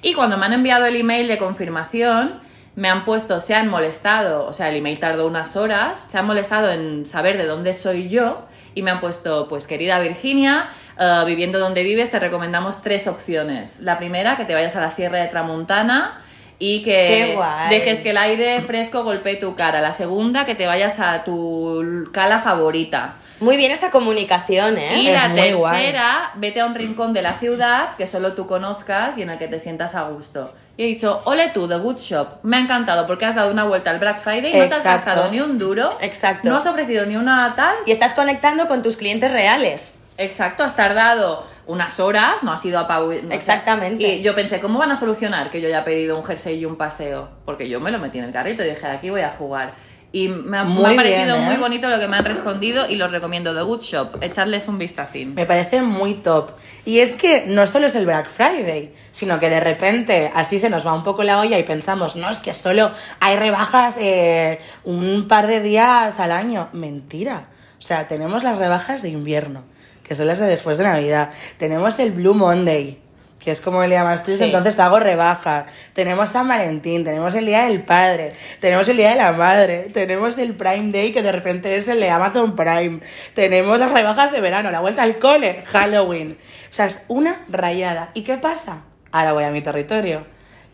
Y 0.02 0.16
cuando 0.16 0.38
me 0.38 0.48
han 0.48 0.52
enviado 0.52 0.86
el 0.86 0.98
email 0.98 1.30
de 1.30 1.38
confirmación, 1.38 2.42
me 2.76 2.90
han 2.90 3.06
puesto, 3.06 3.40
se 3.40 3.56
han 3.56 3.70
molestado, 3.70 4.46
o 4.46 4.54
sea, 4.54 4.70
el 4.70 4.76
email 4.78 5.00
tardó 5.00 5.28
unas 5.28 5.56
horas, 5.56 6.00
se 6.00 6.18
han 6.18 6.26
molestado 6.26 6.72
en 6.72 7.06
saber 7.06 7.38
de 7.38 7.46
dónde 7.46 7.74
soy 7.74 8.10
yo 8.10 8.46
y 8.74 8.82
me 8.82 8.92
han 8.92 9.00
puesto, 9.00 9.48
pues 9.48 9.66
querida 9.66 10.00
Virginia, 10.00 10.68
eh, 11.00 11.24
viviendo 11.26 11.58
donde 11.60 11.84
vives, 11.84 12.12
te 12.12 12.20
recomendamos 12.20 12.82
tres 12.82 13.08
opciones. 13.08 13.80
La 13.80 13.98
primera, 13.98 14.36
que 14.36 14.44
te 14.44 14.54
vayas 14.54 14.76
a 14.76 14.82
la 14.82 14.92
Sierra 14.92 15.20
de 15.20 15.28
Tramontana 15.28 16.22
y 16.60 16.82
que 16.84 17.38
dejes 17.70 18.00
que 18.00 18.12
el 18.12 18.18
aire 18.18 18.62
fresco 18.62 19.04
golpee 19.04 19.36
tu 19.38 19.56
cara. 19.56 19.82
La 19.82 19.92
segunda, 19.94 20.46
que 20.46 20.56
te 20.56 20.68
vayas 20.68 21.00
a 21.00 21.24
tu 21.24 22.10
cala 22.14 22.40
favorita. 22.40 23.16
Muy 23.42 23.58
bien 23.58 23.72
esa 23.72 23.92
comunicación, 23.92 24.78
¿eh? 24.78 25.00
Y 25.02 25.08
Es 25.08 25.22
la 25.22 25.28
muy 25.30 25.52
guay. 25.52 25.82
tercera, 25.84 26.32
vete 26.36 26.62
a 26.62 26.66
un 26.66 26.76
rincón 26.76 27.14
de 27.14 27.22
la 27.22 27.34
ciudad 27.34 27.96
que 27.98 28.08
solo 28.08 28.34
tú 28.34 28.48
conozcas 28.48 29.18
y 29.18 29.22
en 29.22 29.30
el 29.32 29.38
que 29.38 29.48
te 29.48 29.60
sientas 29.60 29.96
a 29.96 30.04
gusto. 30.04 30.54
Y 30.78 30.84
he 30.84 30.88
dicho, 30.88 31.22
ole 31.26 31.50
tú, 31.50 31.68
The 31.68 31.78
Good 31.78 32.00
Shop. 32.00 32.28
Me 32.44 32.58
ha 32.58 32.60
encantado 32.60 33.08
porque 33.08 33.26
has 33.26 33.36
dado 33.36 33.52
una 33.52 33.64
vuelta 33.64 33.92
al 33.92 34.00
Black 34.00 34.20
Friday, 34.20 34.54
no 34.54 34.68
te 34.68 34.76
has 34.76 34.84
gastado 34.84 35.32
ni 35.32 35.40
un 35.40 35.58
duro. 35.58 35.98
Exacto. 36.02 36.50
No 36.50 36.58
has 36.58 36.66
ofrecido 36.66 37.06
ni 37.06 37.16
una 37.16 37.54
tal. 37.56 37.76
Y 37.86 37.92
estás 37.92 38.14
conectando 38.14 38.68
con 38.68 38.84
tus 38.84 38.98
clientes 38.98 39.32
reales. 39.32 40.02
Exacto, 40.18 40.64
has 40.64 40.76
tardado 40.76 41.46
unas 41.68 42.00
horas, 42.00 42.44
no 42.44 42.52
has 42.52 42.64
ido 42.66 42.80
a 42.80 42.88
Pau. 42.88 43.12
no 43.12 43.30
sé. 43.30 43.36
Exactamente. 43.36 44.04
Y 44.04 44.22
yo 44.22 44.36
pensé, 44.36 44.60
¿cómo 44.60 44.80
van 44.80 44.92
a 44.92 44.98
solucionar 44.98 45.50
que 45.50 45.62
yo 45.62 45.68
haya 45.68 45.84
pedido 45.84 46.18
un 46.18 46.24
jersey 46.24 46.60
y 46.60 46.66
un 46.66 46.76
paseo? 46.78 47.30
Porque 47.46 47.68
yo 47.68 47.80
me 47.80 47.92
lo 47.92 48.00
metí 48.00 48.20
en 48.20 48.26
el 48.26 48.34
carrito 48.34 48.64
y 48.64 48.70
dije, 48.70 48.88
aquí 48.88 49.10
voy 49.10 49.22
a 49.22 49.32
jugar. 49.32 49.74
Y 50.12 50.30
me 50.30 50.60
ha, 50.60 50.64
me 50.64 50.70
Muy 50.70 50.94
ha 50.94 50.96
parecido 50.96 51.36
bien, 51.36 51.44
¿eh? 51.44 51.46
muy 51.48 51.58
bonito 51.58 51.90
lo 51.90 52.00
que 52.00 52.08
me 52.08 52.16
han 52.16 52.24
respondido 52.24 52.88
y 52.90 52.96
los 52.96 53.12
recomiendo 53.12 53.54
The 53.54 53.64
Good 53.64 53.82
Shop. 53.82 54.24
Echarles 54.24 54.68
un 54.70 54.78
vistacín. 54.78 55.36
Me 55.36 55.46
parece 55.46 55.82
muy 55.82 56.14
top. 56.16 56.52
Y 56.86 57.00
es 57.00 57.14
que 57.14 57.46
no 57.48 57.66
solo 57.66 57.88
es 57.88 57.96
el 57.96 58.06
Black 58.06 58.30
Friday, 58.30 58.94
sino 59.12 59.40
que 59.40 59.50
de 59.50 59.60
repente 59.60 60.32
así 60.36 60.60
se 60.60 60.70
nos 60.70 60.86
va 60.86 60.94
un 60.94 61.04
poco 61.04 61.24
la 61.24 61.40
olla 61.40 61.58
y 61.58 61.64
pensamos, 61.64 62.16
no, 62.16 62.30
es 62.30 62.38
que 62.38 62.54
solo 62.54 62.92
hay 63.20 63.36
rebajas 63.38 63.98
eh, 64.00 64.60
un 64.84 65.28
par 65.28 65.48
de 65.48 65.62
días 65.62 66.20
al 66.20 66.32
año. 66.32 66.70
Mentira. 66.74 67.48
O 67.80 67.82
sea, 67.82 68.08
tenemos 68.08 68.44
las 68.44 68.60
rebajas 68.60 69.02
de 69.02 69.10
invierno, 69.10 69.64
que 70.04 70.16
son 70.16 70.28
las 70.28 70.40
de 70.40 70.46
después 70.46 70.78
de 70.78 70.84
Navidad. 70.84 71.32
Tenemos 71.58 71.98
el 71.98 72.12
Blue 72.12 72.36
Monday, 72.36 73.02
que 73.46 73.52
es 73.52 73.62
como 73.62 73.84
le 73.84 73.90
llamas 73.90 74.24
tú, 74.24 74.36
Sí. 74.36 74.44
entonces 74.44 74.76
te 74.76 74.82
hago 74.82 75.00
rebaja. 75.00 75.68
Tenemos 75.94 76.32
San 76.32 76.48
Valentín, 76.48 77.04
tenemos 77.04 77.36
el 77.36 77.46
Día 77.46 77.66
del 77.66 77.84
Padre, 77.84 78.34
tenemos 78.60 78.88
el 78.88 78.98
Día 78.98 79.12
de 79.12 79.18
la 79.18 79.34
Madre, 79.34 79.92
tenemos 79.94 80.40
el 80.40 80.56
Prime 80.56 80.92
Day, 80.92 81.14
que 81.14 81.22
de 81.22 81.32
repente 81.32 81.76
es 81.78 81.88
el 81.88 82.00
de 82.00 82.10
Amazon 82.10 82.56
Prime. 82.56 83.02
Tenemos 83.36 83.80
las 83.80 83.92
rebajas 83.92 84.32
de 84.32 84.42
verano, 84.42 84.72
la 84.72 84.80
vuelta 84.80 85.04
al 85.04 85.20
cole, 85.20 85.62
Halloween. 85.68 86.40
O 86.72 86.74
sea, 86.74 86.88
es 86.88 87.02
una 87.08 87.46
rayada. 87.48 88.10
¿Y 88.16 88.24
qué 88.24 88.38
pasa? 88.38 88.86
Ahora 89.12 89.34
voy 89.34 89.44
a 89.44 89.52
mi 89.52 89.62
territorio. 89.62 90.26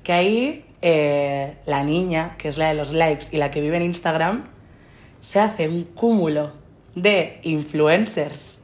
Que 0.02 0.14
ahí 0.14 0.66
eh, 0.82 1.58
la 1.66 1.84
niña, 1.84 2.36
que 2.38 2.48
es 2.48 2.58
la 2.58 2.70
de 2.70 2.76
los 2.76 2.94
likes 2.94 3.26
y 3.32 3.38
la 3.38 3.52
que 3.52 3.60
vive 3.60 3.76
en 3.76 3.84
Instagram, 3.84 4.46
se 5.20 5.42
hace 5.42 5.68
un 5.68 5.84
cúmulo 5.84 6.54
de 6.96 7.42
influencers 7.44 8.60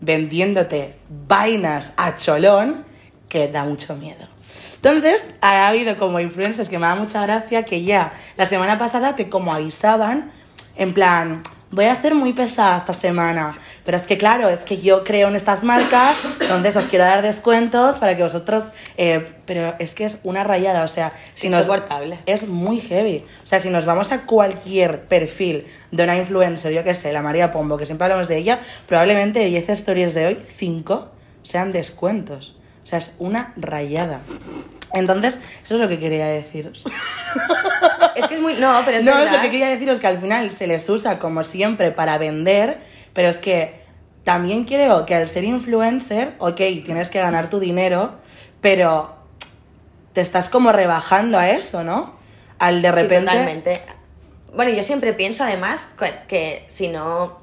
vendiéndote 0.00 0.94
vainas 1.26 1.92
a 1.96 2.14
cholón 2.16 2.88
que 3.30 3.48
da 3.48 3.64
mucho 3.64 3.96
miedo. 3.96 4.28
Entonces, 4.74 5.30
ha 5.40 5.68
habido 5.68 5.96
como 5.96 6.20
influencers 6.20 6.68
que 6.68 6.78
me 6.78 6.86
da 6.86 6.94
mucha 6.94 7.22
gracia 7.22 7.64
que 7.64 7.82
ya 7.82 8.12
la 8.36 8.44
semana 8.44 8.78
pasada 8.78 9.16
te 9.16 9.30
como 9.30 9.54
avisaban 9.54 10.30
en 10.76 10.94
plan, 10.94 11.42
voy 11.70 11.84
a 11.84 11.94
ser 11.94 12.14
muy 12.14 12.32
pesada 12.32 12.78
esta 12.78 12.94
semana, 12.94 13.52
pero 13.84 13.96
es 13.96 14.04
que 14.04 14.16
claro, 14.16 14.48
es 14.48 14.60
que 14.60 14.80
yo 14.80 15.04
creo 15.04 15.28
en 15.28 15.36
estas 15.36 15.62
marcas, 15.62 16.16
entonces 16.40 16.74
os 16.76 16.86
quiero 16.86 17.04
dar 17.04 17.22
descuentos 17.22 17.98
para 17.98 18.16
que 18.16 18.22
vosotros, 18.22 18.64
eh, 18.96 19.34
pero 19.44 19.74
es 19.78 19.94
que 19.94 20.04
es 20.04 20.18
una 20.24 20.42
rayada, 20.42 20.82
o 20.82 20.88
sea, 20.88 21.12
si 21.34 21.48
nos, 21.48 21.60
Insoportable. 21.60 22.20
es 22.24 22.48
muy 22.48 22.80
heavy. 22.80 23.24
O 23.44 23.46
sea, 23.46 23.60
si 23.60 23.68
nos 23.68 23.84
vamos 23.84 24.10
a 24.10 24.22
cualquier 24.22 25.02
perfil 25.02 25.66
de 25.90 26.04
una 26.04 26.16
influencer, 26.16 26.72
yo 26.72 26.82
qué 26.82 26.94
sé, 26.94 27.12
la 27.12 27.22
María 27.22 27.52
Pombo, 27.52 27.76
que 27.76 27.86
siempre 27.86 28.06
hablamos 28.06 28.28
de 28.28 28.38
ella, 28.38 28.60
probablemente 28.86 29.40
de 29.40 29.46
10 29.46 29.68
stories 29.68 30.14
de 30.14 30.26
hoy, 30.26 30.38
5 30.56 31.10
sean 31.42 31.72
descuentos. 31.72 32.59
O 32.90 32.92
sea, 32.92 32.98
es 32.98 33.14
una 33.20 33.52
rayada. 33.56 34.20
Entonces, 34.92 35.38
eso 35.62 35.76
es 35.76 35.80
lo 35.80 35.86
que 35.86 36.00
quería 36.00 36.26
deciros. 36.26 36.84
Es 38.16 38.26
que 38.26 38.34
es 38.34 38.40
muy... 38.40 38.54
No, 38.54 38.82
pero 38.84 38.98
es 38.98 39.04
no, 39.04 39.16
es 39.20 39.30
lo 39.30 39.40
que 39.40 39.50
quería 39.50 39.68
deciros 39.68 40.00
que 40.00 40.08
al 40.08 40.20
final 40.20 40.50
se 40.50 40.66
les 40.66 40.86
usa 40.88 41.20
como 41.20 41.44
siempre 41.44 41.92
para 41.92 42.18
vender, 42.18 42.80
pero 43.12 43.28
es 43.28 43.38
que 43.38 43.80
también 44.24 44.64
creo 44.64 45.06
que 45.06 45.14
al 45.14 45.28
ser 45.28 45.44
influencer, 45.44 46.34
ok, 46.38 46.56
tienes 46.84 47.08
que 47.08 47.20
ganar 47.20 47.48
tu 47.48 47.60
dinero, 47.60 48.16
pero 48.60 49.14
te 50.12 50.20
estás 50.20 50.50
como 50.50 50.72
rebajando 50.72 51.38
a 51.38 51.48
eso, 51.50 51.84
¿no? 51.84 52.14
Al 52.58 52.82
de 52.82 52.90
Sí, 52.90 52.96
repente... 52.96 53.30
totalmente. 53.30 53.72
Bueno, 54.54 54.72
yo 54.72 54.82
siempre 54.82 55.12
pienso 55.12 55.44
además 55.44 55.90
que, 55.96 56.12
que 56.26 56.64
si 56.68 56.88
no... 56.88 57.38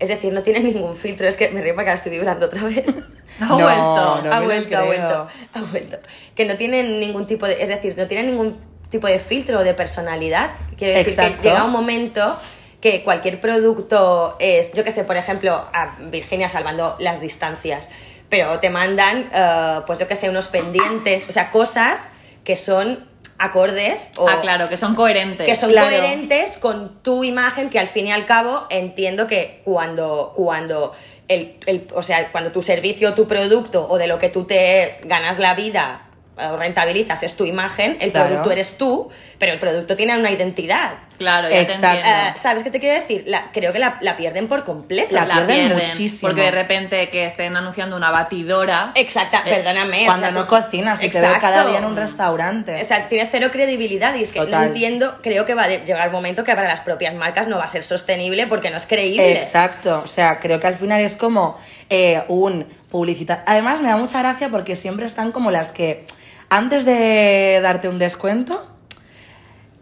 Es 0.00 0.08
decir, 0.08 0.32
no 0.32 0.42
tiene 0.42 0.60
ningún 0.60 0.96
filtro. 0.96 1.28
Es 1.28 1.36
que 1.36 1.50
me 1.50 1.60
río 1.60 1.74
porque 1.74 1.90
ahora 1.90 1.94
estoy 1.98 2.10
vibrando 2.12 2.46
otra 2.46 2.64
vez. 2.64 2.84
Ha 3.40 3.46
No, 3.46 3.54
vuelto. 3.58 4.20
no. 4.24 4.32
ha 4.34 4.40
vuelto, 4.40 4.76
ha 4.78 4.82
vuelto, 4.82 5.28
ha 5.54 5.60
vuelto. 5.62 5.98
Que 6.34 6.44
no 6.44 6.56
tienen 6.56 7.00
ningún 7.00 7.26
tipo 7.26 7.46
de... 7.46 7.62
Es 7.62 7.70
decir, 7.70 7.94
no 7.96 8.06
tienen 8.06 8.26
ningún 8.26 8.58
tipo 8.90 9.06
de 9.06 9.18
filtro 9.18 9.60
o 9.60 9.64
de 9.64 9.72
personalidad. 9.72 10.50
Quiero 10.76 10.92
decir 10.98 11.12
Exacto. 11.12 11.40
que 11.40 11.48
llega 11.48 11.64
un 11.64 11.70
momento 11.72 12.36
que 12.82 13.02
cualquier 13.02 13.40
producto 13.40 14.36
es... 14.40 14.72
Yo 14.74 14.84
que 14.84 14.90
sé, 14.90 15.04
por 15.04 15.16
ejemplo, 15.16 15.54
a 15.72 15.96
Virginia 16.10 16.48
salvando 16.50 16.96
las 16.98 17.20
distancias, 17.22 17.90
pero 18.28 18.58
te 18.58 18.68
mandan, 18.68 19.30
eh, 19.32 19.80
pues 19.86 19.98
yo 19.98 20.06
que 20.08 20.16
sé, 20.16 20.28
unos 20.28 20.48
pendientes, 20.48 21.26
o 21.28 21.32
sea, 21.32 21.50
cosas 21.50 22.08
que 22.44 22.56
son 22.56 23.06
acordes 23.40 24.12
o 24.18 24.28
Ah, 24.28 24.40
claro, 24.40 24.66
que 24.66 24.76
son 24.76 24.94
coherentes. 24.94 25.46
que 25.46 25.56
son 25.56 25.70
Claro. 25.70 25.88
coherentes 25.90 26.58
con 26.58 27.02
tu 27.02 27.24
imagen 27.24 27.70
que 27.70 27.78
al 27.78 27.88
fin 27.88 28.06
y 28.06 28.12
al 28.12 28.26
cabo 28.26 28.66
entiendo 28.70 29.26
que 29.26 29.62
cuando 29.64 30.32
cuando 30.36 30.92
el, 31.28 31.56
el- 31.66 31.88
o 31.94 32.02
sea 32.02 32.30
cuando 32.32 32.52
tu 32.52 32.60
servicio 32.62 33.14
tu 33.14 33.26
producto 33.26 33.86
o 33.88 33.98
de 33.98 34.06
lo 34.06 34.18
que 34.18 34.28
tú 34.28 34.44
te 34.44 34.98
ganas 35.04 35.38
la 35.38 35.54
vida 35.54 36.02
o 36.36 36.56
rentabilizas 36.56 37.22
es 37.22 37.34
tu 37.36 37.44
imagen 37.44 37.96
el 38.00 38.12
Claro. 38.12 38.28
producto 38.28 38.50
eres 38.52 38.76
tú 38.78 39.10
pero 39.38 39.52
el 39.52 39.58
producto 39.58 39.96
tiene 39.96 40.16
una 40.18 40.30
identidad 40.30 40.94
Claro, 41.20 41.50
ya 41.50 41.60
Exacto. 41.60 41.80
te 42.02 42.08
entiendo. 42.08 42.28
Eh, 42.30 42.40
¿sabes 42.42 42.62
qué 42.62 42.70
te 42.70 42.80
quiero 42.80 42.98
decir? 42.98 43.24
La- 43.26 43.50
creo 43.52 43.74
que 43.74 43.78
la, 43.78 43.98
la 44.00 44.16
pierden 44.16 44.48
por 44.48 44.64
completo 44.64 45.14
La 45.14 45.26
pierden 45.26 45.74
muchísimo. 45.74 46.28
Porque 46.30 46.40
de 46.44 46.50
repente 46.50 47.10
que 47.10 47.26
estén 47.26 47.54
anunciando 47.58 47.94
una 47.94 48.10
batidora. 48.10 48.92
exacta 48.94 49.42
Eh, 49.44 49.50
perdóname 49.56 50.04
o 50.04 50.06
Cuando 50.06 50.28
sea, 50.28 50.34
no 50.34 50.46
cocinas 50.46 51.02
y 51.02 51.10
te 51.10 51.20
veo 51.20 51.34
cada 51.38 51.66
día 51.66 51.76
en 51.78 51.84
un 51.84 51.94
restaurante. 51.94 52.80
O 52.80 52.84
sea, 52.86 53.06
tiene 53.10 53.28
cero 53.30 53.50
credibilidad 53.52 54.14
y 54.14 54.22
es 54.22 54.32
que 54.32 54.38
no 54.38 54.46
Total. 54.46 54.68
entiendo, 54.68 55.18
creo 55.22 55.44
que 55.44 55.52
va 55.52 55.64
a 55.64 55.68
llegar 55.68 56.06
el 56.06 56.10
momento 56.12 56.42
que 56.42 56.54
para 56.54 56.66
las 56.66 56.80
propias 56.80 57.14
marcas 57.14 57.46
no 57.48 57.58
va 57.58 57.64
a 57.64 57.68
ser 57.68 57.84
sostenible 57.84 58.46
porque 58.46 58.70
no 58.70 58.78
es 58.78 58.86
creíble. 58.86 59.32
Exacto, 59.34 60.00
o 60.02 60.08
sea, 60.08 60.40
creo 60.40 60.58
que 60.58 60.68
al 60.68 60.74
final 60.74 61.02
es 61.02 61.16
como 61.16 61.58
eh, 61.90 62.22
un 62.28 62.64
publicitar. 62.90 63.44
Además, 63.46 63.82
me 63.82 63.88
da 63.90 63.98
mucha 63.98 64.20
gracia 64.20 64.48
porque 64.48 64.74
siempre 64.74 65.04
están 65.04 65.32
como 65.32 65.50
las 65.50 65.70
que, 65.70 66.06
antes 66.48 66.86
de 66.86 67.60
darte 67.62 67.88
un 67.88 67.98
descuento, 67.98 68.66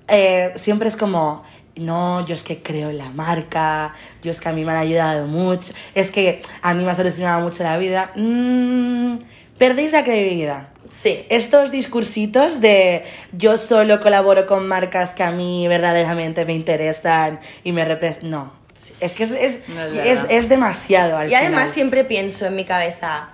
eh, 0.09 0.53
siempre 0.57 0.89
es 0.89 0.97
como, 0.97 1.45
no, 1.77 2.25
yo 2.27 2.35
es 2.35 2.43
que 2.43 2.63
creo 2.63 2.91
en 2.91 2.99
la 2.99 3.11
marca, 3.11 3.95
yo 4.23 4.31
es 4.31 4.41
que 4.41 4.49
a 4.49 4.53
mí 4.53 4.65
me 4.65 4.73
han 4.73 4.79
ayudado 4.79 5.27
mucho, 5.27 5.73
es 5.95 6.11
que 6.11 6.41
a 6.63 6.75
mí 6.75 6.85
me 6.85 6.91
ha 6.91 6.95
solucionado 6.95 7.41
mucho 7.41 7.63
la 7.63 7.77
vida. 7.79 8.13
Mm, 8.17 9.19
perdéis 9.59 9.93
la 9.93 10.05
credibilidad. 10.05 10.69
Sí. 10.91 11.27
Estos 11.29 11.71
discursitos 11.71 12.61
de 12.61 13.05
yo 13.33 13.59
solo 13.59 14.01
colaboro 14.01 14.47
con 14.47 14.67
marcas 14.67 15.13
que 15.13 15.23
a 15.23 15.31
mí 15.31 15.69
verdaderamente 15.69 16.47
me 16.47 16.55
interesan 16.55 17.41
y 17.63 17.73
me 17.73 17.85
representan. 17.85 18.31
No, 18.31 18.53
es 19.01 19.13
que 19.13 19.25
es, 19.25 19.33
es, 19.33 19.69
No 19.69 19.83
es 19.85 20.49
demasiado 20.49 21.19
al 21.19 21.31
Y 21.31 21.35
además 21.35 21.69
siempre 21.69 22.05
pienso 22.05 22.47
en 22.47 22.57
mi 22.57 22.65
cabeza, 22.65 23.29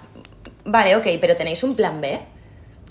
vale, 0.64 0.96
ok, 0.96 1.06
pero 1.20 1.36
¿tenéis 1.36 1.62
un 1.62 1.76
plan 1.76 2.00
B? 2.00 2.18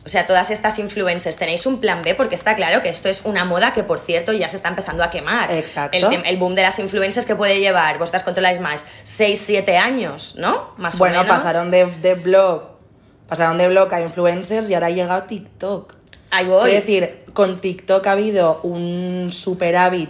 O 0.06 0.10
sea, 0.10 0.28
todas 0.28 0.52
estas 0.52 0.80
influencers, 0.80 1.38
¿tenéis 1.38 1.66
un 1.66 1.80
plan 1.80 2.02
B? 2.02 2.14
Porque 2.16 2.36
está 2.36 2.56
claro 2.56 2.82
que 2.82 2.90
esto 2.90 3.08
es 3.08 3.24
una 3.24 3.46
moda 3.46 3.74
que, 3.74 3.84
por 3.84 4.00
cierto, 4.00 4.34
ya 4.34 4.50
se 4.50 4.58
está 4.58 4.68
empezando 4.68 5.02
a 5.02 5.10
quemar. 5.10 5.50
Exacto. 5.52 5.98
El, 6.26 6.38
boom 6.38 6.56
de 6.56 6.62
las 6.62 6.78
influencers 6.80 7.26
que 7.26 7.36
puede 7.36 7.60
llevar, 7.60 8.00
vosotras 8.00 8.24
controláis 8.24 8.60
más, 8.60 8.86
6, 9.04 9.42
7 9.46 9.78
años, 9.78 10.36
¿no? 10.38 10.72
Más 10.78 10.98
Bueno, 10.98 11.22
o 11.22 11.24
menos. 11.24 11.38
pasaron 11.38 11.72
de, 11.72 11.86
de 11.86 12.16
blog, 12.16 12.64
pasaron 13.30 13.58
de 13.58 13.70
blog 13.70 13.94
a 13.94 14.02
influencers 14.02 14.70
y 14.70 14.74
ahora 14.74 14.88
ha 14.88 14.92
llegado 14.92 15.24
TikTok. 15.24 15.94
Ahí 16.32 16.48
voy. 16.48 16.64
Quiero 16.70 16.86
decir, 16.86 17.24
con 17.34 17.62
TikTok 17.62 18.06
ha 18.08 18.12
habido 18.12 18.60
un 18.64 19.30
superávit 19.32 20.10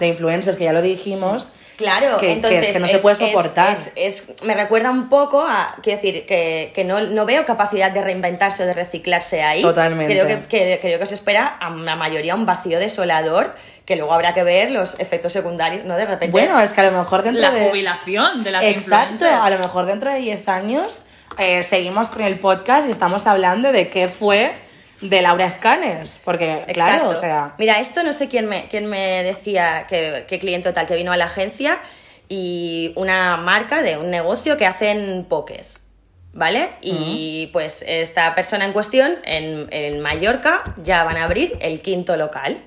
de 0.00 0.06
influencers 0.08 0.56
que 0.56 0.64
ya 0.64 0.72
lo 0.72 0.80
dijimos. 0.80 1.50
Claro, 1.76 2.16
que, 2.16 2.26
que 2.26 2.32
entonces 2.32 2.66
es 2.68 2.72
que 2.72 2.80
no 2.80 2.88
se 2.88 2.98
puede 2.98 3.16
soportar. 3.16 3.72
Es, 3.72 3.92
es- 3.96 4.28
es- 4.30 4.42
me 4.42 4.54
recuerda 4.54 4.90
un 4.90 5.08
poco 5.08 5.42
a, 5.42 5.76
quiero 5.82 6.00
decir, 6.00 6.24
que, 6.26 6.72
que 6.74 6.84
no, 6.84 7.00
no 7.00 7.26
veo 7.26 7.44
capacidad 7.44 7.90
de 7.90 8.00
reinventarse 8.02 8.62
o 8.62 8.66
de 8.66 8.72
reciclarse 8.72 9.42
ahí. 9.42 9.60
Totalmente. 9.62 10.12
Creo 10.12 10.26
que, 10.26 10.46
que- 10.48 10.78
creo 10.80 10.98
que 10.98 11.06
se 11.06 11.14
espera 11.14 11.46
a 11.60 11.68
la 11.70 11.96
mayoría 11.96 12.34
un 12.34 12.46
vacío 12.46 12.78
desolador, 12.78 13.54
que 13.84 13.94
luego 13.96 14.12
habrá 14.14 14.32
que 14.34 14.42
ver 14.42 14.70
los 14.70 14.98
efectos 15.00 15.32
secundarios, 15.32 15.84
¿no? 15.84 15.96
De 15.96 16.06
repente. 16.06 16.32
Bueno, 16.32 16.58
es 16.60 16.72
que 16.72 16.80
a 16.80 16.90
lo 16.90 16.98
mejor 16.98 17.22
dentro 17.22 17.42
La 17.42 17.50
de... 17.50 17.68
jubilación 17.68 18.42
de 18.42 18.50
las 18.50 18.64
Exacto, 18.64 19.12
influencers. 19.14 19.42
a 19.44 19.50
lo 19.50 19.58
mejor 19.58 19.86
dentro 19.86 20.10
de 20.10 20.18
10 20.18 20.48
años 20.48 21.02
eh, 21.38 21.62
seguimos 21.62 22.08
con 22.08 22.22
el 22.22 22.38
podcast 22.38 22.88
y 22.88 22.90
estamos 22.90 23.26
hablando 23.26 23.70
de 23.70 23.88
qué 23.90 24.08
fue 24.08 24.50
de 25.00 25.22
Laura 25.22 25.50
Scanners. 25.50 26.20
Porque, 26.24 26.64
claro, 26.72 27.10
o 27.10 27.16
sea... 27.16 27.54
Mira, 27.58 27.78
esto 27.78 28.02
no 28.02 28.12
sé 28.12 28.28
quién 28.28 28.46
me, 28.46 28.68
quién 28.68 28.86
me 28.86 29.22
decía, 29.22 29.86
que, 29.88 30.24
qué 30.28 30.38
cliente 30.38 30.72
tal, 30.72 30.86
que 30.86 30.94
vino 30.94 31.12
a 31.12 31.16
la 31.16 31.26
agencia 31.26 31.80
y 32.28 32.92
una 32.96 33.36
marca 33.36 33.82
de 33.82 33.98
un 33.98 34.10
negocio 34.10 34.56
que 34.56 34.66
hacen 34.66 35.26
pokés, 35.28 35.86
¿vale? 36.32 36.70
Y 36.80 37.48
pues 37.52 37.84
esta 37.86 38.34
persona 38.34 38.64
en 38.64 38.72
cuestión, 38.72 39.16
en, 39.24 39.68
en 39.70 40.00
Mallorca, 40.00 40.62
ya 40.82 41.04
van 41.04 41.16
a 41.16 41.24
abrir 41.24 41.56
el 41.60 41.80
quinto 41.80 42.16
local. 42.16 42.58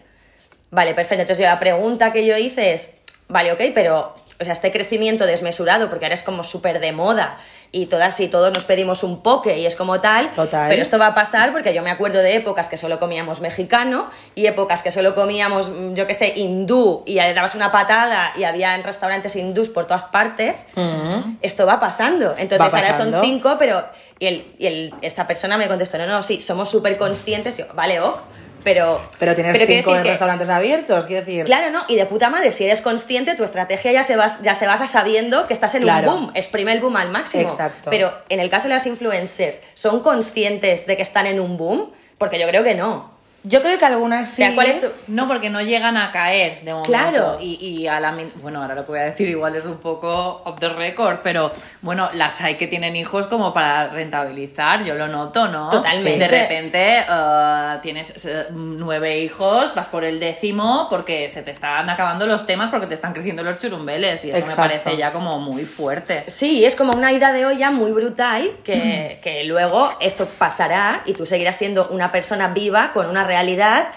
Vale, 0.71 0.93
perfecto. 0.93 1.23
Entonces 1.23 1.43
yo 1.43 1.49
la 1.49 1.59
pregunta 1.59 2.11
que 2.11 2.25
yo 2.25 2.37
hice 2.37 2.73
es, 2.73 2.97
vale, 3.27 3.51
ok, 3.51 3.61
pero, 3.73 4.15
o 4.39 4.43
sea, 4.43 4.53
este 4.53 4.71
crecimiento 4.71 5.25
desmesurado, 5.25 5.89
porque 5.89 6.05
ahora 6.05 6.15
es 6.15 6.23
como 6.23 6.43
súper 6.43 6.79
de 6.79 6.91
moda 6.93 7.37
y 7.71 7.85
todas 7.85 8.19
y 8.19 8.29
todos 8.29 8.51
nos 8.53 8.63
pedimos 8.63 9.03
un 9.03 9.21
poke 9.21 9.57
y 9.57 9.65
es 9.65 9.75
como 9.75 9.99
tal, 10.01 10.31
Total. 10.33 10.69
pero 10.69 10.81
esto 10.81 10.97
va 10.97 11.07
a 11.07 11.13
pasar 11.13 11.51
porque 11.51 11.73
yo 11.73 11.83
me 11.83 11.91
acuerdo 11.91 12.19
de 12.19 12.35
épocas 12.35 12.67
que 12.69 12.77
solo 12.77 12.99
comíamos 12.99 13.41
mexicano 13.41 14.09
y 14.35 14.47
épocas 14.47 14.81
que 14.81 14.91
solo 14.91 15.13
comíamos, 15.13 15.69
mm, 15.69 15.93
yo 15.93 16.07
qué 16.07 16.13
sé, 16.13 16.33
hindú 16.35 17.03
y 17.05 17.15
le 17.15 17.33
dabas 17.33 17.53
una 17.53 17.71
patada 17.71 18.31
y 18.35 18.43
había 18.45 18.73
en 18.75 18.83
restaurantes 18.83 19.35
hindús 19.35 19.69
por 19.69 19.85
todas 19.85 20.03
partes. 20.03 20.65
mm, 20.75 21.37
Esto 21.41 21.65
va 21.67 21.79
pasando. 21.79 22.33
Entonces 22.37 22.73
Va 22.73 22.77
ahora 22.79 22.97
son 22.97 23.11
cinco, 23.21 23.55
pero. 23.59 23.83
Y, 24.19 24.25
el, 24.27 24.55
y 24.57 24.65
el- 24.67 24.93
esta 25.01 25.27
persona 25.27 25.57
me 25.57 25.67
contestó: 25.67 25.97
no, 25.97 26.05
no, 26.07 26.23
sí, 26.23 26.41
somos 26.41 26.69
súper 26.69 26.97
conscientes. 26.97 27.57
Yo, 27.57 27.65
vale, 27.73 27.99
ok, 27.99 28.17
pero. 28.63 29.01
Pero 29.19 29.35
tienes 29.35 29.53
quiero 29.53 29.67
cinco 29.71 29.93
que- 29.93 30.03
restaurantes 30.03 30.49
abiertos, 30.49 31.07
quiero 31.07 31.25
decir... 31.25 31.45
Claro, 31.45 31.69
¿no? 31.71 31.83
Y 31.87 31.95
de 31.95 32.05
puta 32.05 32.29
madre, 32.29 32.51
si 32.51 32.65
eres 32.65 32.81
consciente, 32.81 33.35
tu 33.35 33.43
estrategia 33.43 33.91
ya 33.91 34.03
se, 34.03 34.15
vas, 34.15 34.41
ya 34.41 34.55
se 34.55 34.67
basa 34.67 34.87
sabiendo 34.87 35.47
que 35.47 35.53
estás 35.53 35.75
en 35.75 35.83
Claro. 35.83 36.13
un 36.13 36.19
boom. 36.25 36.31
Exprime 36.35 36.71
el 36.73 36.79
boom 36.79 36.95
al 36.97 37.09
máximo. 37.11 37.43
Exacto. 37.43 37.89
Pero 37.89 38.11
en 38.29 38.39
el 38.39 38.49
caso 38.49 38.67
de 38.67 38.73
las 38.73 38.85
influencers, 38.85 39.61
¿son 39.73 40.01
conscientes 40.01 40.85
de 40.85 40.95
que 40.95 41.01
están 41.03 41.25
en 41.25 41.39
un 41.39 41.57
boom? 41.57 41.91
Porque 42.17 42.39
yo 42.39 42.47
creo 42.47 42.63
que 42.63 42.75
no. 42.75 43.17
Yo 43.43 43.61
creo 43.61 43.77
que 43.79 43.85
algunas 43.85 44.27
O 44.27 44.29
sí... 44.31 44.35
sea, 44.37 44.53
¿cuál 44.55 44.67
es 44.67 44.81
tu- 44.81 44.87
No, 45.07 45.27
porque 45.27 45.49
no 45.49 45.61
llegan 45.61 45.95
a 45.97 46.11
caer 46.11 46.61
de 46.63 46.71
momento. 46.71 46.89
Claro. 46.91 47.37
Y, 47.39 47.55
y 47.65 47.87
a 47.87 47.99
la 47.99 48.17
Bueno, 48.41 48.61
ahora 48.61 48.75
lo 48.75 48.83
que 48.85 48.91
voy 48.91 48.99
a 48.99 49.03
decir 49.03 49.29
igual 49.29 49.55
es 49.55 49.65
un 49.65 49.77
poco 49.77 50.41
off 50.43 50.59
the 50.59 50.69
record, 50.69 51.19
pero 51.23 51.51
bueno, 51.81 52.09
las 52.13 52.41
hay 52.41 52.55
que 52.55 52.67
tienen 52.67 52.95
hijos 52.95 53.27
como 53.27 53.53
para 53.53 53.87
rentabilizar, 53.87 54.83
yo 54.83 54.95
lo 54.95 55.07
noto, 55.07 55.47
¿no? 55.47 55.69
Totalmente. 55.69 56.17
De 56.19 56.27
repente 56.27 56.97
eh, 57.09 57.77
tienes 57.81 58.25
eh, 58.25 58.47
nueve 58.51 59.19
hijos, 59.19 59.73
vas 59.73 59.87
por 59.87 60.03
el 60.03 60.19
décimo 60.19 60.87
porque 60.89 61.29
se 61.31 61.41
te 61.41 61.51
están 61.51 61.89
acabando 61.89 62.25
los 62.25 62.45
temas 62.45 62.69
porque 62.69 62.87
te 62.87 62.93
están 62.95 63.13
creciendo 63.13 63.43
los 63.43 63.57
churumbeles 63.57 64.25
y 64.25 64.29
eso 64.31 64.39
Exacto. 64.39 64.61
me 64.61 64.67
parece 64.69 64.97
ya 64.97 65.11
como 65.13 65.39
muy 65.39 65.63
fuerte. 65.65 66.25
Sí, 66.27 66.65
es 66.65 66.75
como 66.75 66.93
una 66.93 67.11
ida 67.13 67.31
de 67.31 67.45
olla 67.45 67.71
muy 67.71 67.91
brutal 67.91 68.51
que, 68.63 69.19
que 69.23 69.43
luego 69.45 69.91
esto 69.99 70.27
pasará 70.37 71.03
y 71.05 71.13
tú 71.13 71.25
seguirás 71.25 71.55
siendo 71.55 71.87
una 71.89 72.11
persona 72.11 72.49
viva 72.49 72.91
con 72.93 73.07
una 73.09 73.23
realidad 73.29 73.87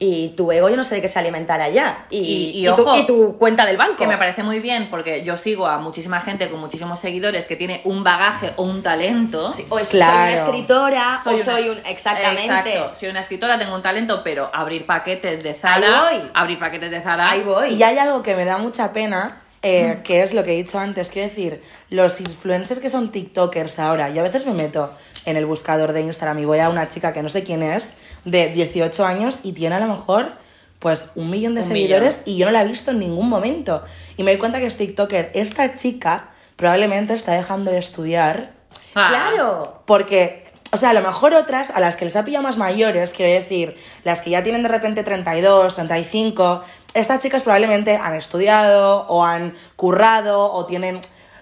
y 0.00 0.28
tu 0.36 0.52
ego 0.52 0.68
yo 0.68 0.76
no 0.76 0.84
sé 0.84 0.94
de 0.94 1.02
qué 1.02 1.08
se 1.08 1.18
alimentará 1.18 1.68
ya. 1.70 2.06
Y, 2.08 2.18
Y- 2.18 2.68
y 2.68 2.72
tu, 2.72 2.82
ojo, 2.82 2.96
y 2.98 3.04
tu 3.04 3.36
cuenta 3.36 3.66
del 3.66 3.76
banco. 3.76 3.96
Que 3.96 4.06
me 4.06 4.16
parece 4.16 4.44
muy 4.44 4.60
bien 4.60 4.86
porque 4.90 5.24
yo 5.24 5.36
sigo 5.36 5.66
a 5.66 5.78
muchísima 5.78 6.20
gente 6.20 6.48
con 6.48 6.60
muchísimos 6.60 7.00
seguidores 7.00 7.46
que 7.46 7.56
tiene 7.56 7.80
un 7.84 8.04
bagaje 8.04 8.52
o 8.56 8.62
un 8.62 8.80
talento. 8.84 9.52
Sí, 9.52 9.66
o 9.68 9.76
es, 9.80 9.88
Claro. 9.88 10.12
soy 10.14 10.22
una 10.22 10.34
escritora 10.34 11.18
o 11.26 11.30
una- 11.30 11.44
soy 11.44 11.68
un... 11.70 11.78
Exactamente. 11.84 12.44
Exacto. 12.44 12.94
Soy 12.94 13.08
una 13.08 13.18
escritora, 13.20 13.58
tengo 13.58 13.74
un 13.74 13.82
talento, 13.82 14.20
pero 14.22 14.48
abrir 14.54 14.86
paquetes 14.86 15.42
de 15.42 15.48
Ahí 15.50 15.56
Zara. 15.56 16.02
voy. 16.12 16.30
Abrir 16.32 16.60
paquetes 16.60 16.92
de 16.92 17.00
Zara. 17.00 17.30
Ahí 17.30 17.40
voy. 17.42 17.70
Y 17.74 17.82
hay 17.82 17.98
algo 17.98 18.22
que 18.22 18.36
me 18.36 18.44
da 18.44 18.56
mucha 18.58 18.92
pena, 18.92 19.38
eh, 19.62 20.00
que 20.04 20.22
es 20.22 20.34
lo 20.34 20.44
que 20.44 20.52
he 20.52 20.56
dicho 20.56 20.78
antes, 20.78 21.10
quiero 21.10 21.28
decir, 21.28 21.62
los 21.90 22.20
influencers 22.20 22.80
que 22.80 22.90
son 22.90 23.10
TikTokers 23.10 23.78
ahora, 23.78 24.10
yo 24.10 24.20
a 24.20 24.24
veces 24.24 24.46
me 24.46 24.52
meto 24.52 24.92
en 25.24 25.36
el 25.36 25.46
buscador 25.46 25.92
de 25.92 26.02
Instagram 26.02 26.38
y 26.38 26.44
voy 26.44 26.58
a 26.58 26.68
una 26.68 26.88
chica 26.88 27.12
que 27.12 27.22
no 27.22 27.28
sé 27.28 27.42
quién 27.42 27.62
es, 27.62 27.94
de 28.24 28.48
18 28.48 29.04
años 29.04 29.40
y 29.42 29.52
tiene 29.52 29.76
a 29.76 29.80
lo 29.80 29.88
mejor 29.88 30.32
pues 30.78 31.06
un 31.16 31.28
millón 31.28 31.56
de 31.56 31.62
Un 31.62 31.68
seguidores 31.68 32.22
y 32.24 32.36
yo 32.36 32.46
no 32.46 32.52
la 32.52 32.62
he 32.62 32.68
visto 32.68 32.92
en 32.92 33.00
ningún 33.00 33.28
momento. 33.28 33.82
Y 34.16 34.22
me 34.22 34.30
doy 34.30 34.38
cuenta 34.38 34.60
que 34.60 34.66
es 34.66 34.76
TikToker. 34.76 35.32
Esta 35.34 35.74
chica 35.74 36.30
probablemente 36.54 37.14
está 37.14 37.32
dejando 37.32 37.72
de 37.72 37.78
estudiar 37.78 38.52
Ah. 38.94 39.08
Claro. 39.08 39.82
porque, 39.86 40.44
o 40.70 40.76
sea, 40.76 40.90
a 40.90 40.92
lo 40.92 41.00
mejor 41.00 41.34
otras, 41.34 41.70
a 41.70 41.80
las 41.80 41.96
que 41.96 42.04
les 42.04 42.14
ha 42.16 42.24
pillado 42.24 42.42
más 42.42 42.58
mayores, 42.58 43.12
quiero 43.12 43.32
decir, 43.32 43.76
las 44.04 44.20
que 44.20 44.30
ya 44.30 44.42
tienen 44.42 44.62
de 44.62 44.68
repente 44.68 45.02
32, 45.02 45.74
35, 45.74 46.62
estas 46.94 47.20
chicas 47.20 47.42
probablemente 47.42 47.96
han 47.96 48.14
estudiado 48.14 49.06
o 49.08 49.24
han 49.24 49.54
currado 49.76 50.52
o 50.52 50.66
tienen... 50.66 51.00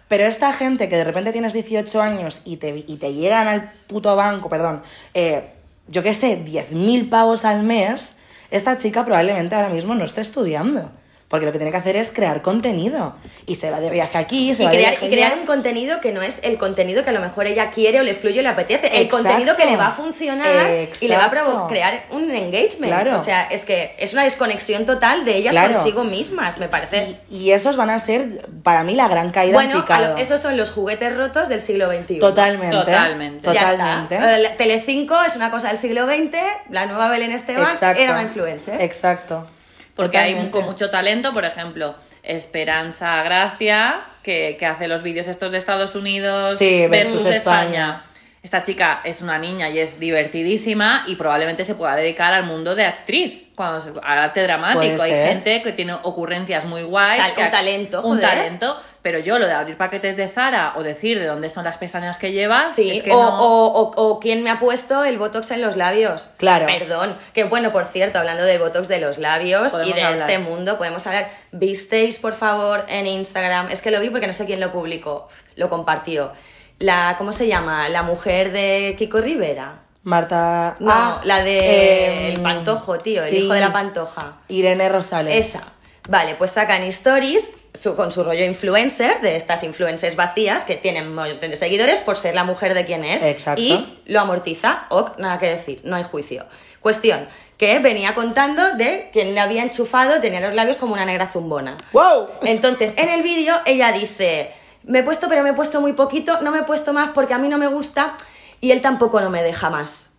Pero 0.09 0.25
esta 0.25 0.53
gente 0.53 0.89
que 0.89 0.97
de 0.97 1.03
repente 1.03 1.33
tienes 1.33 1.53
18 1.53 2.01
años 2.01 2.41
y 2.45 2.59
te, 2.59 2.85
y 2.87 2.97
te 2.97 3.13
llegan 3.13 3.49
al 3.49 3.73
puto 3.89 4.15
banco, 4.15 4.49
perdón, 4.49 4.83
eh, 5.15 5.55
yo 5.89 6.05
qué 6.05 6.15
sé, 6.15 6.45
10.000 6.45 7.11
pavos 7.11 7.45
al 7.45 7.65
mes, 7.65 8.15
esta 8.53 8.79
chica 8.79 9.05
probablemente 9.05 9.57
ahora 9.57 9.71
mismo 9.71 9.97
no 9.97 10.05
esté 10.05 10.21
estudiando. 10.21 10.93
Porque 11.29 11.45
lo 11.45 11.51
que 11.51 11.59
tiene 11.59 11.73
que 11.73 11.79
hacer 11.79 11.97
es 11.97 12.13
crear 12.13 12.41
contenido. 12.41 13.17
Y 13.47 13.57
se 13.57 13.69
va 13.73 13.81
de 13.81 13.91
viaje 13.91 14.17
aquí, 14.17 14.55
se 14.55 14.63
Y 14.63 14.67
va 14.67 14.71
de 14.71 14.77
crear, 14.77 14.91
viaje 14.93 15.07
y 15.07 15.11
crear 15.11 15.33
allá. 15.33 15.41
un 15.41 15.47
contenido 15.47 16.01
que 16.01 16.13
no 16.13 16.23
es 16.23 16.39
el 16.45 16.57
contenido 16.57 17.03
que 17.03 17.11
a 17.11 17.13
lo 17.13 17.21
mejor 17.21 17.47
ella 17.47 17.71
quiere 17.73 17.99
o 17.99 18.05
le 18.05 18.15
fluye 18.15 18.39
o 18.39 18.43
le 18.43 18.49
apetece. 18.49 18.87
El 18.87 19.03
Exacto. 19.07 19.17
contenido 19.25 19.57
que 19.57 19.67
le 19.67 19.77
va 19.77 19.89
a 19.89 19.91
funcionar 19.91 20.71
y 21.01 21.09
le 21.09 21.17
va 21.17 21.25
a 21.25 21.67
crear 21.69 22.05
un 22.13 22.31
engagement. 22.31 22.93
Claro. 22.93 23.17
O 23.17 23.23
sea, 23.25 23.45
es 23.47 23.65
que 23.65 23.97
es 23.99 24.13
una 24.13 24.23
desconexión 24.23 24.87
total 24.87 25.25
de 25.25 25.37
ellas 25.37 25.53
Claro. 25.53 25.75
consigo 25.75 26.05
mismas, 26.05 26.59
me 26.59 26.69
parece. 26.69 27.17
Y, 27.29 27.37
y 27.39 27.51
esos 27.51 27.77
van 27.77 27.91
a 27.91 27.99
ser, 27.99 28.47
para 28.63 28.85
mí, 28.85 28.95
la 28.95 29.09
gran 29.09 29.31
caída 29.33 29.61
en 29.63 29.67
bueno, 29.71 29.83
picado. 29.83 30.15
lo- 30.15 30.19
esos 30.23 30.41
son 30.41 30.57
los 30.57 30.71
juguetes 30.71 31.17
rotos 31.17 31.49
del 31.49 31.61
siglo 31.61 31.89
XXI. 31.91 32.19
Totalmente. 32.21 32.77
Totalmente. 32.77 33.41
Totalmente. 33.41 34.15
Eh, 34.17 34.51
Telecinco 34.57 35.21
es 35.25 35.35
una 35.35 35.51
cosa 35.51 35.69
del 35.69 35.79
siglo 35.79 36.07
XX, 36.07 36.37
la 36.71 36.87
nueva 36.87 37.09
Belén 37.09 37.33
Esteban 37.33 37.65
Exacto. 37.67 38.01
era 38.01 38.13
una 38.13 38.23
influencer. 38.23 38.81
Exacto. 38.81 39.49
Porque 39.97 40.19
hay 40.19 40.51
con 40.51 40.65
mucho 40.65 40.91
talento, 40.91 41.33
por 41.33 41.45
ejemplo, 41.45 41.97
Esperanza 42.23 43.23
Gracia, 43.23 44.03
que, 44.23 44.57
que 44.59 44.67
hace 44.67 44.89
los 44.89 45.03
vídeos 45.03 45.27
estos 45.27 45.53
de 45.53 45.59
Estados 45.59 45.95
Unidos 45.95 46.57
Sí, 46.59 46.87
versus 46.89 47.25
España. 47.25 47.37
España. 47.37 48.05
Esta 48.47 48.63
chica 48.63 49.01
es 49.03 49.23
una 49.23 49.41
niña 49.41 49.69
y 49.71 49.81
es 49.81 49.99
divertidísima 49.99 51.03
y 51.09 51.17
probablemente 51.17 51.65
se 51.65 51.75
pueda 51.75 51.97
dedicar 51.97 52.33
al 52.33 52.45
mundo 52.45 52.77
de 52.77 52.85
actriz, 52.87 53.43
cuando 53.57 53.81
se- 53.81 53.91
al 54.01 54.19
arte 54.21 54.41
dramático. 54.45 55.03
Hay 55.03 55.11
gente 55.11 55.63
que 55.63 55.73
tiene 55.73 55.95
ocurrencias 55.95 56.65
muy 56.65 56.85
guays. 56.85 57.23
Tal- 57.23 57.35
que 57.35 57.41
un 57.41 57.47
ha- 57.49 57.51
talento, 57.51 57.99
Un 58.03 58.19
joder. 58.19 58.21
talento. 58.31 58.77
Pero 59.03 59.19
yo 59.19 59.41
lo 59.41 59.49
de 59.49 59.53
abrir 59.53 59.77
paquetes 59.77 60.17
de 60.17 60.29
Zara 60.29 60.75
o 60.77 60.85
decir 60.85 61.19
de 61.19 61.27
dónde 61.27 61.51
son 61.51 61.65
las 61.65 61.77
pestañas 61.77 62.19
que 62.19 62.31
llevas, 62.31 62.73
Sí, 62.73 62.89
es 62.99 63.03
que 63.03 63.11
o, 63.11 63.21
no... 63.21 63.41
o, 63.43 63.67
o- 63.81 64.11
o 64.11 64.21
quién 64.21 64.45
me 64.45 64.51
ha 64.51 64.61
puesto 64.61 65.05
el 65.05 65.19
botox 65.19 65.51
en 65.51 65.61
los 65.63 65.77
labios. 65.77 66.31
Claro. 66.37 66.67
Perdón. 66.67 67.17
Que 67.35 67.43
bueno, 67.43 67.73
por 67.73 67.87
cierto, 67.87 68.21
hablando 68.21 68.45
del 68.45 68.61
botox 68.61 68.87
de 68.87 69.01
los 69.01 69.19
labios 69.19 69.75
y 69.85 69.93
de 69.93 70.03
hablar. 70.03 70.15
este 70.31 70.39
mundo, 70.39 70.79
podemos 70.79 71.05
hablar. 71.09 71.31
¿Visteis, 71.51 72.21
por 72.21 72.35
favor, 72.35 72.85
en 72.89 73.09
Instagram? 73.09 73.73
Es 73.73 73.83
que 73.83 73.91
lo 73.91 74.01
vi 74.01 74.09
porque 74.11 74.29
no 74.29 74.33
sé 74.33 74.47
quién 74.47 74.61
lo 74.61 74.71
publicó, 74.71 75.29
lo 75.57 75.69
compartió. 75.69 76.31
La, 76.79 77.15
¿Cómo 77.19 77.33
se 77.33 77.47
llama? 77.47 77.89
La 77.89 78.03
mujer 78.03 78.53
de 78.53 78.95
Kiko 78.99 79.19
Rivera. 79.21 79.81
Marta. 80.03 80.77
No, 80.79 80.91
Ah, 80.93 81.21
la 81.25 81.43
de 81.43 82.29
em, 82.29 82.33
el 82.35 82.41
pantojo, 82.43 82.99
tío, 82.99 83.25
el 83.25 83.35
hijo 83.35 83.55
de 83.55 83.61
la 83.61 83.73
pantoja. 83.73 84.37
Irene 84.49 84.89
Rosales. 84.89 85.35
Esa. 85.35 85.65
Vale, 86.09 86.37
pues 86.37 86.53
sacan 86.53 86.83
stories 86.85 87.51
su- 87.75 87.97
con 87.97 88.13
su 88.13 88.23
rollo 88.23 88.45
influencer, 88.45 89.21
de 89.21 89.35
estas 89.37 89.65
influencers 89.65 90.15
vacías 90.15 90.65
que 90.65 90.77
tienen 90.77 91.17
de 91.17 91.57
seguidores 91.57 92.01
por 92.01 92.17
ser 92.17 92.35
la 92.35 92.45
mujer 92.45 92.75
de 92.75 92.87
quien 92.87 93.05
es. 93.05 93.23
Exacto. 93.25 93.61
Y 93.61 93.99
lo 94.07 94.21
amortiza, 94.21 94.85
o 94.91 95.11
nada 95.19 95.39
que 95.41 95.49
decir, 95.49 95.81
no 95.83 95.97
hay 95.97 96.05
juicio. 96.05 96.45
Cuestión, 96.81 97.27
que 97.59 97.79
venía 97.81 98.15
contando 98.15 98.75
de 98.77 99.11
quien 99.13 99.35
le 99.35 99.41
había 99.41 99.63
enchufado, 99.65 100.21
tenía 100.21 100.41
los 100.41 100.55
labios 100.55 100.77
como 100.77 100.93
una 100.93 101.05
negra 101.05 101.27
zumbona. 101.27 101.77
¡Wow! 101.93 102.29
Entonces, 102.43 102.95
en 102.97 103.09
el 103.09 103.23
vídeo 103.23 103.57
ella 103.67 103.91
dice, 103.93 104.53
me 104.87 105.01
he 105.01 105.03
puesto, 105.03 105.29
pero 105.29 105.43
me 105.43 105.51
he 105.51 105.53
puesto 105.55 105.81
muy 105.81 105.93
poquito, 105.93 106.41
no 106.41 106.51
me 106.51 106.61
he 106.61 106.63
puesto 106.63 106.93
más 106.93 107.11
porque 107.15 107.35
a 107.35 107.39
mí 107.39 107.49
no 107.49 107.59
me 107.59 107.67
gusta 107.67 108.17
y 108.61 108.71
él 108.71 108.81
tampoco 108.81 109.21
no 109.21 109.31
me 109.31 109.43
deja 109.43 109.69
más. 109.71 110.13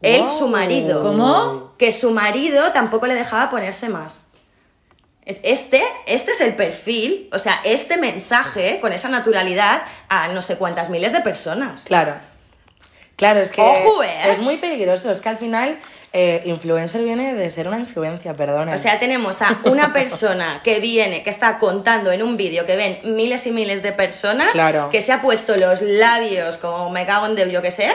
Él, 0.00 0.22
Wow. 0.22 0.38
su 0.38 0.48
marido. 0.48 1.00
¿Cómo? 1.00 1.74
Que 1.78 1.92
su 1.92 2.10
marido 2.10 2.72
tampoco 2.72 3.06
le 3.06 3.14
dejaba 3.14 3.48
ponerse 3.50 3.88
más. 3.88 4.26
Es- 5.24 5.40
Este, 5.44 5.80
este 6.06 6.32
es 6.32 6.40
el 6.40 6.56
perfil, 6.56 7.28
o 7.32 7.38
sea, 7.38 7.60
este 7.64 7.96
mensaje 7.98 8.80
con 8.80 8.92
esa 8.92 9.08
naturalidad 9.08 9.82
a 10.08 10.26
no 10.28 10.42
sé 10.42 10.56
cuántas 10.58 10.90
miles 10.90 11.12
de 11.12 11.20
personas. 11.20 11.82
Claro. 11.84 12.16
Claro, 13.22 13.40
es 13.40 13.52
que 13.52 13.60
Ojo, 13.62 14.02
¿eh? 14.02 14.30
es 14.32 14.40
muy 14.40 14.56
peligroso. 14.56 15.10
Es 15.12 15.20
que 15.20 15.28
al 15.28 15.36
final, 15.36 15.78
eh, 16.12 16.42
influencer 16.44 17.02
viene 17.04 17.34
de 17.34 17.50
ser 17.50 17.68
una 17.68 17.78
influencia, 17.78 18.34
perdona. 18.34 18.74
O 18.74 18.78
sea, 18.78 18.98
tenemos 18.98 19.40
a 19.42 19.58
una 19.64 19.92
persona 19.92 20.60
que 20.64 20.80
viene, 20.80 21.22
que 21.22 21.30
está 21.30 21.58
contando 21.58 22.10
en 22.10 22.22
un 22.24 22.36
vídeo 22.36 22.66
que 22.66 22.74
ven 22.74 22.98
miles 23.04 23.46
y 23.46 23.52
miles 23.52 23.82
de 23.84 23.92
personas, 23.92 24.50
Claro. 24.50 24.90
que 24.90 25.00
se 25.00 25.12
ha 25.12 25.22
puesto 25.22 25.56
los 25.56 25.80
labios 25.82 26.56
como 26.56 26.90
me 26.90 27.06
cago 27.06 27.26
en 27.26 27.36
Dios, 27.36 27.48
yo 27.52 27.62
que 27.62 27.70
sé, 27.70 27.92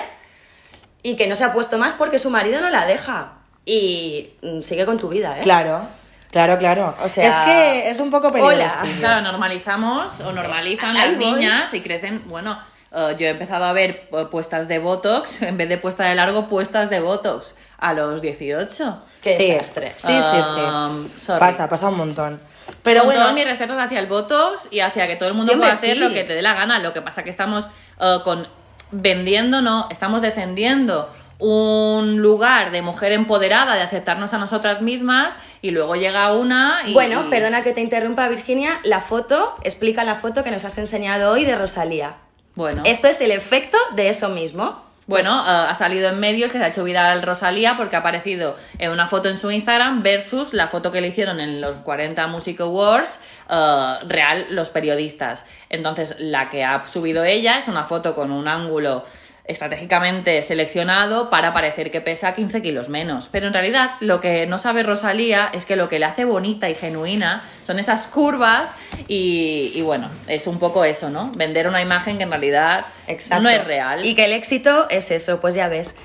y 1.04 1.16
que 1.18 1.28
no 1.28 1.36
se 1.36 1.44
ha 1.44 1.52
puesto 1.54 1.78
más 1.78 1.94
porque 1.94 2.20
su 2.20 2.30
marido 2.30 2.62
no 2.62 2.70
la 2.70 2.86
deja. 2.86 3.34
Y 3.66 4.30
mm, 4.42 4.62
sigue 4.62 4.86
con 4.86 4.98
tu 4.98 5.10
vida, 5.10 5.38
¿eh? 5.38 5.42
Claro, 5.42 5.90
claro, 6.32 6.58
claro. 6.58 6.96
O 7.04 7.10
sea, 7.10 7.28
es 7.28 7.36
que 7.36 7.90
es 7.90 8.00
un 8.00 8.10
poco 8.12 8.32
peligroso. 8.32 8.56
hola. 8.82 8.96
Claro, 9.00 9.22
normalizamos 9.24 10.22
o 10.22 10.32
normalizan 10.32 10.96
Ahí 10.96 11.10
las 11.12 11.18
voy. 11.18 11.34
niñas 11.34 11.74
y 11.74 11.82
crecen, 11.82 12.24
bueno, 12.28 12.58
eh, 12.92 13.16
yo 13.18 13.28
he 13.28 13.30
empezado 13.30 13.66
a 13.66 13.74
ver 13.74 14.08
eh, 14.12 14.26
puestas 14.32 14.68
de 14.68 14.80
Botox, 14.80 15.42
en 15.42 15.58
vez 15.58 15.70
de 15.70 15.78
puesta 15.78 16.06
de 16.06 16.16
largo, 16.16 16.48
puestas 16.48 16.90
de 16.90 17.00
Botox 17.00 17.56
a 17.78 17.94
los 17.94 18.22
18. 18.22 19.02
Qué 19.22 19.38
sí. 19.38 19.52
desastre. 19.52 19.94
Sí, 19.98 20.08
sí, 20.08 20.38
sí. 20.56 20.62
Um, 20.62 21.10
sorry. 21.18 21.40
pasa, 21.40 21.70
pasa 21.70 21.90
un 21.90 21.98
montón. 21.98 22.40
Pero 22.84 23.02
Con 23.02 23.08
bueno, 23.08 23.22
todos 23.22 23.34
mis 23.34 23.46
respetos 23.46 23.78
hacia 23.80 24.00
el 24.00 24.08
Botox 24.08 24.68
y 24.72 24.80
hacia 24.80 25.08
que 25.08 25.16
todo 25.16 25.30
el 25.30 25.36
mundo 25.36 25.54
pueda 25.54 25.72
hacer 25.72 25.94
sí. 25.94 26.00
lo 26.00 26.10
que 26.10 26.24
te 26.24 26.34
dé 26.34 26.42
la 26.42 26.54
gana. 26.54 26.80
Lo 26.80 26.94
que 26.94 27.02
pasa 27.02 27.24
que 27.24 27.30
estamos 27.30 27.68
eh, 28.00 28.18
con 28.24 28.48
vendiendo, 28.92 29.62
no, 29.62 29.88
estamos 29.90 30.22
defendiendo 30.22 31.10
un 31.40 32.18
lugar 32.18 32.72
de 32.72 32.82
mujer 32.82 33.12
empoderada, 33.12 33.76
de 33.76 33.82
aceptarnos 33.82 34.34
a 34.34 34.38
nosotras 34.38 34.82
mismas, 34.82 35.36
y 35.62 35.72
luego 35.72 35.96
llega 35.96 36.34
una 36.34 36.80
y... 36.86 36.94
Bueno, 36.94 37.26
y- 37.28 37.30
perdona 37.30 37.64
que 37.64 37.74
te 37.74 37.82
interrumpa, 37.82 38.28
Virginia, 38.28 38.80
la 38.84 39.02
foto, 39.02 39.56
explica 39.64 40.04
la 40.04 40.16
foto 40.16 40.44
que 40.44 40.52
nos 40.52 40.66
has 40.66 40.78
enseñado 40.78 41.32
hoy 41.32 41.46
de 41.46 41.56
Rosalía. 41.56 42.16
Bueno. 42.58 42.82
Esto 42.86 43.08
es 43.08 43.22
el 43.22 43.30
efecto 43.30 43.78
de 43.96 44.10
eso 44.10 44.30
mismo. 44.30 44.82
Bueno, 45.06 45.30
eh, 45.30 45.68
ha 45.70 45.76
salido 45.76 46.10
en 46.10 46.20
medios 46.20 46.52
que 46.52 46.58
se 46.58 46.64
ha 46.64 46.68
hecho 46.70 46.84
viral 46.84 47.22
Rosalía 47.22 47.78
porque 47.78 47.96
ha 47.96 48.00
aparecido 48.00 48.56
en 48.80 48.90
una 48.90 49.08
foto 49.08 49.30
en 49.30 49.38
su 49.38 49.52
Instagram 49.52 50.02
versus 50.02 50.56
la 50.56 50.68
foto 50.68 50.92
que 50.92 51.00
le 51.00 51.10
hicieron 51.10 51.40
en 51.40 51.62
los 51.62 51.76
40 51.78 52.26
Music 52.28 52.60
Awards, 52.60 53.20
eh, 53.48 53.94
real 54.08 54.48
los 54.50 54.72
periodistas. 54.72 55.46
Entonces, 55.70 56.16
la 56.18 56.50
que 56.50 56.66
ha 56.66 56.82
subido 56.82 57.24
ella 57.24 57.60
es 57.60 57.68
una 57.68 57.84
foto 57.84 58.16
con 58.16 58.32
un 58.32 58.48
ángulo 58.48 59.06
estratégicamente 59.48 60.42
seleccionado 60.44 61.30
para 61.30 61.54
parecer 61.54 61.90
que 61.90 62.02
pesa 62.02 62.34
15 62.34 62.62
kilos 62.62 62.90
menos. 62.90 63.30
Pero 63.32 63.48
en 63.48 63.54
realidad 63.54 63.92
lo 64.02 64.20
que 64.20 64.46
no 64.46 64.58
sabe 64.58 64.84
Rosalía 64.84 65.50
es 65.54 65.66
que 65.66 65.76
lo 65.76 65.90
que 65.90 66.00
le 66.00 66.06
hace 66.06 66.26
bonita 66.26 66.70
y 66.70 66.76
genuina 66.76 67.44
son 67.66 67.80
esas 67.80 68.08
curvas 68.08 68.72
y, 69.08 69.72
y 69.74 69.82
bueno, 69.82 70.10
es 70.28 70.48
un 70.48 70.60
poco 70.60 70.84
eso, 70.84 71.10
¿no? 71.10 71.32
Vender 71.34 71.68
una 71.68 71.82
imagen 71.82 72.18
que 72.18 72.24
en 72.24 72.30
realidad 72.30 72.86
Exacto. 73.08 73.44
no 73.44 73.50
es 73.50 73.64
real. 73.64 74.06
Y 74.06 74.16
que 74.16 74.26
el 74.26 74.34
éxito 74.34 74.88
es 74.90 75.12
eso, 75.12 75.40
pues 75.40 75.56
ya 75.56 75.68
ves. 75.68 75.96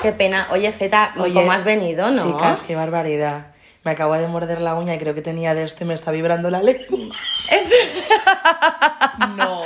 Qué 0.00 0.12
pena. 0.12 0.46
Oye, 0.50 0.70
Z, 0.72 1.12
oye, 1.16 1.34
¿cómo 1.34 1.52
has 1.52 1.64
venido, 1.64 2.10
no? 2.10 2.32
Chicas, 2.32 2.62
qué 2.62 2.76
barbaridad. 2.76 3.51
Me 3.84 3.90
acabo 3.90 4.14
de 4.14 4.28
morder 4.28 4.60
la 4.60 4.74
uña 4.74 4.94
y 4.94 4.98
creo 4.98 5.14
que 5.14 5.22
tenía 5.22 5.54
de 5.54 5.64
esto 5.64 5.82
y 5.82 5.86
me 5.88 5.94
está 5.94 6.12
vibrando 6.12 6.50
la 6.50 6.62
lengua. 6.62 7.16
Es- 7.50 7.68
No. 9.36 9.62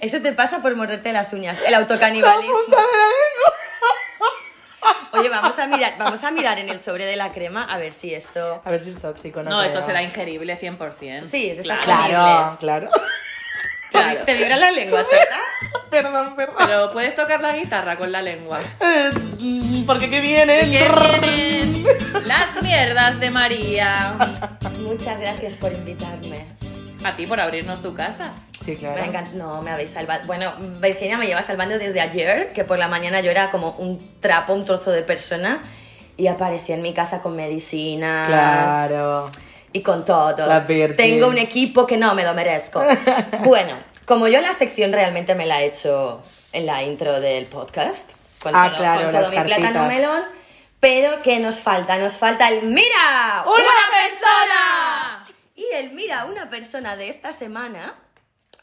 Eso 0.00 0.20
te 0.20 0.32
pasa 0.32 0.60
por 0.62 0.74
morderte 0.76 1.12
las 1.12 1.32
uñas. 1.32 1.60
El 1.66 1.74
autocanibalismo. 1.74 2.54
Oye, 5.12 5.28
vamos 5.28 5.58
a 5.58 5.66
mirar, 5.66 5.94
vamos 5.98 6.22
a 6.24 6.30
mirar 6.30 6.58
en 6.58 6.68
el 6.70 6.80
sobre 6.80 7.04
de 7.04 7.16
la 7.16 7.32
crema 7.32 7.64
a 7.64 7.76
ver 7.78 7.92
si 7.92 8.14
esto. 8.14 8.62
A 8.64 8.70
ver 8.70 8.80
si 8.80 8.90
es 8.90 8.98
tóxico, 9.00 9.42
¿no? 9.42 9.50
No, 9.50 9.62
esto 9.62 9.82
será 9.84 10.02
ingerible 10.02 10.58
100%. 10.58 11.24
Sí, 11.24 11.50
es 11.50 11.58
de 11.58 11.62
claro. 11.64 11.84
Claro, 11.84 12.56
claro. 12.58 12.90
Claro. 13.90 14.20
¿Te 14.24 14.34
vibra 14.34 14.56
la 14.56 14.70
lengua, 14.70 15.02
Z? 15.02 15.16
perdón, 15.90 16.34
perdón. 16.36 16.56
Pero 16.58 16.92
puedes 16.92 17.14
tocar 17.14 17.40
la 17.40 17.56
guitarra 17.56 17.96
con 17.96 18.12
la 18.12 18.22
lengua. 18.22 18.60
Eh, 18.80 19.10
Porque 19.86 20.08
qué 20.10 20.20
viene. 20.20 20.60
¿Qué 20.70 20.88
vienen? 20.88 21.84
Las 22.26 22.62
mierdas 22.62 23.18
de 23.20 23.30
María. 23.30 24.14
Muchas 24.80 25.20
gracias 25.20 25.54
por 25.54 25.72
invitarme. 25.72 26.46
A 27.02 27.16
ti 27.16 27.26
por 27.26 27.40
abrirnos 27.40 27.82
tu 27.82 27.94
casa. 27.94 28.32
Sí, 28.62 28.76
claro. 28.76 29.00
Me 29.00 29.08
encanta. 29.08 29.30
No, 29.34 29.62
me 29.62 29.70
habéis 29.70 29.90
salvado. 29.90 30.26
Bueno, 30.26 30.52
Virginia 30.80 31.16
me 31.16 31.26
lleva 31.26 31.40
salvando 31.42 31.78
desde 31.78 32.00
ayer, 32.00 32.52
que 32.52 32.62
por 32.64 32.78
la 32.78 32.88
mañana 32.88 33.20
yo 33.20 33.30
era 33.30 33.50
como 33.50 33.70
un 33.78 34.20
trapo, 34.20 34.52
un 34.52 34.64
trozo 34.66 34.90
de 34.90 35.02
persona, 35.02 35.62
y 36.18 36.26
apareció 36.26 36.74
en 36.74 36.82
mi 36.82 36.92
casa 36.92 37.22
con 37.22 37.36
medicinas. 37.36 38.28
Claro. 38.28 39.30
Y 39.72 39.82
con 39.82 40.04
todo. 40.04 40.46
La. 40.46 40.66
Tengo 40.96 41.28
un 41.28 41.38
equipo 41.38 41.86
que 41.86 41.96
no 41.96 42.14
me 42.14 42.24
lo 42.24 42.34
merezco. 42.34 42.82
bueno, 43.44 43.76
como 44.04 44.26
yo 44.28 44.40
la 44.40 44.52
sección 44.52 44.92
realmente 44.92 45.34
me 45.34 45.46
la 45.46 45.62
he 45.62 45.66
hecho 45.66 46.22
en 46.52 46.66
la 46.66 46.82
intro 46.82 47.20
del 47.20 47.46
podcast. 47.46 48.10
Con 48.42 48.54
Ah, 48.54 48.68
todo, 48.70 48.78
claro, 48.78 49.02
con 49.02 49.10
todo 49.12 49.20
las 49.20 49.30
mi 49.30 49.40
plátano 49.40 49.86
melón. 49.86 50.22
Pero 50.80 51.20
¿qué 51.22 51.38
nos 51.38 51.60
falta? 51.60 51.98
Nos 51.98 52.14
falta 52.14 52.48
el 52.48 52.62
¡Mira! 52.66 53.44
¡Una 53.44 53.84
persona! 53.92 55.26
Y 55.54 55.66
el 55.74 55.92
Mira, 55.92 56.24
una 56.24 56.48
persona 56.48 56.96
de 56.96 57.08
esta 57.08 57.32
semana 57.32 57.94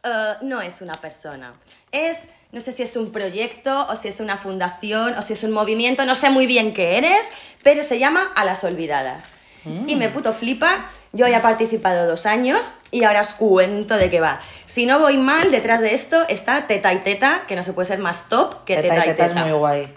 eh, 0.03 0.33
no 0.41 0.61
es 0.61 0.81
una 0.81 0.93
persona. 0.95 1.53
Es, 1.91 2.17
no 2.51 2.59
sé 2.59 2.71
si 2.71 2.81
es 2.83 2.97
un 2.97 3.11
proyecto 3.11 3.85
o 3.87 3.95
si 3.95 4.07
es 4.07 4.19
una 4.19 4.35
fundación 4.37 5.15
o 5.15 5.21
si 5.21 5.33
es 5.33 5.43
un 5.43 5.51
movimiento, 5.51 6.05
no 6.05 6.15
sé 6.15 6.31
muy 6.31 6.47
bien 6.47 6.73
qué 6.73 6.97
eres, 6.97 7.31
pero 7.63 7.83
se 7.83 7.99
llama 7.99 8.31
A 8.35 8.43
las 8.45 8.63
Olvidadas. 8.63 9.31
Y 9.65 9.95
me 9.97 10.07
puto 10.09 10.31
flipa, 10.31 10.85
yo 11.11 11.27
ya 11.27 11.39
he 11.39 11.41
participado 11.41 12.07
dos 12.07 12.25
años 12.25 12.73
y 12.91 13.03
ahora 13.03 13.21
os 13.21 13.33
cuento 13.33 13.97
de 13.97 14.09
qué 14.09 14.21
va. 14.21 14.39
Si 14.65 14.85
no 14.85 14.99
voy 14.99 15.17
mal, 15.17 15.51
detrás 15.51 15.81
de 15.81 15.93
esto 15.93 16.25
está 16.29 16.67
Teta 16.67 16.93
y 16.93 16.99
Teta, 16.99 17.43
que 17.47 17.55
no 17.55 17.63
se 17.63 17.73
puede 17.73 17.87
ser 17.87 17.99
más 17.99 18.29
top 18.29 18.63
que 18.63 18.75
Teta 18.77 18.93
Teta, 18.93 19.05
y 19.05 19.09
teta 19.09 19.25
es 19.25 19.31
Teta. 19.33 19.43
muy 19.43 19.51
guay. 19.51 19.93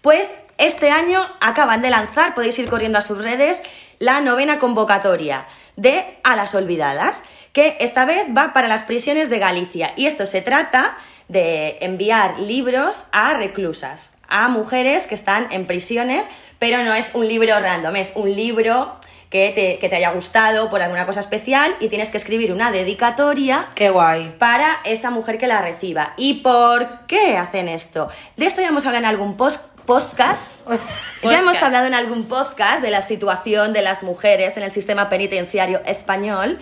Pues 0.00 0.34
este 0.56 0.90
año 0.90 1.26
acaban 1.40 1.82
de 1.82 1.90
lanzar, 1.90 2.34
podéis 2.34 2.58
ir 2.58 2.68
corriendo 2.68 2.98
a 2.98 3.02
sus 3.02 3.18
redes, 3.18 3.62
la 3.98 4.20
novena 4.20 4.58
convocatoria 4.58 5.46
de 5.76 6.18
A 6.22 6.36
las 6.36 6.54
Olvidadas, 6.54 7.24
que 7.52 7.76
esta 7.80 8.04
vez 8.04 8.26
va 8.36 8.52
para 8.52 8.68
las 8.68 8.82
prisiones 8.82 9.30
de 9.30 9.38
Galicia. 9.38 9.92
Y 9.96 10.06
esto 10.06 10.26
se 10.26 10.42
trata 10.42 10.96
de 11.28 11.78
enviar 11.80 12.38
libros 12.38 13.06
a 13.12 13.34
reclusas, 13.34 14.14
a 14.28 14.48
mujeres 14.48 15.06
que 15.06 15.14
están 15.14 15.48
en 15.50 15.66
prisiones, 15.66 16.28
pero 16.66 16.82
no 16.82 16.94
es 16.94 17.14
un 17.14 17.28
libro 17.28 17.60
random, 17.60 17.94
es 17.96 18.12
un 18.14 18.34
libro 18.34 18.96
que 19.28 19.52
te, 19.54 19.78
que 19.78 19.90
te 19.90 19.96
haya 19.96 20.12
gustado 20.12 20.70
por 20.70 20.80
alguna 20.80 21.04
cosa 21.04 21.20
especial 21.20 21.76
y 21.78 21.88
tienes 21.88 22.10
que 22.10 22.16
escribir 22.16 22.54
una 22.54 22.70
dedicatoria 22.72 23.68
Qué 23.74 23.90
guay. 23.90 24.34
para 24.38 24.80
esa 24.84 25.10
mujer 25.10 25.36
que 25.36 25.46
la 25.46 25.60
reciba. 25.60 26.14
¿Y 26.16 26.40
por 26.40 27.00
qué 27.06 27.36
hacen 27.36 27.68
esto? 27.68 28.08
De 28.38 28.46
esto 28.46 28.62
ya 28.62 28.68
hemos 28.68 28.86
hablado 28.86 29.04
en 29.04 29.10
algún 29.10 29.36
post 29.36 29.60
podcast. 29.84 30.66
Ya 31.22 31.38
hemos 31.38 31.62
hablado 31.62 31.86
en 31.86 31.94
algún 31.94 32.24
podcast 32.24 32.82
de 32.82 32.90
la 32.90 33.02
situación 33.02 33.74
de 33.74 33.82
las 33.82 34.02
mujeres 34.02 34.56
en 34.56 34.62
el 34.62 34.70
sistema 34.70 35.10
penitenciario 35.10 35.82
español, 35.84 36.58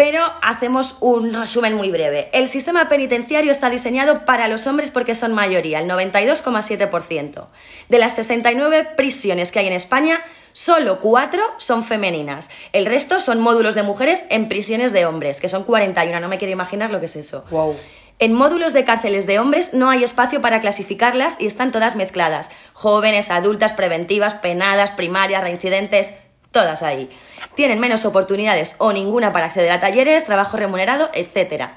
pero 0.00 0.32
hacemos 0.40 0.96
un 1.00 1.30
resumen 1.34 1.74
muy 1.74 1.90
breve. 1.90 2.30
El 2.32 2.48
sistema 2.48 2.88
penitenciario 2.88 3.52
está 3.52 3.68
diseñado 3.68 4.24
para 4.24 4.48
los 4.48 4.66
hombres 4.66 4.90
porque 4.90 5.14
son 5.14 5.34
mayoría, 5.34 5.78
el 5.78 5.90
92,7%. 5.90 7.48
De 7.90 7.98
las 7.98 8.14
69 8.14 8.92
prisiones 8.96 9.52
que 9.52 9.58
hay 9.58 9.66
en 9.66 9.74
España, 9.74 10.22
solo 10.52 11.00
4 11.00 11.42
son 11.58 11.84
femeninas. 11.84 12.48
El 12.72 12.86
resto 12.86 13.20
son 13.20 13.42
módulos 13.42 13.74
de 13.74 13.82
mujeres 13.82 14.24
en 14.30 14.48
prisiones 14.48 14.94
de 14.94 15.04
hombres, 15.04 15.38
que 15.38 15.50
son 15.50 15.64
41. 15.64 16.18
No 16.18 16.28
me 16.28 16.38
quiero 16.38 16.52
imaginar 16.52 16.90
lo 16.90 16.98
que 16.98 17.04
es 17.04 17.16
eso. 17.16 17.44
Wow. 17.50 17.76
En 18.20 18.32
módulos 18.32 18.72
de 18.72 18.84
cárceles 18.84 19.26
de 19.26 19.38
hombres 19.38 19.74
no 19.74 19.90
hay 19.90 20.02
espacio 20.02 20.40
para 20.40 20.60
clasificarlas 20.60 21.38
y 21.38 21.44
están 21.44 21.72
todas 21.72 21.94
mezcladas. 21.94 22.50
Jóvenes, 22.72 23.30
adultas, 23.30 23.74
preventivas, 23.74 24.32
penadas, 24.32 24.92
primarias, 24.92 25.42
reincidentes, 25.42 26.14
todas 26.50 26.82
ahí. 26.82 27.08
Tienen 27.54 27.78
menos 27.78 28.04
oportunidades 28.04 28.74
o 28.78 28.92
ninguna 28.92 29.32
para 29.32 29.46
acceder 29.46 29.72
a 29.72 29.80
talleres, 29.80 30.24
trabajo 30.24 30.56
remunerado, 30.56 31.10
etc. 31.14 31.70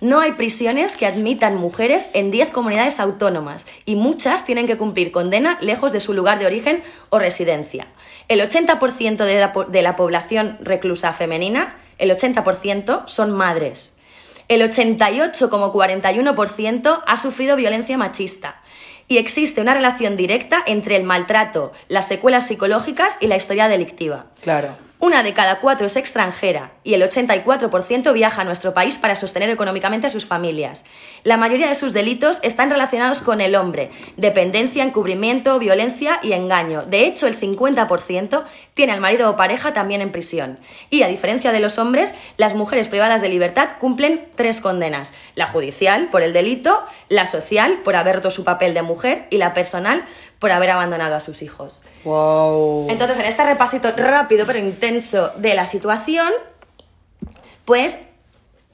No 0.00 0.20
hay 0.20 0.32
prisiones 0.32 0.96
que 0.96 1.06
admitan 1.06 1.56
mujeres 1.56 2.10
en 2.14 2.30
10 2.30 2.50
comunidades 2.50 3.00
autónomas 3.00 3.66
y 3.84 3.96
muchas 3.96 4.44
tienen 4.44 4.66
que 4.66 4.76
cumplir 4.76 5.10
condena 5.12 5.58
lejos 5.60 5.92
de 5.92 6.00
su 6.00 6.12
lugar 6.14 6.38
de 6.38 6.46
origen 6.46 6.82
o 7.10 7.18
residencia. 7.18 7.86
El 8.28 8.40
80% 8.40 9.24
de 9.24 9.82
la, 9.82 9.96
población 9.96 10.58
reclusa 10.60 11.12
femenina, 11.12 11.76
el 11.98 12.10
80% 12.10 13.06
son 13.06 13.30
madres. 13.30 13.98
El 14.48 14.62
88,41% 14.62 17.02
ha 17.06 17.16
sufrido 17.16 17.56
violencia 17.56 17.96
machista. 17.96 18.60
Y 19.08 19.18
existe 19.18 19.60
una 19.60 19.74
relación 19.74 20.16
directa 20.16 20.62
entre 20.66 20.96
el 20.96 21.04
maltrato, 21.04 21.72
las 21.88 22.08
secuelas 22.08 22.46
psicológicas 22.46 23.18
y 23.20 23.26
la 23.26 23.36
historia 23.36 23.68
delictiva. 23.68 24.26
Claro. 24.40 24.70
Una 25.04 25.22
de 25.22 25.34
cada 25.34 25.58
cuatro 25.58 25.86
es 25.86 25.96
extranjera 25.96 26.72
y 26.82 26.94
el 26.94 27.02
84% 27.02 28.14
viaja 28.14 28.40
a 28.40 28.44
nuestro 28.46 28.72
país 28.72 28.96
para 28.96 29.16
sostener 29.16 29.50
económicamente 29.50 30.06
a 30.06 30.10
sus 30.10 30.24
familias. 30.24 30.86
La 31.24 31.36
mayoría 31.36 31.68
de 31.68 31.74
sus 31.74 31.92
delitos 31.92 32.38
están 32.42 32.70
relacionados 32.70 33.20
con 33.20 33.42
el 33.42 33.54
hombre, 33.54 33.90
dependencia, 34.16 34.82
encubrimiento, 34.82 35.58
violencia 35.58 36.20
y 36.22 36.32
engaño. 36.32 36.84
De 36.84 37.04
hecho, 37.04 37.26
el 37.26 37.38
50% 37.38 38.44
tiene 38.72 38.92
al 38.92 39.02
marido 39.02 39.28
o 39.28 39.36
pareja 39.36 39.74
también 39.74 40.00
en 40.00 40.10
prisión. 40.10 40.58
Y 40.88 41.02
a 41.02 41.08
diferencia 41.08 41.52
de 41.52 41.60
los 41.60 41.78
hombres, 41.78 42.14
las 42.38 42.54
mujeres 42.54 42.88
privadas 42.88 43.20
de 43.20 43.28
libertad 43.28 43.72
cumplen 43.78 44.26
tres 44.36 44.62
condenas. 44.62 45.12
La 45.34 45.48
judicial 45.48 46.08
por 46.10 46.22
el 46.22 46.32
delito, 46.32 46.82
la 47.10 47.26
social 47.26 47.80
por 47.84 47.96
haber 47.96 48.16
roto 48.16 48.30
su 48.30 48.42
papel 48.42 48.72
de 48.72 48.80
mujer 48.80 49.26
y 49.28 49.36
la 49.36 49.52
personal 49.52 50.06
por 50.44 50.52
haber 50.52 50.72
abandonado 50.72 51.14
a 51.14 51.20
sus 51.20 51.40
hijos. 51.40 51.80
Wow. 52.04 52.90
Entonces, 52.90 53.18
en 53.18 53.24
este 53.24 53.42
repasito 53.44 53.90
rápido 53.96 54.44
pero 54.44 54.58
intenso 54.58 55.32
de 55.36 55.54
la 55.54 55.64
situación, 55.64 56.28
pues 57.64 57.94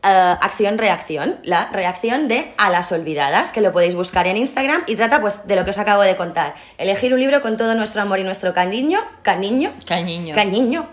eh, 0.03 0.37
acción-reacción, 0.41 1.39
la 1.45 1.69
reacción 1.71 2.27
de 2.27 2.53
A 2.59 2.71
las 2.71 2.91
Olvidadas, 2.91 3.53
que 3.53 3.61
lo 3.61 3.71
podéis 3.71 3.95
buscar 3.95 4.27
en 4.27 4.37
Instagram 4.37 4.83
y 4.89 4.97
trata 4.97 5.21
pues 5.21 5.47
de 5.47 5.55
lo 5.55 5.63
que 5.63 5.71
os 5.71 5.79
acabo 5.79 6.03
de 6.03 6.17
contar. 6.17 6.57
Elegir 6.77 7.15
un 7.15 7.21
libro 7.21 7.41
con 7.41 7.57
todo 7.57 7.77
nuestro 7.77 8.03
amor 8.03 8.19
y 8.19 8.25
nuestro 8.25 8.53
cariño, 8.53 8.99
cariño, 9.23 9.73
Cañiño. 9.87 10.35
cariño, 10.35 10.89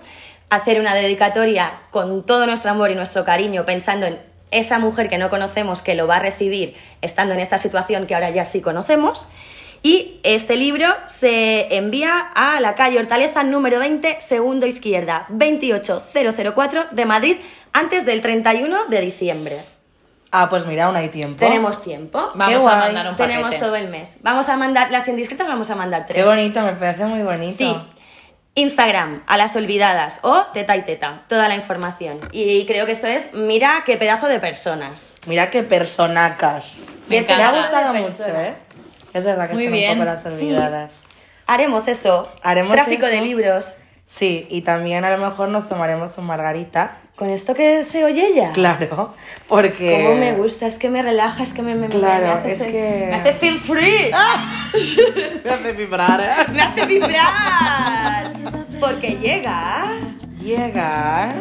hacer 0.51 0.79
una 0.79 0.93
dedicatoria 0.93 1.73
con 1.89 2.23
todo 2.23 2.45
nuestro 2.45 2.69
amor 2.69 2.91
y 2.91 2.93
nuestro 2.93 3.25
cariño 3.25 3.65
pensando 3.65 4.05
en 4.05 4.19
esa 4.51 4.77
mujer 4.77 5.09
que 5.09 5.17
no 5.17 5.31
conocemos 5.31 5.81
que 5.81 5.95
lo 5.95 6.05
va 6.05 6.17
a 6.17 6.19
recibir 6.19 6.75
estando 7.01 7.33
en 7.33 7.39
esta 7.39 7.57
situación 7.57 8.05
que 8.05 8.13
ahora 8.13 8.29
ya 8.29 8.45
sí 8.45 8.61
conocemos. 8.61 9.27
Y 9.87 10.19
este 10.23 10.57
libro 10.57 10.85
se 11.05 11.73
envía 11.77 12.19
a 12.35 12.59
la 12.59 12.75
calle 12.75 12.99
Hortaleza 12.99 13.43
número 13.43 13.79
20, 13.79 14.17
segundo 14.19 14.65
izquierda, 14.67 15.27
28004 15.29 16.87
de 16.91 17.05
Madrid, 17.05 17.37
antes 17.71 18.05
del 18.05 18.19
31 18.19 18.87
de 18.87 18.99
diciembre. 18.99 19.59
Ah, 20.29 20.49
pues 20.49 20.65
mira, 20.65 20.87
aún 20.87 20.97
hay 20.97 21.07
tiempo. 21.07 21.39
Tenemos 21.39 21.81
tiempo. 21.81 22.31
Vamos 22.35 22.47
Qué 22.49 22.55
a 22.55 22.57
guay. 22.57 22.79
mandar 22.79 23.07
un 23.07 23.15
paquete. 23.15 23.29
Tenemos 23.37 23.59
todo 23.59 23.75
el 23.77 23.87
mes. 23.87 24.17
Vamos 24.23 24.49
a 24.49 24.57
mandar, 24.57 24.91
las 24.91 25.07
indiscretas 25.07 25.47
vamos 25.47 25.69
a 25.69 25.75
mandar 25.75 26.05
tres. 26.05 26.21
Qué 26.21 26.27
bonito, 26.27 26.61
me 26.63 26.73
parece 26.73 27.05
muy 27.05 27.23
bonito. 27.23 27.57
Sí. 27.57 27.73
Instagram, 28.55 29.23
a 29.25 29.37
las 29.37 29.55
olvidadas 29.55 30.19
o 30.23 30.47
teta 30.53 30.75
y 30.75 30.81
teta, 30.81 31.21
toda 31.29 31.47
la 31.47 31.55
información. 31.55 32.19
Y 32.33 32.65
creo 32.65 32.85
que 32.85 32.91
esto 32.91 33.07
es, 33.07 33.33
mira 33.33 33.83
qué 33.85 33.95
pedazo 33.95 34.27
de 34.27 34.39
personas. 34.39 35.13
Mira 35.27 35.49
qué 35.49 35.63
personacas. 35.63 36.89
Me 37.07 37.21
Me 37.21 37.41
ha 37.41 37.51
gustado 37.53 37.93
mucho. 37.93 38.27
¿eh? 38.27 38.66
Es 39.17 39.25
verdad 39.25 39.47
que 39.49 39.55
Muy 39.55 39.63
son 39.65 39.73
bien. 39.73 39.91
un 39.91 39.97
poco 40.05 40.05
las 40.15 40.25
olvidadas. 40.25 40.91
Haremos 41.47 41.87
eso. 41.87 42.29
Haremos 42.43 42.73
Tráfico 42.73 43.05
eso. 43.07 43.15
de 43.15 43.21
libros. 43.21 43.77
Sí, 44.05 44.47
y 44.49 44.61
también 44.61 45.03
a 45.03 45.09
lo 45.09 45.17
mejor 45.17 45.49
nos 45.49 45.67
tomaremos 45.67 46.17
un 46.17 46.25
margarita. 46.25 46.97
Con 47.17 47.29
esto 47.29 47.53
que 47.55 47.81
se 47.83 48.05
oye 48.05 48.33
ya. 48.35 48.51
Claro, 48.51 49.15
porque... 49.47 50.03
Cómo 50.05 50.15
me 50.19 50.33
gusta, 50.33 50.67
es 50.67 50.75
que 50.75 50.89
me 50.89 51.01
relaja, 51.01 51.41
es 51.43 51.51
que 51.51 51.61
me, 51.63 51.73
me, 51.73 51.87
me- 51.87 51.95
Claro, 51.95 52.25
me 52.27 52.31
hace 52.31 52.51
es 52.51 52.61
sen- 52.61 52.71
que- 52.71 53.07
Me 53.09 53.15
hace 53.15 53.33
feel 53.33 53.57
free. 53.57 54.11
Me 55.43 55.49
hace 55.51 55.71
vibrar, 55.73 56.21
¿eh? 56.21 56.51
Me 56.53 56.61
hace 56.61 56.85
vibrar. 56.85 58.33
Porque 58.79 59.17
llega 59.17 59.93
Llega 60.41 61.33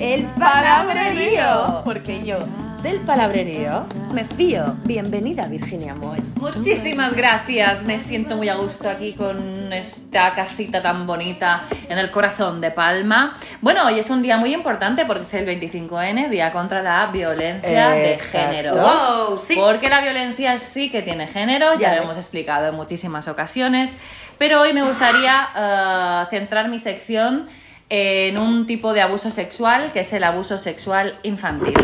el 0.00 0.24
palabrerío. 0.38 1.82
Porque 1.84 2.24
yo, 2.24 2.38
del 2.82 2.98
palabrerío, 3.00 3.86
Me 4.12 4.24
fío. 4.24 4.76
Bienvenida, 4.84 5.46
Virginia 5.46 5.94
Moll. 5.94 6.20
Muchísimas 6.36 7.14
gracias, 7.14 7.82
me 7.82 7.98
siento 7.98 8.36
muy 8.36 8.48
a 8.48 8.54
gusto 8.54 8.88
aquí 8.88 9.14
con 9.14 9.72
esta 9.72 10.32
casita 10.34 10.80
tan 10.80 11.06
bonita 11.06 11.64
en 11.88 11.98
el 11.98 12.10
corazón 12.10 12.60
de 12.60 12.70
Palma. 12.70 13.36
Bueno, 13.60 13.84
hoy 13.86 13.98
es 13.98 14.08
un 14.10 14.22
día 14.22 14.36
muy 14.36 14.54
importante 14.54 15.04
porque 15.06 15.22
es 15.22 15.34
el 15.34 15.46
25N, 15.46 16.28
Día 16.28 16.52
contra 16.52 16.82
la 16.82 17.06
Violencia 17.08 17.88
de. 17.90 18.18
Género. 18.18 18.74
Wow, 18.74 19.38
sí. 19.38 19.56
Porque 19.58 19.88
la 19.88 20.00
violencia 20.00 20.56
sí 20.58 20.90
que 20.90 21.02
tiene 21.02 21.26
género, 21.26 21.74
ya, 21.74 21.80
Ya 21.80 21.88
lo 21.88 21.94
ves. 21.94 22.02
hemos 22.04 22.16
explicado 22.18 22.68
en 22.68 22.74
muchísimas 22.76 23.26
ocasiones, 23.28 23.90
pero 24.38 24.60
hoy 24.60 24.72
me 24.72 24.82
gustaría 24.84 25.48
eh, 25.56 26.26
centrar 26.30 26.68
mi 26.68 26.78
sección 26.78 27.48
en 27.88 28.38
un 28.38 28.66
tipo 28.66 28.92
de 28.92 29.00
abuso 29.00 29.30
sexual 29.30 29.90
que 29.92 30.00
es 30.00 30.12
el 30.12 30.22
abuso 30.22 30.58
sexual 30.58 31.18
infantil. 31.22 31.74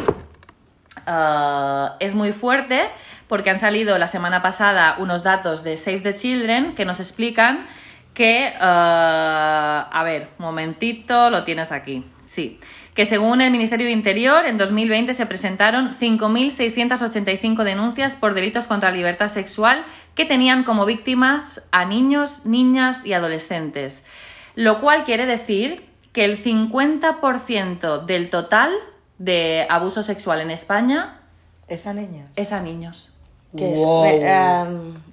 Uh, 1.07 1.97
es 2.01 2.15
muy 2.15 2.33
fuerte 2.33 2.89
porque 3.29 3.51
han 3.51 3.59
salido 3.59 3.99
la 3.99 4.07
semana 4.07 4.43
pasada 4.43 4.97
unos 4.99 5.23
datos 5.23 5.63
de 5.63 5.77
Save 5.77 6.01
the 6.01 6.15
Children 6.15 6.75
que 6.75 6.85
nos 6.85 7.01
explican 7.01 7.67
que, 8.15 8.53
uh, 8.57 8.63
a 8.63 10.03
ver, 10.05 10.29
momentito, 10.39 11.31
lo 11.31 11.45
tienes 11.45 11.73
aquí, 11.73 12.05
sí, 12.27 12.61
que 12.95 13.07
según 13.07 13.41
el 13.41 13.51
Ministerio 13.51 13.87
de 13.87 13.93
Interior 13.93 14.47
en 14.47 14.57
2020 14.57 15.15
se 15.15 15.27
presentaron 15.27 15.97
5.685 15.97 17.65
denuncias 17.65 18.15
por 18.15 18.35
delitos 18.35 18.67
contra 18.67 18.91
la 18.91 18.97
libertad 18.97 19.29
sexual 19.29 19.85
que 20.15 20.25
tenían 20.25 20.63
como 20.63 20.87
víctimas 20.87 21.61
a 21.73 21.85
niños, 21.85 22.47
niñas 22.47 23.05
y 23.05 23.13
adolescentes, 23.13 24.07
lo 24.55 24.81
cual 24.81 25.05
quiere 25.05 25.27
decir 25.27 25.85
que 26.13 26.25
el 26.25 26.39
50% 26.39 28.05
del 28.05 28.31
total 28.31 28.73
de 29.19 29.67
abuso 29.69 30.03
sexual 30.03 30.41
en 30.41 30.51
España 30.51 31.21
esa 31.69 31.93
niña. 31.95 32.27
es 32.37 32.53
a 32.53 32.61
niños. 32.61 33.11
Que 33.57 33.73
es- 33.73 33.81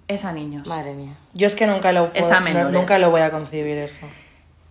Es 0.07 0.25
a 0.25 0.33
niños. 0.33 0.67
madre 0.67 0.93
mía. 0.93 1.13
Yo 1.33 1.47
es 1.47 1.55
que 1.55 1.67
nunca 1.67 1.91
lo, 1.91 2.05
Es 2.13 2.21
puedo- 2.25 2.33
a 2.33 2.39
no- 2.39 2.45
menores. 2.45 2.71
nunca 2.73 2.97
lo 2.97 3.11
voy 3.11 3.21
a 3.21 3.29
concebir 3.31 3.77
eso. 3.77 3.99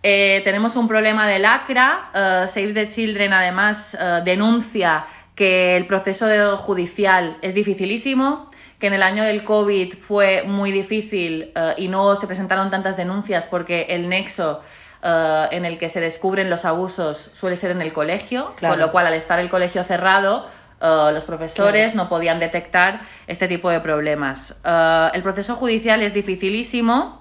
Eh, 0.03 0.41
tenemos 0.43 0.75
un 0.75 0.87
problema 0.87 1.27
de 1.27 1.39
lacra. 1.39 2.09
eh, 2.13 2.45
Save 2.47 2.73
the 2.73 2.87
Children 2.89 3.33
además 3.33 3.97
eh, 3.99 4.21
denuncia 4.25 5.05
que 5.35 5.77
el 5.77 5.87
proceso 5.87 6.57
judicial 6.57 7.37
es 7.41 7.53
dificilísimo, 7.55 8.49
que 8.79 8.87
en 8.87 8.93
el 8.93 9.03
año 9.03 9.23
del 9.23 9.43
COVID 9.43 9.93
fue 9.95 10.43
muy 10.43 10.71
difícil 10.71 11.51
y 11.77 11.87
no 11.87 12.15
se 12.15 12.27
presentaron 12.27 12.69
tantas 12.69 12.97
denuncias 12.97 13.45
porque 13.45 13.83
el 13.89 14.09
nexo 14.09 14.61
eh, 15.03 15.47
en 15.51 15.65
el 15.65 15.79
que 15.79 15.89
se 15.89 15.99
descubren 15.99 16.49
los 16.49 16.65
abusos 16.65 17.31
suele 17.33 17.55
ser 17.55 17.71
en 17.71 17.81
el 17.81 17.91
colegio, 17.93 18.53
Claro. 18.57 18.73
con 18.75 18.79
lo 18.81 18.91
cual 18.91 19.07
al 19.07 19.13
estar 19.15 19.39
el 19.39 19.49
colegio 19.49 19.83
cerrado, 19.83 20.45
eh, 20.81 21.09
los 21.13 21.23
profesores 21.23 21.95
no 21.95 22.07
podían 22.09 22.39
detectar 22.39 23.01
este 23.27 23.47
tipo 23.47 23.69
de 23.69 23.79
problemas. 23.79 24.55
Eh, 24.63 25.09
el 25.13 25.23
proceso 25.23 25.55
judicial 25.55 26.01
es 26.03 26.13
dificilísimo. 26.13 27.19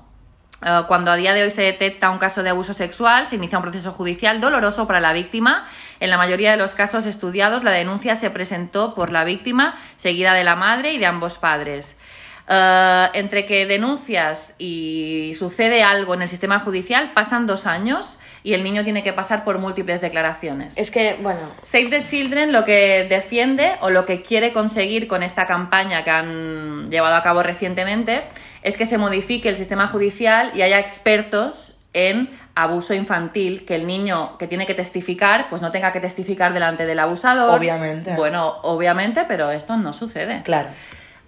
Cuando 0.88 1.10
a 1.10 1.16
día 1.16 1.32
de 1.32 1.42
hoy 1.42 1.50
se 1.50 1.62
detecta 1.62 2.10
un 2.10 2.18
caso 2.18 2.42
de 2.42 2.50
abuso 2.50 2.74
sexual, 2.74 3.26
se 3.26 3.36
inicia 3.36 3.56
un 3.56 3.62
proceso 3.62 3.92
judicial 3.92 4.42
doloroso 4.42 4.86
para 4.86 5.00
la 5.00 5.14
víctima. 5.14 5.66
En 6.00 6.10
la 6.10 6.18
mayoría 6.18 6.50
de 6.50 6.58
los 6.58 6.72
casos 6.72 7.06
estudiados, 7.06 7.64
la 7.64 7.70
denuncia 7.70 8.14
se 8.14 8.28
presentó 8.28 8.94
por 8.94 9.10
la 9.10 9.24
víctima, 9.24 9.76
seguida 9.96 10.34
de 10.34 10.44
la 10.44 10.56
madre 10.56 10.92
y 10.92 10.98
de 10.98 11.06
ambos 11.06 11.38
padres. 11.38 11.98
Eh, 12.48 13.08
entre 13.14 13.46
que 13.46 13.66
denuncias 13.66 14.54
y 14.58 15.32
sucede 15.38 15.82
algo 15.82 16.14
en 16.14 16.22
el 16.22 16.28
sistema 16.28 16.60
judicial, 16.60 17.12
pasan 17.14 17.46
dos 17.46 17.66
años 17.66 18.18
y 18.42 18.54
el 18.54 18.64
niño 18.64 18.84
tiene 18.84 19.02
que 19.02 19.12
pasar 19.12 19.44
por 19.44 19.58
múltiples 19.58 20.00
declaraciones. 20.00 20.76
Es 20.76 20.90
que, 20.90 21.18
bueno, 21.20 21.40
Save 21.62 21.90
the 21.90 22.04
Children 22.04 22.52
lo 22.52 22.64
que 22.64 23.06
defiende 23.08 23.76
o 23.80 23.90
lo 23.90 24.04
que 24.04 24.22
quiere 24.22 24.52
conseguir 24.52 25.06
con 25.06 25.22
esta 25.22 25.46
campaña 25.46 26.02
que 26.04 26.10
han 26.10 26.86
llevado 26.86 27.14
a 27.14 27.22
cabo 27.22 27.42
recientemente 27.42 28.22
es 28.62 28.76
que 28.76 28.86
se 28.86 28.98
modifique 28.98 29.48
el 29.48 29.56
sistema 29.56 29.86
judicial 29.86 30.52
y 30.54 30.62
haya 30.62 30.78
expertos 30.78 31.76
en 31.92 32.30
abuso 32.54 32.94
infantil, 32.94 33.64
que 33.64 33.74
el 33.74 33.86
niño 33.86 34.36
que 34.38 34.46
tiene 34.46 34.66
que 34.66 34.74
testificar, 34.74 35.48
pues 35.48 35.62
no 35.62 35.70
tenga 35.70 35.92
que 35.92 36.00
testificar 36.00 36.52
delante 36.52 36.84
del 36.84 36.98
abusador. 36.98 37.58
Obviamente. 37.58 38.14
Bueno, 38.16 38.56
obviamente, 38.62 39.24
pero 39.26 39.50
esto 39.50 39.76
no 39.76 39.92
sucede. 39.92 40.42
Claro. 40.42 40.68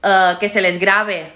Eh, 0.03 0.35
que 0.41 0.49
se 0.49 0.61
les 0.61 0.81
grabe 0.81 1.33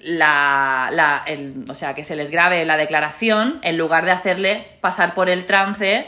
la, 0.00 0.88
la- 0.92 1.22
el- 1.26 1.64
o 1.68 1.74
sea, 1.74 1.94
que 1.94 2.04
se 2.04 2.16
les 2.16 2.30
grabe 2.30 2.64
la 2.64 2.76
declaración 2.76 3.58
en 3.62 3.76
lugar 3.76 4.04
de 4.06 4.12
hacerle 4.12 4.66
pasar 4.80 5.14
por 5.14 5.28
el 5.28 5.44
trance 5.46 6.06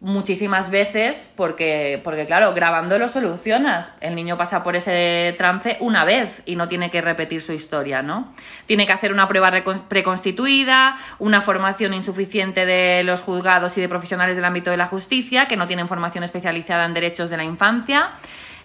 muchísimas 0.00 0.70
veces 0.70 1.32
porque, 1.36 2.00
porque 2.04 2.26
claro, 2.26 2.52
grabando 2.52 2.98
lo 2.98 3.08
solucionas. 3.08 3.94
El 4.00 4.14
niño 4.16 4.36
pasa 4.36 4.62
por 4.62 4.76
ese 4.76 5.34
trance 5.38 5.76
una 5.80 6.04
vez 6.04 6.42
y 6.44 6.56
no 6.56 6.68
tiene 6.68 6.90
que 6.90 7.00
repetir 7.00 7.40
su 7.42 7.52
historia, 7.52 8.02
¿no? 8.02 8.34
Tiene 8.66 8.86
que 8.86 8.92
hacer 8.92 9.12
una 9.12 9.28
prueba 9.28 9.50
recon- 9.50 9.82
preconstituida, 9.88 10.96
una 11.18 11.40
formación 11.42 11.94
insuficiente 11.94 12.66
de 12.66 13.02
los 13.02 13.20
juzgados 13.22 13.76
y 13.78 13.80
de 13.80 13.88
profesionales 13.88 14.36
del 14.36 14.44
ámbito 14.44 14.70
de 14.70 14.76
la 14.76 14.86
justicia 14.86 15.46
que 15.48 15.56
no 15.56 15.66
tienen 15.66 15.88
formación 15.88 16.24
especializada 16.24 16.84
en 16.84 16.92
derechos 16.94 17.30
de 17.30 17.36
la 17.38 17.44
infancia. 17.44 18.10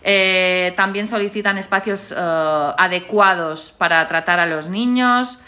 Eh, 0.02 0.74
también 0.78 1.08
solicitan 1.08 1.58
espacios 1.58 2.12
eh, 2.12 2.16
adecuados 2.18 3.74
para 3.78 4.08
tratar 4.08 4.40
a 4.40 4.46
los 4.46 4.70
niños 4.70 5.40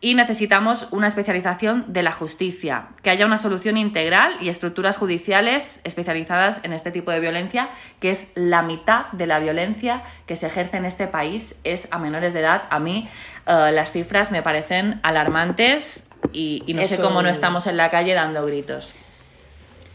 y 0.00 0.14
necesitamos 0.14 0.86
una 0.92 1.08
especialización 1.08 1.84
de 1.88 2.04
la 2.04 2.12
justicia, 2.12 2.90
que 3.02 3.10
haya 3.10 3.26
una 3.26 3.38
solución 3.38 3.76
integral 3.76 4.36
y 4.40 4.48
estructuras 4.48 4.96
judiciales 4.96 5.80
especializadas 5.82 6.60
en 6.62 6.72
este 6.72 6.92
tipo 6.92 7.10
de 7.10 7.18
violencia, 7.18 7.68
que 8.00 8.10
es 8.10 8.30
la 8.36 8.62
mitad 8.62 9.06
de 9.10 9.26
la 9.26 9.40
violencia 9.40 10.02
que 10.26 10.36
se 10.36 10.46
ejerce 10.46 10.76
en 10.76 10.84
este 10.84 11.08
país 11.08 11.58
es 11.64 11.88
a 11.90 11.98
menores 11.98 12.32
de 12.32 12.40
edad. 12.40 12.62
A 12.70 12.78
mí 12.78 13.08
eh, 13.46 13.70
las 13.72 13.90
cifras 13.90 14.30
me 14.30 14.40
parecen 14.40 15.00
alarmantes 15.02 16.04
y, 16.32 16.62
y 16.66 16.74
no 16.74 16.84
sé 16.84 17.00
cómo 17.02 17.20
no 17.22 17.28
estamos 17.28 17.66
en 17.66 17.76
la 17.76 17.90
calle 17.90 18.14
dando 18.14 18.46
gritos. 18.46 18.94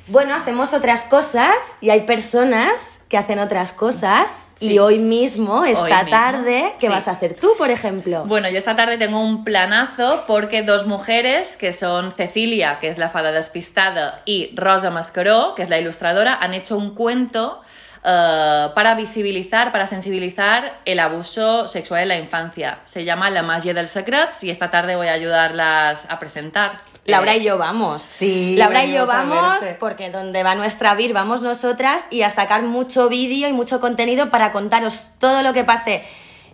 Bueno, 0.07 0.35
hacemos 0.35 0.73
otras 0.73 1.03
cosas 1.03 1.77
y 1.79 1.89
hay 1.89 2.01
personas 2.01 3.03
que 3.07 3.17
hacen 3.17 3.39
otras 3.39 3.71
cosas. 3.71 4.45
Sí. 4.55 4.73
Y 4.73 4.79
hoy 4.79 4.99
mismo, 4.99 5.65
esta 5.65 6.03
mismo, 6.03 6.09
tarde, 6.09 6.73
¿qué 6.79 6.87
sí. 6.87 6.93
vas 6.93 7.07
a 7.07 7.11
hacer 7.11 7.35
tú, 7.35 7.51
por 7.57 7.69
ejemplo? 7.69 8.23
Bueno, 8.25 8.49
yo 8.49 8.57
esta 8.57 8.75
tarde 8.75 8.97
tengo 8.97 9.19
un 9.19 9.43
planazo 9.43 10.23
porque 10.27 10.63
dos 10.63 10.85
mujeres, 10.87 11.57
que 11.57 11.73
son 11.73 12.11
Cecilia, 12.11 12.79
que 12.79 12.89
es 12.89 12.97
la 12.97 13.09
fada 13.09 13.31
despistada, 13.31 14.21
y 14.25 14.53
Rosa 14.55 14.89
Mascaró, 14.89 15.53
que 15.55 15.63
es 15.63 15.69
la 15.69 15.79
ilustradora, 15.79 16.35
han 16.35 16.53
hecho 16.53 16.77
un 16.77 16.95
cuento 16.95 17.61
eh, 18.05 18.67
para 18.75 18.95
visibilizar, 18.95 19.71
para 19.71 19.87
sensibilizar 19.87 20.79
el 20.83 20.99
abuso 20.99 21.67
sexual 21.67 22.01
en 22.01 22.07
la 22.09 22.17
infancia. 22.17 22.79
Se 22.83 23.05
llama 23.05 23.29
La 23.29 23.43
magia 23.43 23.73
del 23.73 23.87
secrets 23.87 24.43
y 24.43 24.49
esta 24.49 24.69
tarde 24.69 24.97
voy 24.97 25.07
a 25.07 25.13
ayudarlas 25.13 26.09
a 26.09 26.19
presentar. 26.19 26.81
Laura 27.05 27.35
Eh, 27.35 27.39
y 27.39 27.43
yo 27.43 27.57
vamos. 27.57 28.01
Sí, 28.01 28.55
Laura 28.55 28.85
y 28.85 28.93
yo 28.93 29.05
vamos 29.05 29.63
porque 29.79 30.09
donde 30.09 30.43
va 30.43 30.55
nuestra 30.55 30.95
vir 30.95 31.13
vamos 31.13 31.41
nosotras 31.41 32.07
y 32.09 32.21
a 32.21 32.29
sacar 32.29 32.63
mucho 32.63 33.09
vídeo 33.09 33.47
y 33.47 33.53
mucho 33.53 33.79
contenido 33.79 34.29
para 34.29 34.51
contaros 34.51 35.07
todo 35.19 35.41
lo 35.41 35.53
que 35.53 35.63
pase 35.63 36.03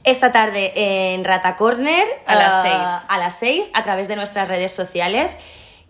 esta 0.03 0.31
tarde 0.31 0.71
en 1.13 1.23
Rata 1.23 1.55
Corner 1.55 2.05
A 2.25 2.35
las 2.35 2.65
eh, 2.65 2.69
seis. 2.69 3.05
a 3.09 3.17
las 3.17 3.39
6 3.39 3.71
a 3.73 3.83
través 3.83 4.07
de 4.07 4.15
nuestras 4.15 4.47
redes 4.47 4.71
sociales. 4.71 5.37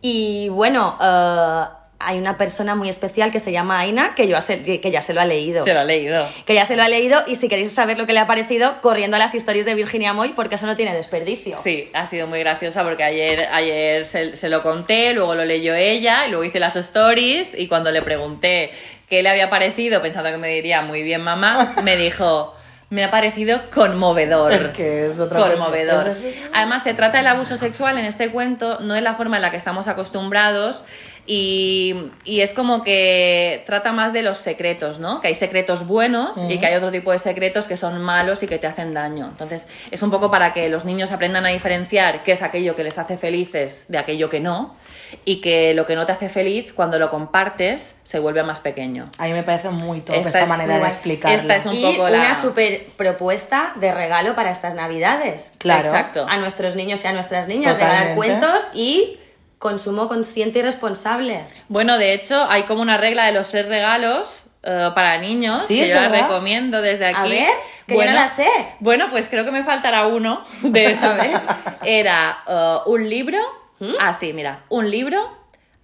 Y 0.01 0.49
bueno, 0.49 0.97
eh, 1.01 1.63
hay 2.01 2.17
una 2.17 2.37
persona 2.37 2.75
muy 2.75 2.87
especial 2.87 3.29
que 3.31 3.39
se 3.41 3.51
llama 3.51 3.79
Aina 3.79 4.15
que, 4.15 4.27
yo 4.27 4.37
que 4.57 4.89
ya 4.91 5.01
se 5.01 5.13
lo 5.13 5.19
ha 5.19 5.25
leído. 5.25 5.65
Se 5.65 5.73
lo 5.73 5.81
ha 5.81 5.83
leído. 5.83 6.27
Que 6.45 6.53
ya 6.53 6.63
se 6.63 6.75
lo 6.77 6.83
ha 6.83 6.87
leído 6.87 7.21
y 7.27 7.35
si 7.35 7.49
queréis 7.49 7.73
saber 7.73 7.97
lo 7.97 8.05
que 8.07 8.13
le 8.13 8.19
ha 8.19 8.27
parecido, 8.27 8.79
corriendo 8.81 9.17
a 9.17 9.19
las 9.19 9.35
historias 9.35 9.65
de 9.65 9.75
Virginia 9.75 10.13
Moy 10.13 10.29
porque 10.29 10.55
eso 10.55 10.65
no 10.65 10.75
tiene 10.77 10.95
desperdicio. 10.95 11.57
Sí, 11.61 11.89
ha 11.93 12.07
sido 12.07 12.25
muy 12.27 12.39
graciosa 12.39 12.83
porque 12.83 13.03
ayer, 13.03 13.47
ayer 13.51 14.05
se, 14.05 14.37
se 14.37 14.47
lo 14.49 14.61
conté, 14.63 15.13
luego 15.13 15.35
lo 15.35 15.43
leyó 15.43 15.75
ella, 15.75 16.25
y 16.25 16.29
luego 16.29 16.45
hice 16.45 16.59
las 16.59 16.75
stories 16.77 17.53
y 17.57 17.67
cuando 17.67 17.91
le 17.91 18.01
pregunté 18.01 18.71
qué 19.09 19.21
le 19.21 19.29
había 19.29 19.49
parecido, 19.49 20.01
pensando 20.01 20.29
que 20.31 20.37
me 20.37 20.47
diría 20.47 20.81
muy 20.81 21.03
bien 21.03 21.21
mamá, 21.21 21.73
me 21.83 21.97
dijo, 21.97 22.55
me 22.91 23.03
ha 23.03 23.11
parecido 23.11 23.59
conmovedor. 23.73 24.53
Es 24.53 24.67
que 24.69 25.07
es 25.07 25.19
otra 25.19 25.37
cosa. 25.39 25.51
Conmovedor. 25.51 26.07
Es- 26.07 26.23
Además, 26.53 26.83
se 26.83 26.93
trata 26.93 27.17
del 27.17 27.27
abuso 27.27 27.57
sexual 27.57 27.97
en 27.97 28.05
este 28.05 28.29
cuento, 28.29 28.79
no 28.79 28.93
de 28.93 29.01
la 29.01 29.15
forma 29.15 29.35
en 29.35 29.41
la 29.41 29.51
que 29.51 29.57
estamos 29.57 29.87
acostumbrados. 29.87 30.85
Y, 31.31 31.93
y 32.25 32.41
es 32.41 32.53
como 32.53 32.81
que 32.83 33.61
trata 33.67 33.91
más 33.91 34.13
de 34.13 34.23
los 34.23 34.39
secretos, 34.39 34.97
¿no? 34.97 35.21
Que 35.21 35.27
hay 35.27 35.35
secretos 35.35 35.85
buenos 35.85 36.39
y 36.49 36.57
que 36.57 36.65
hay 36.65 36.73
otro 36.73 36.89
tipo 36.91 37.11
de 37.11 37.19
secretos 37.19 37.67
que 37.67 37.77
son 37.77 38.01
malos 38.01 38.41
y 38.41 38.47
que 38.47 38.57
te 38.57 38.65
hacen 38.65 38.95
daño. 38.95 39.27
Entonces, 39.27 39.67
es 39.91 40.01
un 40.01 40.09
poco 40.09 40.31
para 40.31 40.53
que 40.53 40.69
los 40.69 40.85
niños 40.85 41.11
aprendan 41.11 41.45
a 41.45 41.49
diferenciar 41.49 42.23
qué 42.23 42.31
es 42.31 42.41
aquello 42.41 42.75
que 42.75 42.83
les 42.83 42.97
hace 42.97 43.15
felices 43.15 43.85
de 43.89 43.99
aquello 43.99 44.27
que 44.27 44.39
no. 44.39 44.75
Y 45.23 45.39
que 45.41 45.73
lo 45.75 45.85
que 45.85 45.95
no 45.95 46.05
te 46.07 46.11
hace 46.13 46.29
feliz, 46.29 46.73
cuando 46.73 46.97
lo 46.97 47.11
compartes, 47.11 47.97
se 48.03 48.17
vuelve 48.19 48.41
más 48.43 48.59
pequeño. 48.59 49.09
A 49.19 49.25
mí 49.25 49.33
me 49.33 49.43
parece 49.43 49.69
muy 49.69 50.01
top 50.01 50.15
Esta 50.15 50.29
esta, 50.29 50.41
es 50.43 50.49
manera 50.49 50.73
muy 50.73 50.81
de 50.81 50.87
explicarlo. 50.87 51.37
Esta 51.37 51.55
es 51.55 51.65
un 51.67 51.73
y 51.75 51.81
poco 51.83 52.09
la- 52.09 52.17
una 52.19 52.33
super 52.35 52.87
propuesta 52.97 53.73
de 53.79 53.91
regalo 53.93 54.35
para 54.35 54.49
estas 54.51 54.73
navidades. 54.73 55.53
Claro. 55.59 55.87
Exacto. 55.87 56.25
A 56.27 56.37
nuestros 56.37 56.75
niños 56.75 57.03
y 57.05 57.07
a 57.07 57.13
nuestras 57.13 57.47
niñas, 57.47 57.73
Totalmente. 57.73 58.15
regalar 58.15 58.15
cuentos 58.15 58.69
y 58.73 59.19
consumo 59.59 60.07
consciente 60.07 60.59
y 60.59 60.61
responsable. 60.61 61.45
Bueno, 61.67 61.97
de 61.97 62.13
hecho, 62.13 62.43
hay 62.49 62.63
como 62.63 62.81
una 62.81 62.97
regla 62.97 63.25
de 63.25 63.33
los 63.33 63.49
tres 63.49 63.67
regalos 63.67 64.45
eh, 64.63 64.89
para 64.95 65.19
niños 65.19 65.61
Sí, 65.61 65.79
que 65.79 65.89
yo 65.89 65.95
la 65.95 66.09
recomiendo 66.09 66.81
desde 66.81 67.05
aquí. 67.05 67.17
A 67.17 67.23
ver, 67.23 67.49
que 67.85 67.95
yo 67.95 68.05
no 68.05 68.11
la 68.11 68.27
sé. 68.29 68.47
Bueno, 68.79 69.07
pues 69.09 69.29
creo 69.29 69.45
que 69.45 69.51
me 69.51 69.63
faltará 69.63 70.07
uno. 70.07 70.43
De, 70.61 70.87
A 71.01 71.13
ver. 71.13 71.41
Era 71.83 72.39
eh, 72.47 72.77
un 72.87 73.09
libro. 73.09 73.37
¿Mm? 73.79 73.93
Ah, 73.99 74.13
sí, 74.13 74.33
mira. 74.33 74.63
Un 74.69 74.89
libro, 74.89 75.29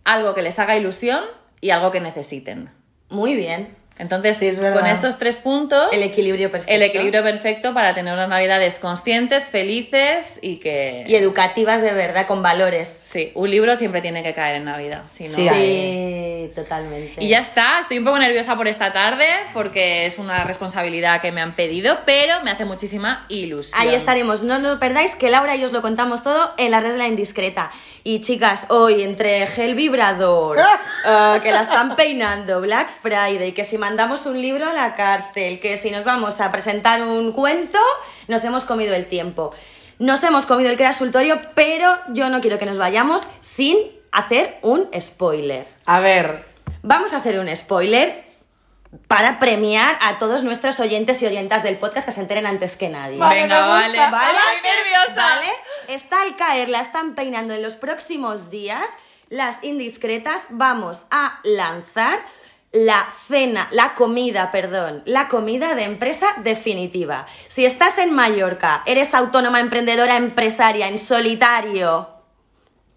algo 0.04 0.34
que 0.34 0.42
les 0.42 0.58
haga 0.58 0.76
ilusión 0.76 1.22
y 1.62 1.70
algo 1.70 1.92
que 1.92 2.00
necesiten. 2.00 2.70
Muy 3.10 3.36
bien. 3.36 3.76
Entonces, 3.98 4.36
Sí, 4.38 4.48
es 4.48 4.60
verdad. 4.60 4.80
con 4.82 4.88
estos 4.90 5.18
tres 5.18 5.38
puntos, 5.38 5.88
El 5.94 6.04
equilibrio 6.04 6.52
perfecto. 6.52 6.74
el 6.74 6.82
equilibrio 6.84 7.24
perfecto 7.24 7.74
para 7.74 7.94
tener 7.94 8.14
unas 8.14 8.28
navidades 8.28 8.78
conscientes, 8.78 9.48
felices 9.48 10.40
y 10.42 10.58
que... 10.58 11.06
Y 11.08 11.16
educativas 11.16 11.82
de 11.82 11.94
verdad, 11.94 12.28
con 12.28 12.42
valores. 12.44 12.90
Sí, 12.90 13.32
un 13.36 13.50
libro 13.50 13.78
siempre 13.78 14.02
tiene 14.02 14.22
que 14.22 14.34
caer 14.34 14.58
en 14.58 14.66
Navidad. 14.66 15.04
si 15.10 15.24
no- 15.24 15.30
Sí, 15.30 15.48
Sí, 15.50 16.52
totalmente. 16.56 17.24
Y 17.24 17.30
ya 17.30 17.40
está, 17.40 17.80
estoy 17.80 17.98
un 18.00 18.06
poco 18.06 18.20
nerviosa 18.20 18.56
por 18.56 18.68
esta 18.68 18.92
tarde 18.92 19.26
porque 19.54 20.06
es 20.06 20.18
una 20.20 20.44
responsabilidad 20.44 21.22
que 21.22 21.32
me 21.32 21.42
han 21.42 21.54
pedido, 21.54 22.00
pero 22.06 22.42
me 22.44 22.52
hace 22.52 22.66
muchísima 22.66 23.26
ilusión. 23.30 23.80
Ahí 23.82 23.96
estaremos, 23.96 24.44
no 24.44 24.60
lo 24.60 24.80
perdáis, 24.80 25.16
que 25.16 25.30
Laura 25.30 25.56
y 25.56 25.64
os 25.64 25.72
lo 25.72 25.82
contamos 25.82 26.22
todo 26.22 26.52
en 26.58 26.72
la 26.72 26.82
red 26.82 26.92
de 26.92 26.98
la 26.98 27.08
indiscreta. 27.08 27.72
Y 28.04 28.22
chicas, 28.22 28.68
hoy 28.70 29.02
entre 29.02 29.48
gel 29.48 29.74
vibrador, 29.74 30.60
eh, 31.06 31.40
que 31.42 31.52
la 31.52 31.64
están 31.64 31.96
peinando, 31.96 32.62
Black 32.62 32.90
Friday, 32.90 33.52
que 33.54 33.64
si 33.64 33.78
mandamos 33.86 34.26
un 34.26 34.42
libro 34.42 34.68
a 34.68 34.74
la 34.74 34.96
cárcel, 34.96 35.60
que 35.60 35.78
si 35.78 35.92
nos 35.92 36.04
vamos 36.04 36.42
a 36.42 36.52
presentar 36.52 37.04
un 37.04 37.32
cuento, 37.34 37.78
nos 38.28 38.44
hemos 38.44 38.66
comido 38.66 38.96
el 38.96 39.06
tiempo. 39.06 39.54
Nos 40.00 40.24
hemos 40.24 40.48
comido 40.48 40.72
el 40.72 40.78
consultorio, 40.78 41.40
pero 41.54 42.00
yo 42.08 42.30
no 42.30 42.42
quiero 42.42 42.58
que 42.58 42.66
nos 42.66 42.80
vayamos 42.80 43.28
sin 43.42 43.78
hacer 44.12 44.58
un 44.64 44.90
spoiler. 45.00 45.68
A 45.86 46.00
ver, 46.00 46.46
Vamos 46.82 47.14
a 47.14 47.18
hacer 47.18 47.40
un 47.40 47.56
spoiler 47.56 48.26
para 49.08 49.40
premiar 49.40 49.98
a 50.02 50.18
todos 50.18 50.44
nuestros 50.44 50.80
oyentes 50.80 51.22
y 51.22 51.28
oyentas 51.28 51.62
del 51.62 51.78
podcast 51.78 52.08
que 52.08 52.14
se 52.14 52.22
enteren 52.22 52.48
antes 52.48 52.78
que 52.78 52.90
nadie. 52.90 53.18
Vale, 53.18 53.42
Venga, 53.42 53.68
vale, 53.68 53.98
vale, 53.98 54.38
estoy 54.38 54.72
nerviosa. 54.72 55.30
¿Vale? 55.30 55.48
Está 55.88 56.22
al 56.24 56.36
caer, 56.36 56.70
la 56.70 56.82
están 56.82 57.14
peinando 57.14 57.54
en 57.54 57.62
los 57.62 57.76
próximos 57.76 58.50
días. 58.50 58.86
Las 59.30 59.64
indiscretas 59.64 60.48
vamos 60.50 61.06
a 61.10 61.40
lanzar 61.44 62.20
la 62.76 63.08
cena, 63.26 63.70
la 63.72 63.94
comida, 63.94 64.52
perdón, 64.52 65.02
la 65.06 65.30
comida 65.30 65.76
de 65.76 65.84
empresa 65.84 66.28
definitiva. 66.44 67.26
Si 67.48 67.66
estás 67.66 67.98
en 68.00 68.14
Mallorca, 68.14 68.84
eres 68.86 69.14
autónoma, 69.14 69.62
emprendedora, 69.62 70.18
empresaria, 70.18 70.90
en 70.90 71.00
solitario, 71.00 72.15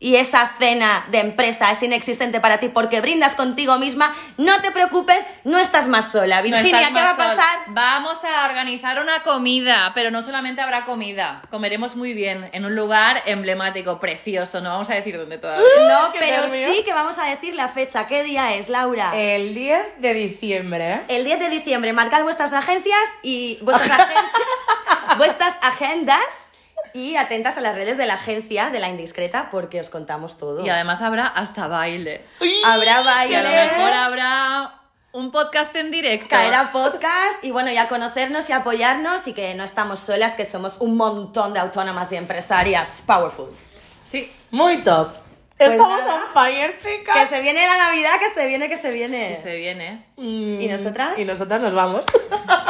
y 0.01 0.16
esa 0.16 0.51
cena 0.59 1.07
de 1.11 1.18
empresa 1.18 1.70
es 1.72 1.82
inexistente 1.82 2.40
para 2.40 2.59
ti 2.61 2.68
porque 2.68 3.01
brindas 3.01 3.34
contigo 3.34 3.78
misma, 3.78 4.14
no 4.36 4.61
te 4.61 4.70
preocupes, 4.70 5.26
no 5.44 5.59
estás 5.59 5.88
más 5.88 6.12
sola. 6.12 6.40
Virginia, 6.40 6.88
¿qué 6.88 6.94
va 6.94 7.11
a 7.11 7.16
sol. 7.16 7.24
pasar? 7.26 7.59
Vamos 7.68 8.18
a 8.24 8.46
organizar 8.46 9.01
una 9.01 9.22
comida, 9.22 9.90
pero 9.94 10.11
no 10.11 10.22
solamente 10.22 10.61
habrá 10.61 10.84
comida, 10.84 11.42
comeremos 11.51 11.96
muy 11.96 12.12
bien 12.14 12.49
en 12.53 12.64
un 12.64 12.76
lugar 12.76 13.22
emblemático, 13.26 13.99
precioso, 13.99 14.61
no 14.61 14.70
vamos 14.70 14.88
a 14.90 14.94
decir 14.94 15.18
dónde 15.18 15.38
todavía. 15.38 15.66
No, 15.88 16.12
pero 16.18 16.42
nervios. 16.42 16.76
sí 16.76 16.84
que 16.84 16.92
vamos 16.92 17.18
a 17.18 17.24
decir 17.24 17.55
la 17.55 17.68
fecha. 17.68 18.07
¿Qué 18.07 18.22
día 18.22 18.55
es, 18.55 18.68
Laura? 18.68 19.12
el 19.14 19.55
10 19.55 20.01
de 20.01 20.14
diciembre. 20.14 21.03
El 21.09 21.24
10 21.24 21.40
de 21.40 21.51
diciembre. 21.51 21.92
Marcad 21.92 22.22
vuestras 22.22 22.53
agencias 22.53 23.09
y 23.22 23.59
vuestras 23.62 23.90
agencias, 24.01 25.16
vuestras 25.16 25.55
agendas 25.61 26.47
y 26.95 27.16
atentas 27.16 27.57
a 27.59 27.61
las 27.61 27.74
redes 27.74 27.97
de 27.99 28.07
la 28.07 28.14
agencia 28.14 28.70
de 28.70 28.78
la 28.80 28.89
indiscreta 28.89 29.49
porque 29.51 29.80
os 29.80 29.91
contamos 29.91 30.39
todo. 30.39 30.64
Y 30.64 30.68
además 30.68 31.03
habrá 31.03 31.26
hasta 31.26 31.66
baile. 31.68 32.24
habrá 32.64 33.01
Y 33.03 33.05
baile. 33.05 33.36
a 33.36 33.43
lo 33.43 33.51
mejor 33.51 33.93
habrá 33.93 34.74
un 35.12 35.30
podcast 35.32 35.74
en 35.76 35.91
directo. 35.91 36.26
Caerá 36.28 36.70
podcast 36.72 37.43
y 37.43 37.51
bueno, 37.51 37.70
ya 37.72 37.89
conocernos 37.89 38.49
y 38.51 38.53
apoyarnos 38.53 39.26
y 39.26 39.32
que 39.32 39.55
no 39.55 39.64
estamos 39.64 40.01
solas, 40.01 40.32
que 40.34 40.47
somos 40.47 40.76
un 40.80 40.97
montón 40.97 41.53
de 41.55 41.61
autónomas 41.61 42.12
y 42.12 42.16
empresarias 42.16 43.03
powerfuls. 43.07 43.78
Sí. 44.05 44.30
Muy 44.51 44.78
top. 44.78 45.09
Pues 45.57 45.72
Estamos 45.72 45.99
nada. 45.99 46.14
on 46.14 46.32
fire, 46.32 46.76
Que 46.78 46.99
chicas. 46.99 47.28
se 47.30 47.41
viene 47.43 47.66
la 47.66 47.76
Navidad, 47.78 48.12
que 48.20 48.32
se 48.32 48.47
viene, 48.47 48.68
que 48.68 48.76
se 48.76 48.93
viene. 48.93 49.36
Y 49.41 49.43
se 49.43 49.57
viene. 49.57 50.05
Mm, 50.16 50.61
¿Y 50.61 50.68
nosotras? 50.68 51.18
Y 51.18 51.24
nosotras 51.24 51.61
nos 51.61 51.74
vamos. 51.74 52.07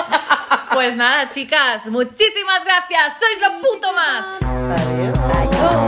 Pues 0.78 0.94
nada, 0.94 1.28
chicas, 1.28 1.86
muchísimas 1.86 2.64
gracias. 2.64 3.14
Sois 3.18 3.40
lo 3.42 3.60
puto 3.60 3.92
más. 3.94 4.24
Adiós. 4.44 5.18
Adiós. 5.18 5.87